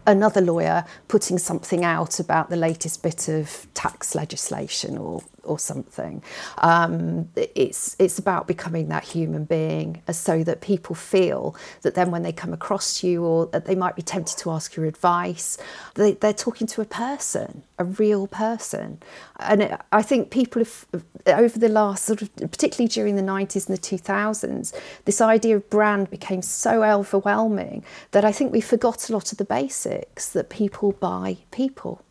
another 0.05 0.41
lawyer 0.41 0.85
putting 1.07 1.37
something 1.37 1.83
out 1.83 2.19
about 2.19 2.49
the 2.49 2.55
latest 2.55 3.03
bit 3.03 3.27
of 3.27 3.67
tax 3.73 4.15
legislation 4.15 4.97
or 4.97 5.21
or 5.43 5.59
something. 5.59 6.23
Um, 6.59 7.29
it's 7.35 7.95
it's 7.99 8.19
about 8.19 8.47
becoming 8.47 8.89
that 8.89 9.03
human 9.03 9.45
being, 9.45 10.01
uh, 10.07 10.13
so 10.13 10.43
that 10.43 10.61
people 10.61 10.95
feel 10.95 11.55
that 11.81 11.95
then 11.95 12.11
when 12.11 12.23
they 12.23 12.31
come 12.31 12.53
across 12.53 13.03
you, 13.03 13.23
or 13.23 13.47
that 13.47 13.65
they 13.65 13.75
might 13.75 13.95
be 13.95 14.01
tempted 14.01 14.37
to 14.39 14.51
ask 14.51 14.75
your 14.75 14.85
advice, 14.85 15.57
they, 15.95 16.13
they're 16.13 16.33
talking 16.33 16.67
to 16.67 16.81
a 16.81 16.85
person, 16.85 17.63
a 17.77 17.83
real 17.83 18.27
person. 18.27 19.01
And 19.39 19.63
it, 19.63 19.79
I 19.91 20.01
think 20.01 20.31
people 20.31 20.61
have 20.63 20.85
over 21.27 21.59
the 21.59 21.69
last 21.69 22.05
sort 22.05 22.21
of, 22.21 22.35
particularly 22.35 22.87
during 22.87 23.15
the 23.15 23.21
nineties 23.21 23.67
and 23.67 23.77
the 23.77 23.81
two 23.81 23.97
thousands, 23.97 24.73
this 25.05 25.21
idea 25.21 25.55
of 25.55 25.69
brand 25.69 26.09
became 26.09 26.41
so 26.41 26.83
overwhelming 26.83 27.83
that 28.11 28.25
I 28.25 28.31
think 28.31 28.51
we 28.51 28.61
forgot 28.61 29.09
a 29.09 29.13
lot 29.13 29.31
of 29.31 29.37
the 29.37 29.45
basics 29.45 30.29
that 30.29 30.49
people 30.49 30.91
buy 30.93 31.37
people. 31.51 32.01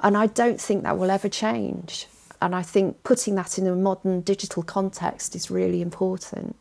And 0.00 0.16
I 0.16 0.26
don't 0.26 0.60
think 0.60 0.82
that 0.82 0.96
will 0.98 1.10
ever 1.10 1.28
change. 1.28 2.06
And 2.40 2.54
I 2.54 2.62
think 2.62 3.02
putting 3.02 3.34
that 3.34 3.58
in 3.58 3.66
a 3.66 3.74
modern 3.74 4.20
digital 4.20 4.62
context 4.62 5.34
is 5.34 5.50
really 5.50 5.82
important. 5.82 6.56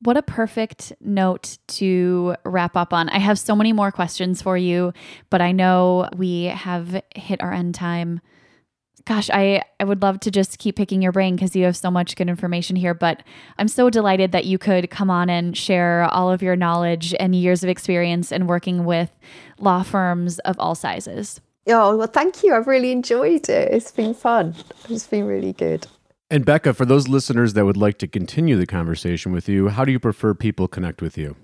What 0.00 0.16
a 0.16 0.22
perfect 0.22 0.92
note 1.00 1.58
to 1.68 2.34
wrap 2.44 2.76
up 2.76 2.92
on. 2.92 3.08
I 3.08 3.18
have 3.18 3.38
so 3.38 3.54
many 3.54 3.72
more 3.72 3.92
questions 3.92 4.42
for 4.42 4.56
you, 4.56 4.92
but 5.30 5.40
I 5.40 5.52
know 5.52 6.08
we 6.16 6.44
have 6.44 7.02
hit 7.14 7.40
our 7.40 7.52
end 7.52 7.76
time. 7.76 8.20
Gosh, 9.04 9.30
I, 9.30 9.62
I 9.78 9.84
would 9.84 10.02
love 10.02 10.18
to 10.20 10.30
just 10.30 10.58
keep 10.58 10.76
picking 10.76 11.02
your 11.02 11.12
brain 11.12 11.36
because 11.36 11.54
you 11.54 11.64
have 11.64 11.76
so 11.76 11.90
much 11.90 12.16
good 12.16 12.28
information 12.28 12.74
here. 12.74 12.94
But 12.94 13.22
I'm 13.58 13.68
so 13.68 13.90
delighted 13.90 14.32
that 14.32 14.44
you 14.44 14.58
could 14.58 14.90
come 14.90 15.08
on 15.08 15.30
and 15.30 15.56
share 15.56 16.04
all 16.04 16.32
of 16.32 16.42
your 16.42 16.56
knowledge 16.56 17.14
and 17.20 17.34
years 17.34 17.62
of 17.62 17.68
experience 17.68 18.32
in 18.32 18.48
working 18.48 18.84
with 18.84 19.10
law 19.58 19.84
firms 19.84 20.40
of 20.40 20.58
all 20.58 20.74
sizes. 20.74 21.40
Oh, 21.66 21.96
well, 21.96 22.08
thank 22.08 22.42
you. 22.42 22.54
I've 22.54 22.66
really 22.66 22.92
enjoyed 22.92 23.48
it. 23.48 23.72
It's 23.72 23.92
been 23.92 24.14
fun. 24.14 24.54
It's 24.88 25.06
been 25.06 25.26
really 25.26 25.52
good. 25.52 25.86
And 26.30 26.44
Becca, 26.44 26.74
for 26.74 26.84
those 26.84 27.08
listeners 27.08 27.52
that 27.52 27.64
would 27.64 27.76
like 27.76 27.98
to 27.98 28.06
continue 28.06 28.56
the 28.56 28.66
conversation 28.66 29.32
with 29.32 29.48
you, 29.48 29.68
how 29.68 29.84
do 29.84 29.92
you 29.92 30.00
prefer 30.00 30.34
people 30.34 30.66
connect 30.66 31.02
with 31.02 31.18
you? 31.18 31.36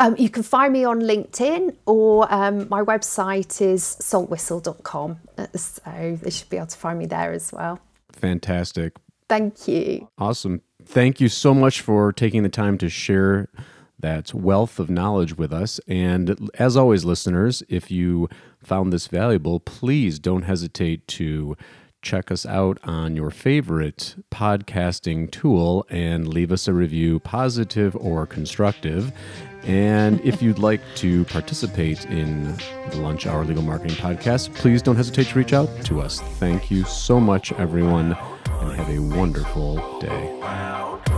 Um, 0.00 0.16
you 0.18 0.28
can 0.28 0.42
find 0.42 0.72
me 0.72 0.84
on 0.84 1.00
LinkedIn 1.00 1.76
or 1.86 2.26
um, 2.32 2.68
my 2.68 2.82
website 2.82 3.60
is 3.60 3.82
saltwhistle.com. 4.00 5.20
Uh, 5.38 5.46
so 5.54 6.18
they 6.20 6.30
should 6.30 6.48
be 6.48 6.56
able 6.56 6.66
to 6.66 6.76
find 6.76 6.98
me 6.98 7.06
there 7.06 7.32
as 7.32 7.52
well. 7.52 7.78
Fantastic. 8.12 8.94
Thank 9.28 9.68
you. 9.68 10.08
Awesome. 10.18 10.62
Thank 10.84 11.20
you 11.20 11.28
so 11.28 11.54
much 11.54 11.80
for 11.80 12.12
taking 12.12 12.42
the 12.42 12.48
time 12.48 12.76
to 12.78 12.88
share 12.88 13.48
that 13.98 14.32
wealth 14.32 14.78
of 14.78 14.88
knowledge 14.90 15.36
with 15.36 15.52
us. 15.52 15.80
And 15.88 16.50
as 16.54 16.76
always, 16.76 17.04
listeners, 17.04 17.62
if 17.68 17.90
you 17.90 18.28
found 18.62 18.92
this 18.92 19.06
valuable, 19.08 19.60
please 19.60 20.18
don't 20.18 20.42
hesitate 20.42 21.06
to 21.08 21.56
check 22.00 22.30
us 22.30 22.46
out 22.46 22.78
on 22.84 23.16
your 23.16 23.30
favorite 23.30 24.14
podcasting 24.30 25.30
tool 25.30 25.84
and 25.90 26.28
leave 26.28 26.52
us 26.52 26.68
a 26.68 26.72
review, 26.72 27.18
positive 27.18 27.96
or 27.96 28.24
constructive. 28.26 29.12
And 29.64 30.20
if 30.20 30.40
you'd 30.40 30.60
like 30.60 30.80
to 30.96 31.24
participate 31.24 32.06
in 32.06 32.56
the 32.90 32.98
Lunch 32.98 33.26
Hour 33.26 33.44
Legal 33.44 33.64
Marketing 33.64 33.96
Podcast, 33.96 34.54
please 34.54 34.80
don't 34.80 34.96
hesitate 34.96 35.26
to 35.26 35.38
reach 35.38 35.52
out 35.52 35.68
to 35.86 36.00
us. 36.00 36.20
Thank 36.38 36.70
you 36.70 36.84
so 36.84 37.18
much, 37.18 37.52
everyone, 37.52 38.16
and 38.46 38.72
have 38.72 38.88
a 38.88 39.00
wonderful 39.00 39.76
day. 39.98 41.17